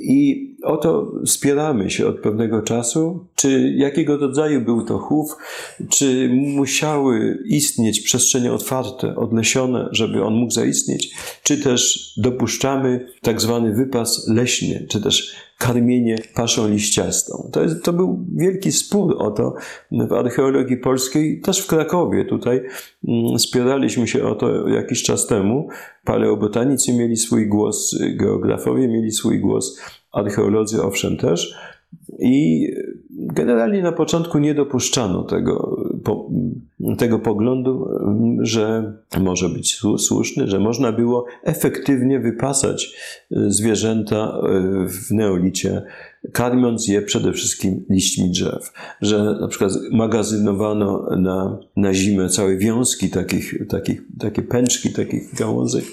I 0.00 0.48
oto 0.62 1.12
spieramy 1.26 1.90
się 1.90 2.06
od 2.06 2.20
pewnego 2.20 2.62
czasu, 2.62 3.26
czy 3.34 3.74
jakiego 3.76 4.16
rodzaju 4.16 4.60
był 4.60 4.84
to 4.84 4.98
chów, 4.98 5.36
czy 5.88 6.30
musiały 6.32 7.38
istnieć 7.46 8.00
przestrzenie 8.00 8.52
otwarte, 8.52 9.16
odlesione, 9.16 9.88
żeby 9.92 10.24
on 10.24 10.34
mógł 10.34 10.52
zaistnieć, 10.52 11.14
czy 11.42 11.58
też 11.58 12.12
dopuszczamy 12.16 13.06
tak 13.22 13.40
zwany 13.40 13.74
wypas 13.74 14.28
leśny, 14.28 14.86
czy 14.88 15.02
też 15.02 15.47
karmienie 15.58 16.18
paszą 16.34 16.68
liściastą. 16.68 17.50
To, 17.52 17.62
jest, 17.62 17.84
to 17.84 17.92
był 17.92 18.26
wielki 18.36 18.72
spór 18.72 19.16
o 19.18 19.30
to 19.30 19.54
w 19.90 20.12
archeologii 20.12 20.76
polskiej, 20.76 21.40
też 21.40 21.60
w 21.60 21.66
Krakowie. 21.66 22.24
Tutaj 22.24 22.60
mm, 23.08 23.38
spieraliśmy 23.38 24.08
się 24.08 24.24
o 24.24 24.34
to 24.34 24.68
jakiś 24.68 25.02
czas 25.02 25.26
temu. 25.26 25.68
Paleobotanicy 26.04 26.92
mieli 26.92 27.16
swój 27.16 27.48
głos, 27.48 27.98
geografowie 28.16 28.88
mieli 28.88 29.12
swój 29.12 29.40
głos, 29.40 29.80
archeolodzy 30.12 30.82
owszem 30.82 31.16
też. 31.16 31.54
I 32.18 32.66
generalnie 33.32 33.82
na 33.82 33.92
początku 33.92 34.38
nie 34.38 34.54
dopuszczano 34.54 35.22
tego, 35.22 35.76
po, 36.04 36.30
tego 36.98 37.18
poglądu, 37.18 37.88
że 38.40 38.92
może 39.20 39.48
być 39.48 39.80
słuszny, 39.98 40.46
że 40.46 40.58
można 40.58 40.92
było 40.92 41.24
efektywnie 41.42 42.20
wypasać 42.20 42.96
zwierzęta 43.30 44.40
w 44.86 45.10
neolicie 45.10 45.82
karmiąc 46.32 46.88
je 46.88 47.02
przede 47.02 47.32
wszystkim 47.32 47.84
liśćmi 47.90 48.30
drzew. 48.30 48.72
Że 49.02 49.36
na 49.40 49.48
przykład 49.48 49.72
magazynowano 49.92 51.08
na, 51.16 51.58
na 51.76 51.94
zimę 51.94 52.28
całe 52.28 52.56
wiązki 52.56 53.10
takich, 53.10 53.68
takich, 53.68 54.02
takie 54.18 54.42
pęczki, 54.42 54.92
takich 54.92 55.34
gałązek, 55.34 55.84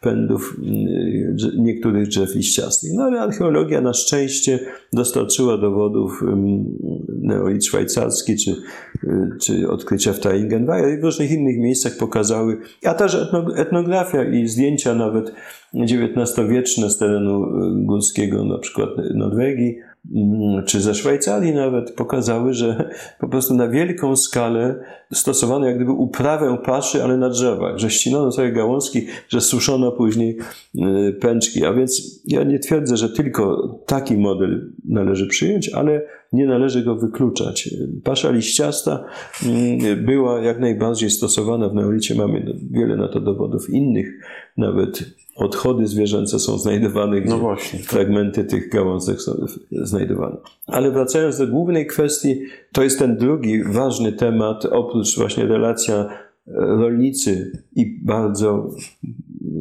pędów 0.00 0.56
mm, 0.58 1.36
niektórych 1.58 2.08
drzew 2.08 2.34
liściastych. 2.34 2.90
No 2.94 3.02
ale 3.02 3.20
archeologia 3.20 3.80
na 3.80 3.92
szczęście 3.92 4.60
dostarczyła 4.92 5.58
dowodów 5.58 6.22
mm, 6.22 6.64
neolit 7.08 7.66
szwajcarski, 7.66 8.36
czy, 8.36 8.56
czy 9.40 9.70
odkrycia 9.70 10.12
w 10.12 10.20
Taingenweiler 10.20 10.98
i 10.98 11.00
w 11.00 11.04
różnych 11.04 11.30
innych 11.30 11.58
miejscach 11.58 11.96
pokazały, 11.96 12.58
a 12.84 12.94
też 12.94 13.16
etnografia 13.56 14.24
i 14.24 14.48
zdjęcia 14.48 14.94
nawet 14.94 15.32
XIX-wieczne 15.74 16.90
z 16.90 16.98
terenu 16.98 17.46
górskiego, 17.74 18.44
na 18.44 18.58
przykład 18.58 18.90
Norwegii, 19.14 19.78
mm, 20.14 20.64
czy 20.66 20.80
ze 20.80 20.94
Szwajcarii 20.94 21.54
nawet 21.54 21.90
pokazały, 21.90 22.54
że 22.54 22.90
po 23.20 23.28
prostu 23.28 23.54
na 23.54 23.68
wielką 23.68 24.16
skalę 24.16 24.80
stosowano 25.12 25.66
jak 25.66 25.76
gdyby 25.76 25.92
uprawę 25.92 26.58
paszy, 26.64 27.04
ale 27.04 27.16
na 27.16 27.28
drzewach, 27.28 27.78
że 27.78 27.90
ścinano 27.90 28.32
sobie 28.32 28.52
gałązki, 28.52 29.06
że 29.28 29.40
suszono 29.40 29.92
później 29.92 30.38
y, 30.74 31.12
pęczki. 31.20 31.64
A 31.64 31.72
więc 31.72 32.22
ja 32.26 32.42
nie 32.42 32.58
twierdzę, 32.58 32.96
że 32.96 33.08
tylko 33.08 33.68
taki 33.86 34.16
model 34.16 34.72
należy 34.84 35.26
przyjąć, 35.26 35.68
ale 35.68 36.02
nie 36.32 36.46
należy 36.46 36.84
go 36.84 36.96
wykluczać. 36.96 37.70
Pasza 38.04 38.30
liściasta 38.30 39.04
mm, 39.46 40.04
była 40.04 40.40
jak 40.40 40.60
najbardziej 40.60 41.10
stosowana 41.10 41.68
w 41.68 41.74
neolicie. 41.74 42.14
Mamy 42.14 42.58
wiele 42.70 42.96
na 42.96 43.08
to 43.08 43.20
dowodów 43.20 43.70
innych, 43.70 44.08
nawet 44.56 45.04
odchody 45.40 45.86
zwierzęce 45.86 46.38
są 46.38 46.58
znajdowane, 46.58 47.20
gdzie 47.20 47.30
No 47.30 47.38
właśnie. 47.38 47.78
fragmenty 47.78 48.44
tych 48.44 48.68
gałązek 48.68 49.20
są 49.20 49.46
znajdowane. 49.70 50.36
Ale 50.66 50.90
wracając 50.90 51.38
do 51.38 51.46
głównej 51.46 51.86
kwestii, 51.86 52.42
to 52.72 52.82
jest 52.82 52.98
ten 52.98 53.16
drugi 53.16 53.64
ważny 53.64 54.12
temat, 54.12 54.64
oprócz 54.64 55.16
właśnie 55.16 55.46
relacja 55.46 55.94
e, 55.96 56.08
rolnicy 56.54 57.52
i 57.76 58.00
bardzo 58.04 58.70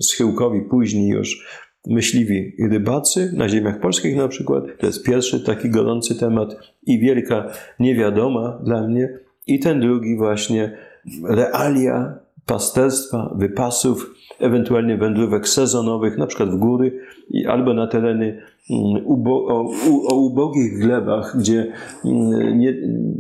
schyłkowi 0.02 0.62
później 0.62 1.08
już 1.10 1.48
myśliwi 1.88 2.54
i 2.58 2.68
rybacy 2.68 3.32
na 3.36 3.50
ziemiach 3.50 3.80
polskich 3.80 4.16
na 4.16 4.28
przykład. 4.28 4.64
To 4.80 4.86
jest 4.86 5.04
pierwszy 5.06 5.40
taki 5.40 5.70
gorący 5.70 6.16
temat 6.16 6.56
i 6.86 7.00
wielka 7.00 7.52
niewiadoma 7.80 8.60
dla 8.64 8.88
mnie. 8.88 9.20
I 9.48 9.60
ten 9.60 9.80
drugi 9.80 10.18
właśnie 10.18 10.78
realia 11.24 12.20
pasterstwa, 12.46 13.34
wypasów, 13.38 14.16
ewentualnie 14.40 14.98
wędrówek 14.98 15.48
sezonowych, 15.48 16.18
na 16.18 16.28
przykład 16.28 16.50
w 16.50 16.56
góry 16.56 17.00
albo 17.48 17.74
na 17.74 17.88
tereny 17.88 18.42
mm, 18.70 19.06
ubo, 19.06 19.48
o, 19.48 19.72
o 20.08 20.16
ubogich 20.16 20.80
glebach, 20.80 21.36
gdzie 21.40 21.72
mm, 22.06 22.60
nie, 22.60 22.74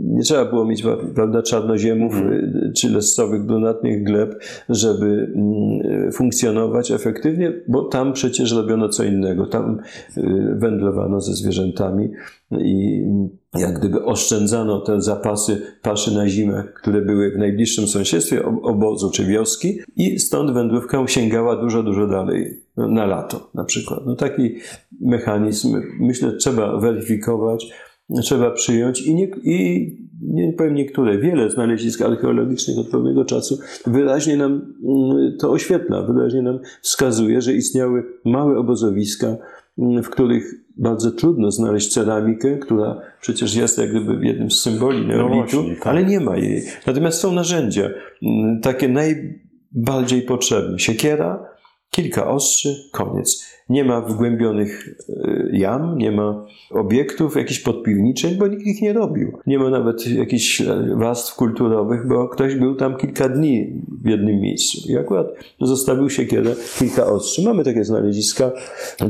nie 0.03 0.22
trzeba 0.22 0.45
było 0.45 0.65
mieć 0.65 0.84
prawda, 1.15 1.41
czarnoziemów 1.41 2.15
y, 2.15 2.72
czy 2.76 2.89
lescowych, 2.89 3.45
brunatnych 3.45 4.03
gleb, 4.03 4.43
żeby 4.70 5.34
mm, 5.36 6.11
funkcjonować 6.11 6.91
efektywnie, 6.91 7.53
bo 7.67 7.84
tam 7.84 8.13
przecież 8.13 8.51
robiono 8.51 8.89
co 8.89 9.03
innego. 9.03 9.45
Tam 9.45 9.80
y, 10.17 10.55
wędrowano 10.55 11.22
ze 11.22 11.34
zwierzętami 11.34 12.09
i 12.51 13.05
jak 13.53 13.79
gdyby 13.79 14.05
oszczędzano 14.05 14.79
te 14.79 15.01
zapasy 15.01 15.61
paszy 15.81 16.11
na 16.11 16.29
zimę, 16.29 16.63
które 16.75 17.01
były 17.01 17.31
w 17.31 17.37
najbliższym 17.37 17.87
sąsiedztwie 17.87 18.45
obozu 18.45 19.11
czy 19.11 19.25
wioski 19.25 19.79
i 19.95 20.19
stąd 20.19 20.51
wędrówka 20.51 21.07
sięgała 21.07 21.61
dużo, 21.61 21.83
dużo 21.83 22.07
dalej, 22.07 22.61
no, 22.77 22.87
na 22.87 23.05
lato 23.05 23.49
na 23.53 23.63
przykład. 23.63 23.99
No 24.05 24.15
taki 24.15 24.55
mechanizm 25.01 25.81
myślę 25.99 26.31
trzeba 26.31 26.77
weryfikować, 26.79 27.73
trzeba 28.21 28.51
przyjąć 28.51 29.01
i, 29.01 29.15
nie, 29.15 29.27
i 29.43 30.09
nie 30.22 30.53
powiem 30.53 30.76
niektóre, 30.76 31.17
wiele 31.17 31.49
znalezisk 31.49 32.01
archeologicznych 32.01 32.78
od 32.78 32.89
pewnego 32.89 33.26
czasu 33.26 33.59
wyraźnie 33.86 34.38
nam 34.38 34.51
mm, 34.51 35.38
to 35.39 35.51
oświetla, 35.51 36.01
wyraźnie 36.03 36.41
nam 36.41 36.59
wskazuje, 36.82 37.41
że 37.41 37.53
istniały 37.53 38.03
małe 38.26 38.57
obozowiska, 38.57 39.38
mm, 39.78 40.03
w 40.03 40.09
których 40.09 40.53
bardzo 40.78 41.11
trudno 41.11 41.51
znaleźć 41.51 41.93
ceramikę, 41.93 42.57
która 42.57 43.01
przecież 43.22 43.55
jest 43.55 43.78
jak 43.78 43.89
gdyby 43.89 44.26
jednym 44.28 44.51
z 44.51 44.61
symboli 44.61 45.07
neolitu, 45.07 45.63
No 45.63 45.70
tak. 45.76 45.88
ale 45.88 46.03
nie 46.03 46.20
ma 46.20 46.38
jej. 46.38 46.63
Natomiast 46.88 47.20
są 47.20 47.32
narzędzia, 47.34 47.89
mm, 48.24 48.61
takie 48.61 48.89
najbardziej 48.89 50.22
potrzebne. 50.22 50.80
Siekiera, 50.80 51.48
kilka 51.89 52.27
ostrzy, 52.27 52.75
koniec. 52.91 53.45
Nie 53.69 53.83
ma 53.83 54.01
wgłębionych 54.01 54.87
y, 55.09 55.49
jam, 55.53 55.97
nie 55.97 56.11
ma 56.11 56.45
obiektów 56.71 57.35
jakichś 57.35 57.59
podpiwniczych, 57.59 58.37
bo 58.37 58.47
nikt 58.47 58.65
ich 58.65 58.81
nie 58.81 58.93
robił. 58.93 59.37
Nie 59.47 59.59
ma 59.59 59.69
nawet 59.69 60.07
jakichś 60.07 60.63
warstw 60.95 61.35
kulturowych, 61.35 62.07
bo 62.07 62.27
ktoś 62.27 62.55
był 62.55 62.75
tam 62.75 62.97
kilka 62.97 63.29
dni 63.29 63.81
w 64.03 64.09
jednym 64.09 64.39
miejscu 64.39 64.91
i 64.91 64.97
akurat 64.97 65.27
zostawił 65.61 66.09
siekierę, 66.09 66.55
kilka 66.79 67.05
ostrzy. 67.05 67.43
Mamy 67.43 67.63
takie 67.63 67.83
znaleziska 67.83 68.51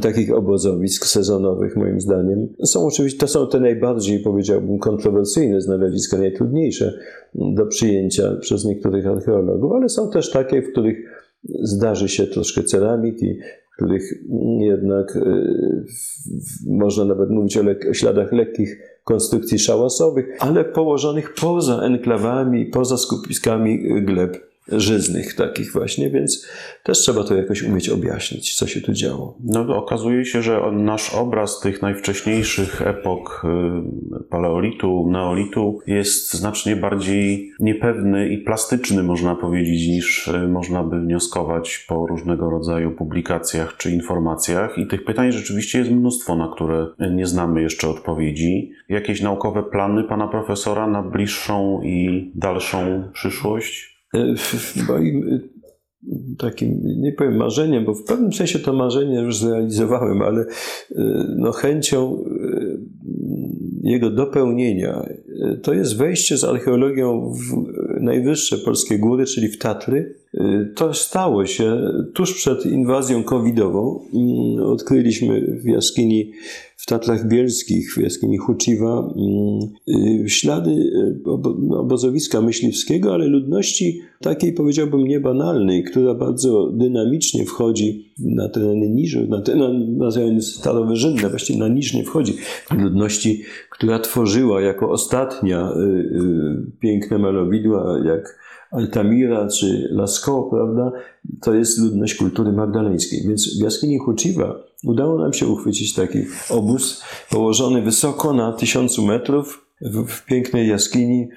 takich 0.02 0.34
obozowisk 0.34 1.06
sezonowych, 1.06 1.76
moim 1.76 2.02
zdaniem. 2.02 2.48
Są 2.66 2.88
oczywiście, 2.88 3.20
to 3.20 3.28
są 3.28 3.48
te 3.48 3.60
najbardziej, 3.60 4.20
powiedziałbym, 4.20 4.80
kontrowersyjne 4.80 5.62
znaleziska, 5.62 6.18
najtrudniejsze 6.18 7.00
do 7.36 7.66
przyjęcia 7.66 8.36
przez 8.42 8.66
niektórych 8.66 9.08
archeologów, 9.08 9.72
ale 9.72 9.90
są 9.90 10.10
też 10.10 10.32
takie, 10.32 10.62
w 10.62 10.72
których 10.72 11.19
zdarzy 11.62 12.10
się 12.10 12.28
troszkę 12.28 12.64
ceramiki, 12.64 13.40
których 13.76 14.04
jednak 14.60 15.16
y, 15.16 15.86
można 16.68 17.06
nawet 17.06 17.30
mówić 17.30 17.58
o, 17.58 17.64
lek- 17.64 17.90
o 17.90 17.94
śladach 17.94 18.32
lekkich 18.32 18.80
konstrukcji 19.04 19.60
szałasowych, 19.60 20.26
ale 20.40 20.66
położonych 20.66 21.34
poza 21.34 21.82
enklawami, 21.82 22.66
poza 22.66 22.98
skupiskami 22.98 23.98
y, 23.98 24.02
gleb 24.02 24.49
żyznych 24.72 25.36
takich 25.36 25.74
właśnie, 25.74 26.10
więc 26.10 26.48
też 26.84 27.00
trzeba 27.00 27.24
to 27.24 27.36
jakoś 27.36 27.64
umieć 27.64 27.90
objaśnić, 27.90 28.56
co 28.56 28.68
się 28.68 28.82
tu 28.82 28.94
działo. 28.94 29.38
No, 29.44 29.78
okazuje 29.78 30.26
się, 30.26 30.42
że 30.42 30.62
nasz 30.72 31.16
obraz 31.16 31.60
tych 31.60 31.82
najwcześniejszych 31.82 32.82
epok 32.82 33.46
y, 34.20 34.24
paleolitu, 34.24 35.10
neolitu 35.12 35.80
jest 35.88 36.34
znacznie 36.34 36.76
bardziej 36.76 37.52
niepewny 37.60 38.30
i 38.30 38.38
plastyczny, 38.38 39.04
można 39.04 39.36
powiedzieć, 39.36 39.88
niż 39.88 40.28
y, 40.28 40.48
można 40.48 40.84
by 40.84 41.00
wnioskować 41.00 41.86
po 41.88 42.08
różnego 42.08 42.50
rodzaju 42.50 42.92
publikacjach 42.92 43.78
czy 43.78 43.92
informacjach. 43.92 44.78
I 44.78 44.88
tych 44.88 45.06
pytań 45.06 45.32
rzeczywiście 45.32 45.80
jest 45.80 45.92
mnóstwo, 45.92 46.36
na 46.36 46.52
które 46.56 46.88
nie 47.12 47.26
znamy 47.26 47.62
jeszcze 47.62 47.90
odpowiedzi. 47.90 48.72
Jakieś 48.90 49.22
naukowe 49.22 49.64
plany 49.64 50.04
pana 50.04 50.28
profesora 50.28 50.88
na 50.88 51.04
bliższą 51.04 51.82
i 51.84 52.32
dalszą 52.36 53.10
przyszłość? 53.14 53.99
E, 54.14 54.36
Moim 54.88 55.28
y, 55.28 55.50
takim, 56.38 56.82
nie 56.84 57.12
powiem 57.12 57.36
marzeniem, 57.36 57.86
bo 57.86 57.94
w 57.94 58.04
pewnym 58.04 58.34
sensie 58.34 58.60
to 58.60 58.74
marzenie 58.74 59.22
już 59.22 59.38
zrealizowałem, 59.38 60.22
ale 60.22 60.42
y, 60.42 60.46
no, 61.38 61.52
chęcią 61.52 62.24
jego 63.84 64.10
dopełnienia 64.10 65.06
to 65.64 65.74
jest 65.74 65.98
wejście 65.98 66.38
z 66.38 66.44
archeologią 66.44 67.34
w 67.34 67.66
najwyższe 68.02 68.58
polskie 68.58 69.00
góry, 69.00 69.26
czyli 69.26 69.48
w 69.48 69.58
Tatry. 69.58 70.19
Y, 70.40 70.74
To 70.76 70.94
stało 70.94 71.46
się 71.46 71.92
tuż 72.14 72.34
przed 72.34 72.66
inwazją 72.66 73.24
covidową. 73.24 74.00
Mm, 74.14 74.66
Odkryliśmy 74.66 75.42
w 75.42 75.66
jaskini 75.66 76.32
w 76.78 76.86
Tatrach 76.86 77.28
Bielskich, 77.28 77.94
w 77.94 77.98
jaskini 77.98 78.38
Huciwa, 78.38 79.14
mm, 79.18 79.60
y, 80.24 80.30
ślady 80.30 80.72
y, 80.72 81.20
no, 81.60 81.80
obozowiska 81.80 82.42
myśliwskiego, 82.42 83.14
ale 83.14 83.28
ludności 83.28 84.02
takiej, 84.22 84.54
powiedziałbym, 84.54 85.08
niebanalnej, 85.08 85.84
która 85.84 86.14
bardzo 86.14 86.72
dynamicznie 86.72 87.46
wchodzi 87.46 88.14
na 88.20 88.50
tereny 88.50 88.90
niżów, 88.90 89.30
na, 89.30 89.42
te, 89.42 89.56
na, 89.56 90.12
tereny 90.12 90.42
starowyżynne, 90.42 91.30
właściwie 91.30 91.60
na 91.60 91.68
niż 91.68 91.94
nie 91.94 92.04
wchodzi. 92.04 92.34
Ludności, 92.78 93.42
która 93.70 94.00
tworzyła 94.00 94.62
jako 94.62 94.92
ostatnia 94.92 95.74
piękne 96.80 97.18
malowidła, 97.18 98.00
jak 98.06 98.39
Altamira 98.72 99.48
czy 99.48 99.88
Lascaux, 99.92 100.50
prawda, 100.50 100.92
to 101.42 101.54
jest 101.54 101.80
ludność 101.80 102.16
kultury 102.16 102.52
magdaleńskiej. 102.52 103.28
Więc 103.28 103.60
w 103.60 103.62
jaskini 103.64 104.00
Huciwa 104.00 104.56
udało 104.84 105.18
nam 105.18 105.34
się 105.34 105.48
uchwycić 105.48 105.94
taki 105.94 106.20
obóz 106.50 107.04
położony 107.30 107.82
wysoko 107.82 108.34
na 108.34 108.54
tysiącu 108.54 109.06
metrów 109.06 109.66
w, 109.82 110.06
w 110.08 110.26
pięknej 110.26 110.68
jaskini, 110.68 111.30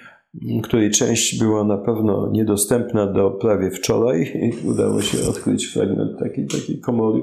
której 0.62 0.90
część 0.90 1.38
była 1.38 1.64
na 1.64 1.78
pewno 1.78 2.30
niedostępna 2.32 3.06
do 3.06 3.30
prawie 3.30 3.70
wczoraj. 3.70 4.32
Udało 4.64 5.02
się 5.02 5.18
odkryć 5.28 5.66
fragment 5.66 6.18
takiej, 6.18 6.46
takiej 6.46 6.78
komory. 6.78 7.22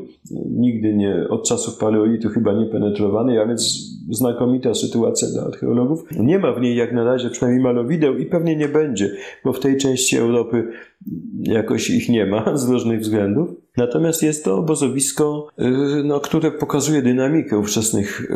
Nigdy 0.49 0.93
nie, 0.93 1.27
od 1.29 1.47
czasów 1.47 1.77
paleolitu 1.77 2.29
chyba 2.29 2.53
nie 2.53 2.65
penetrowanej, 2.65 3.39
a 3.39 3.45
więc 3.47 3.89
znakomita 4.11 4.73
sytuacja 4.73 5.27
dla 5.27 5.43
archeologów. 5.43 6.03
Nie 6.19 6.39
ma 6.39 6.53
w 6.53 6.61
niej 6.61 6.75
jak 6.75 6.93
na 6.93 7.03
razie 7.03 7.29
przynajmniej 7.29 7.63
malowideł 7.63 8.17
i 8.17 8.25
pewnie 8.25 8.55
nie 8.55 8.67
będzie, 8.67 9.11
bo 9.45 9.53
w 9.53 9.59
tej 9.59 9.77
części 9.77 10.17
Europy 10.17 10.67
jakoś 11.43 11.89
ich 11.89 12.09
nie 12.09 12.25
ma 12.25 12.57
z 12.57 12.69
różnych 12.69 12.99
względów. 12.99 13.49
Natomiast 13.77 14.23
jest 14.23 14.45
to 14.45 14.57
obozowisko, 14.57 15.47
y, 15.59 15.63
no, 16.03 16.19
które 16.19 16.51
pokazuje 16.51 17.01
dynamikę 17.01 17.57
ówczesnych 17.59 18.21
y, 18.21 18.33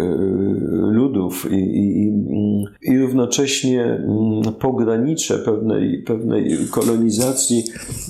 ludów 0.71 1.51
i, 1.51 1.55
i, 1.55 2.03
i- 2.03 2.52
i 2.81 2.97
równocześnie 2.97 3.83
mm, 3.83 4.53
pogranicze 4.59 5.37
pewnej, 5.39 6.03
pewnej 6.03 6.57
kolonizacji 6.71 7.63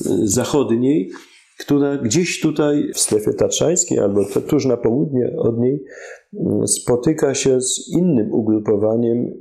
y, 0.06 0.28
zachodniej, 0.28 1.12
która 1.60 1.97
gdzieś 1.97 2.41
tutaj 2.41 2.91
w 2.93 2.99
strefie 2.99 3.34
tatrzańskiej 3.34 3.99
albo 3.99 4.26
tu- 4.26 4.41
tuż 4.41 4.66
na 4.66 4.78
południe 4.78 5.38
od 5.38 5.60
niej 5.60 5.84
mm, 6.34 6.68
spotyka 6.68 7.34
się 7.34 7.62
z 7.62 7.89
innym 7.91 8.32
ugrupowaniem 8.34 9.32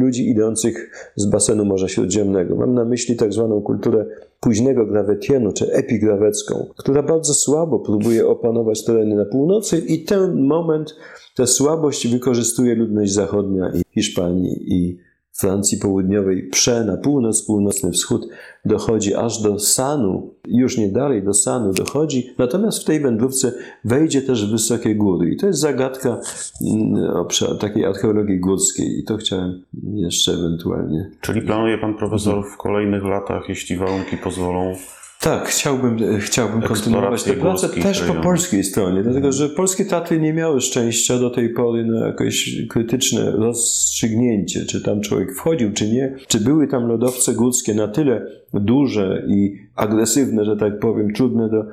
ludzi 0.00 0.28
idących 0.30 0.90
z 1.16 1.26
basenu 1.30 1.64
Morza 1.64 1.88
Śródziemnego. 1.88 2.56
Mam 2.56 2.74
na 2.74 2.84
myśli 2.84 3.16
tak 3.16 3.32
zwaną 3.32 3.60
kulturę 3.62 4.06
późnego 4.40 4.86
grawetienu, 4.86 5.52
czy 5.52 5.72
epigrawecką, 5.72 6.66
która 6.76 7.02
bardzo 7.02 7.34
słabo 7.34 7.78
próbuje 7.78 8.26
opanować 8.26 8.84
tereny 8.84 9.16
na 9.16 9.24
północy 9.24 9.78
i 9.78 10.04
ten 10.04 10.46
moment, 10.46 10.96
tę 11.36 11.46
słabość 11.46 12.08
wykorzystuje 12.08 12.74
ludność 12.74 13.12
zachodnia 13.12 13.72
i 13.74 13.82
Hiszpanii 13.94 14.74
i 14.74 14.98
Francji 15.40 15.78
Południowej 15.78 16.42
prze 16.42 16.84
na 16.84 16.96
północ, 16.96 17.42
północny 17.42 17.90
wschód, 17.90 18.28
dochodzi 18.64 19.14
aż 19.14 19.42
do 19.42 19.58
Sanu, 19.58 20.34
już 20.48 20.78
nie 20.78 20.88
dalej 20.88 21.22
do 21.22 21.34
Sanu 21.34 21.72
dochodzi, 21.72 22.30
natomiast 22.38 22.82
w 22.82 22.84
tej 22.84 23.00
wędrówce 23.00 23.52
wejdzie 23.84 24.22
też 24.22 24.50
wysokie 24.50 24.94
góry 24.94 25.30
i 25.30 25.36
to 25.36 25.46
jest 25.46 25.60
zagadka 25.60 26.20
mm, 26.66 27.58
takiej 27.60 27.84
archeologii 27.84 28.40
górskiej 28.40 28.98
i 28.98 29.04
to 29.04 29.16
chciałem 29.16 29.62
jeszcze 29.94 30.32
ewentualnie. 30.32 31.10
Czyli 31.20 31.42
planuje 31.42 31.78
pan 31.78 31.94
profesor 31.94 32.44
w 32.54 32.56
kolejnych 32.56 33.04
latach, 33.04 33.48
jeśli 33.48 33.76
warunki 33.76 34.16
pozwolą, 34.16 34.74
Tak, 35.20 35.48
chciałbym, 35.48 35.96
chciałbym 36.18 36.62
kontynuować 36.62 37.22
tę 37.22 37.32
pracę 37.32 37.68
też 37.68 38.02
po 38.02 38.14
polskiej 38.14 38.64
stronie, 38.64 39.02
dlatego 39.02 39.32
że 39.32 39.48
polskie 39.48 39.84
Tatry 39.84 40.20
nie 40.20 40.32
miały 40.32 40.60
szczęścia 40.60 41.18
do 41.18 41.30
tej 41.30 41.48
pory 41.48 41.84
na 41.84 42.06
jakieś 42.06 42.66
krytyczne 42.68 43.30
rozstrzygnięcie, 43.30 44.64
czy 44.64 44.82
tam 44.82 45.00
człowiek 45.00 45.34
wchodził, 45.34 45.72
czy 45.72 45.88
nie, 45.88 46.16
czy 46.28 46.40
były 46.40 46.66
tam 46.66 46.86
lodowce 46.86 47.34
górskie 47.34 47.74
na 47.74 47.88
tyle 47.88 48.26
duże 48.54 49.22
i 49.28 49.56
agresywne, 49.76 50.44
że 50.44 50.56
tak 50.56 50.78
powiem, 50.78 51.12
trudne 51.12 51.48
do, 51.48 51.64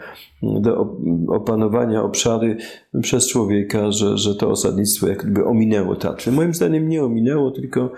do 0.62 0.82
op- 0.82 1.32
opanowania 1.36 2.04
obszary 2.04 2.58
przez 3.02 3.28
człowieka, 3.28 3.92
że, 3.92 4.18
że 4.18 4.36
to 4.36 4.50
osadnictwo 4.50 5.08
jakby 5.08 5.46
ominęło 5.46 5.96
Tatry. 5.96 6.32
Moim 6.32 6.54
zdaniem 6.54 6.90
nie 6.90 7.04
ominęło, 7.04 7.52
tylko 7.52 7.92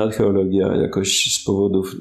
archeologia 0.00 0.76
jakoś 0.76 1.34
z 1.34 1.44
powodów 1.44 1.96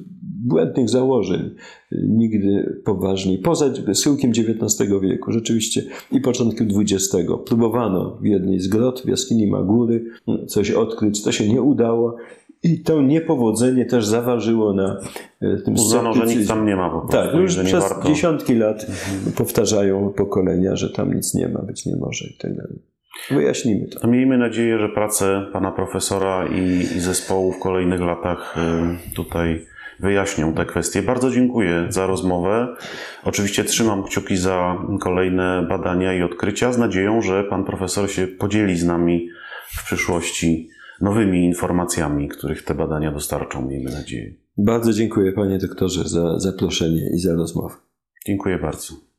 błędnych 0.46 0.90
założeń 0.90 1.56
nigdy 1.92 2.82
poważniej. 2.86 3.38
Poza 3.38 3.74
schyłkiem 3.94 4.32
XIX 4.32 4.92
wieku, 5.02 5.32
rzeczywiście 5.32 5.84
i 6.12 6.22
początkiem 6.22 6.68
XX. 6.80 7.16
Próbowano 7.46 8.18
w 8.22 8.26
jednej 8.26 8.60
z 8.60 8.68
grot 8.68 9.02
w 9.02 9.08
jaskini 9.08 9.48
Magury 9.48 10.06
coś 10.48 10.72
odkryć, 10.72 11.24
to 11.24 11.32
się 11.32 11.48
nie 11.48 11.62
udało 11.62 12.16
i 12.64 12.80
to 12.80 13.02
niepowodzenie 13.02 13.86
też 13.86 14.06
zaważyło 14.06 14.74
na 14.74 15.00
e, 15.42 15.58
tym 15.58 15.74
uznano, 15.74 16.14
że 16.14 16.26
nic 16.26 16.48
tam 16.48 16.66
nie 16.66 16.76
ma 16.76 16.90
po 16.90 17.00
prostu 17.00 17.18
Tak, 17.18 17.34
no 17.34 17.40
już 17.40 17.56
przez 17.56 17.72
warto. 17.72 17.96
Mhm. 17.96 18.16
dziesiątki 18.16 18.56
lat 18.56 18.88
powtarzają 19.38 20.14
pokolenia, 20.14 20.76
że 20.76 20.90
tam 20.90 21.14
nic 21.14 21.34
nie 21.34 21.48
ma, 21.48 21.62
być 21.62 21.86
nie 21.86 21.96
może 21.96 22.28
i 22.28 22.38
tak 22.38 22.56
dalej. 22.56 22.80
Wyjaśnimy 23.32 23.88
to. 23.88 24.08
Miejmy 24.08 24.38
nadzieję, 24.38 24.80
że 24.80 24.90
prace 24.90 25.46
pana 25.54 25.72
profesora 25.72 26.48
i, 26.48 26.80
i 26.80 27.00
zespołu 27.00 27.52
w 27.52 27.60
kolejnych 27.60 28.02
latach 28.02 28.56
y, 28.58 29.16
tutaj 29.16 29.66
wyjaśnią 30.00 30.54
te 30.54 30.66
kwestie. 30.66 31.02
Bardzo 31.02 31.32
dziękuję 31.32 31.86
za 31.90 32.08
rozmowę. 32.08 32.76
Oczywiście 33.24 33.64
trzymam 33.64 34.04
kciuki 34.04 34.38
za 34.38 34.78
kolejne 35.02 35.66
badania 35.70 36.14
i 36.14 36.22
odkrycia 36.22 36.74
z 36.74 36.78
nadzieją, 36.78 37.22
że 37.22 37.44
pan 37.44 37.64
profesor 37.64 38.12
się 38.12 38.28
podzieli 38.28 38.78
z 38.78 38.86
nami 38.86 39.30
w 39.68 39.86
przyszłości 39.86 40.70
nowymi 41.02 41.46
informacjami, 41.46 42.28
których 42.30 42.64
te 42.64 42.76
badania 42.76 43.12
dostarczą, 43.12 43.68
miejmy 43.68 43.92
nadzieję. 43.92 44.34
Bardzo 44.58 44.94
dziękuję 44.94 45.32
panie 45.32 45.58
doktorze 45.58 46.10
za 46.10 46.40
zaproszenie 46.40 47.10
i 47.16 47.20
za 47.20 47.34
rozmowę. 47.36 47.76
Dziękuję 48.26 48.58
bardzo. 48.58 49.11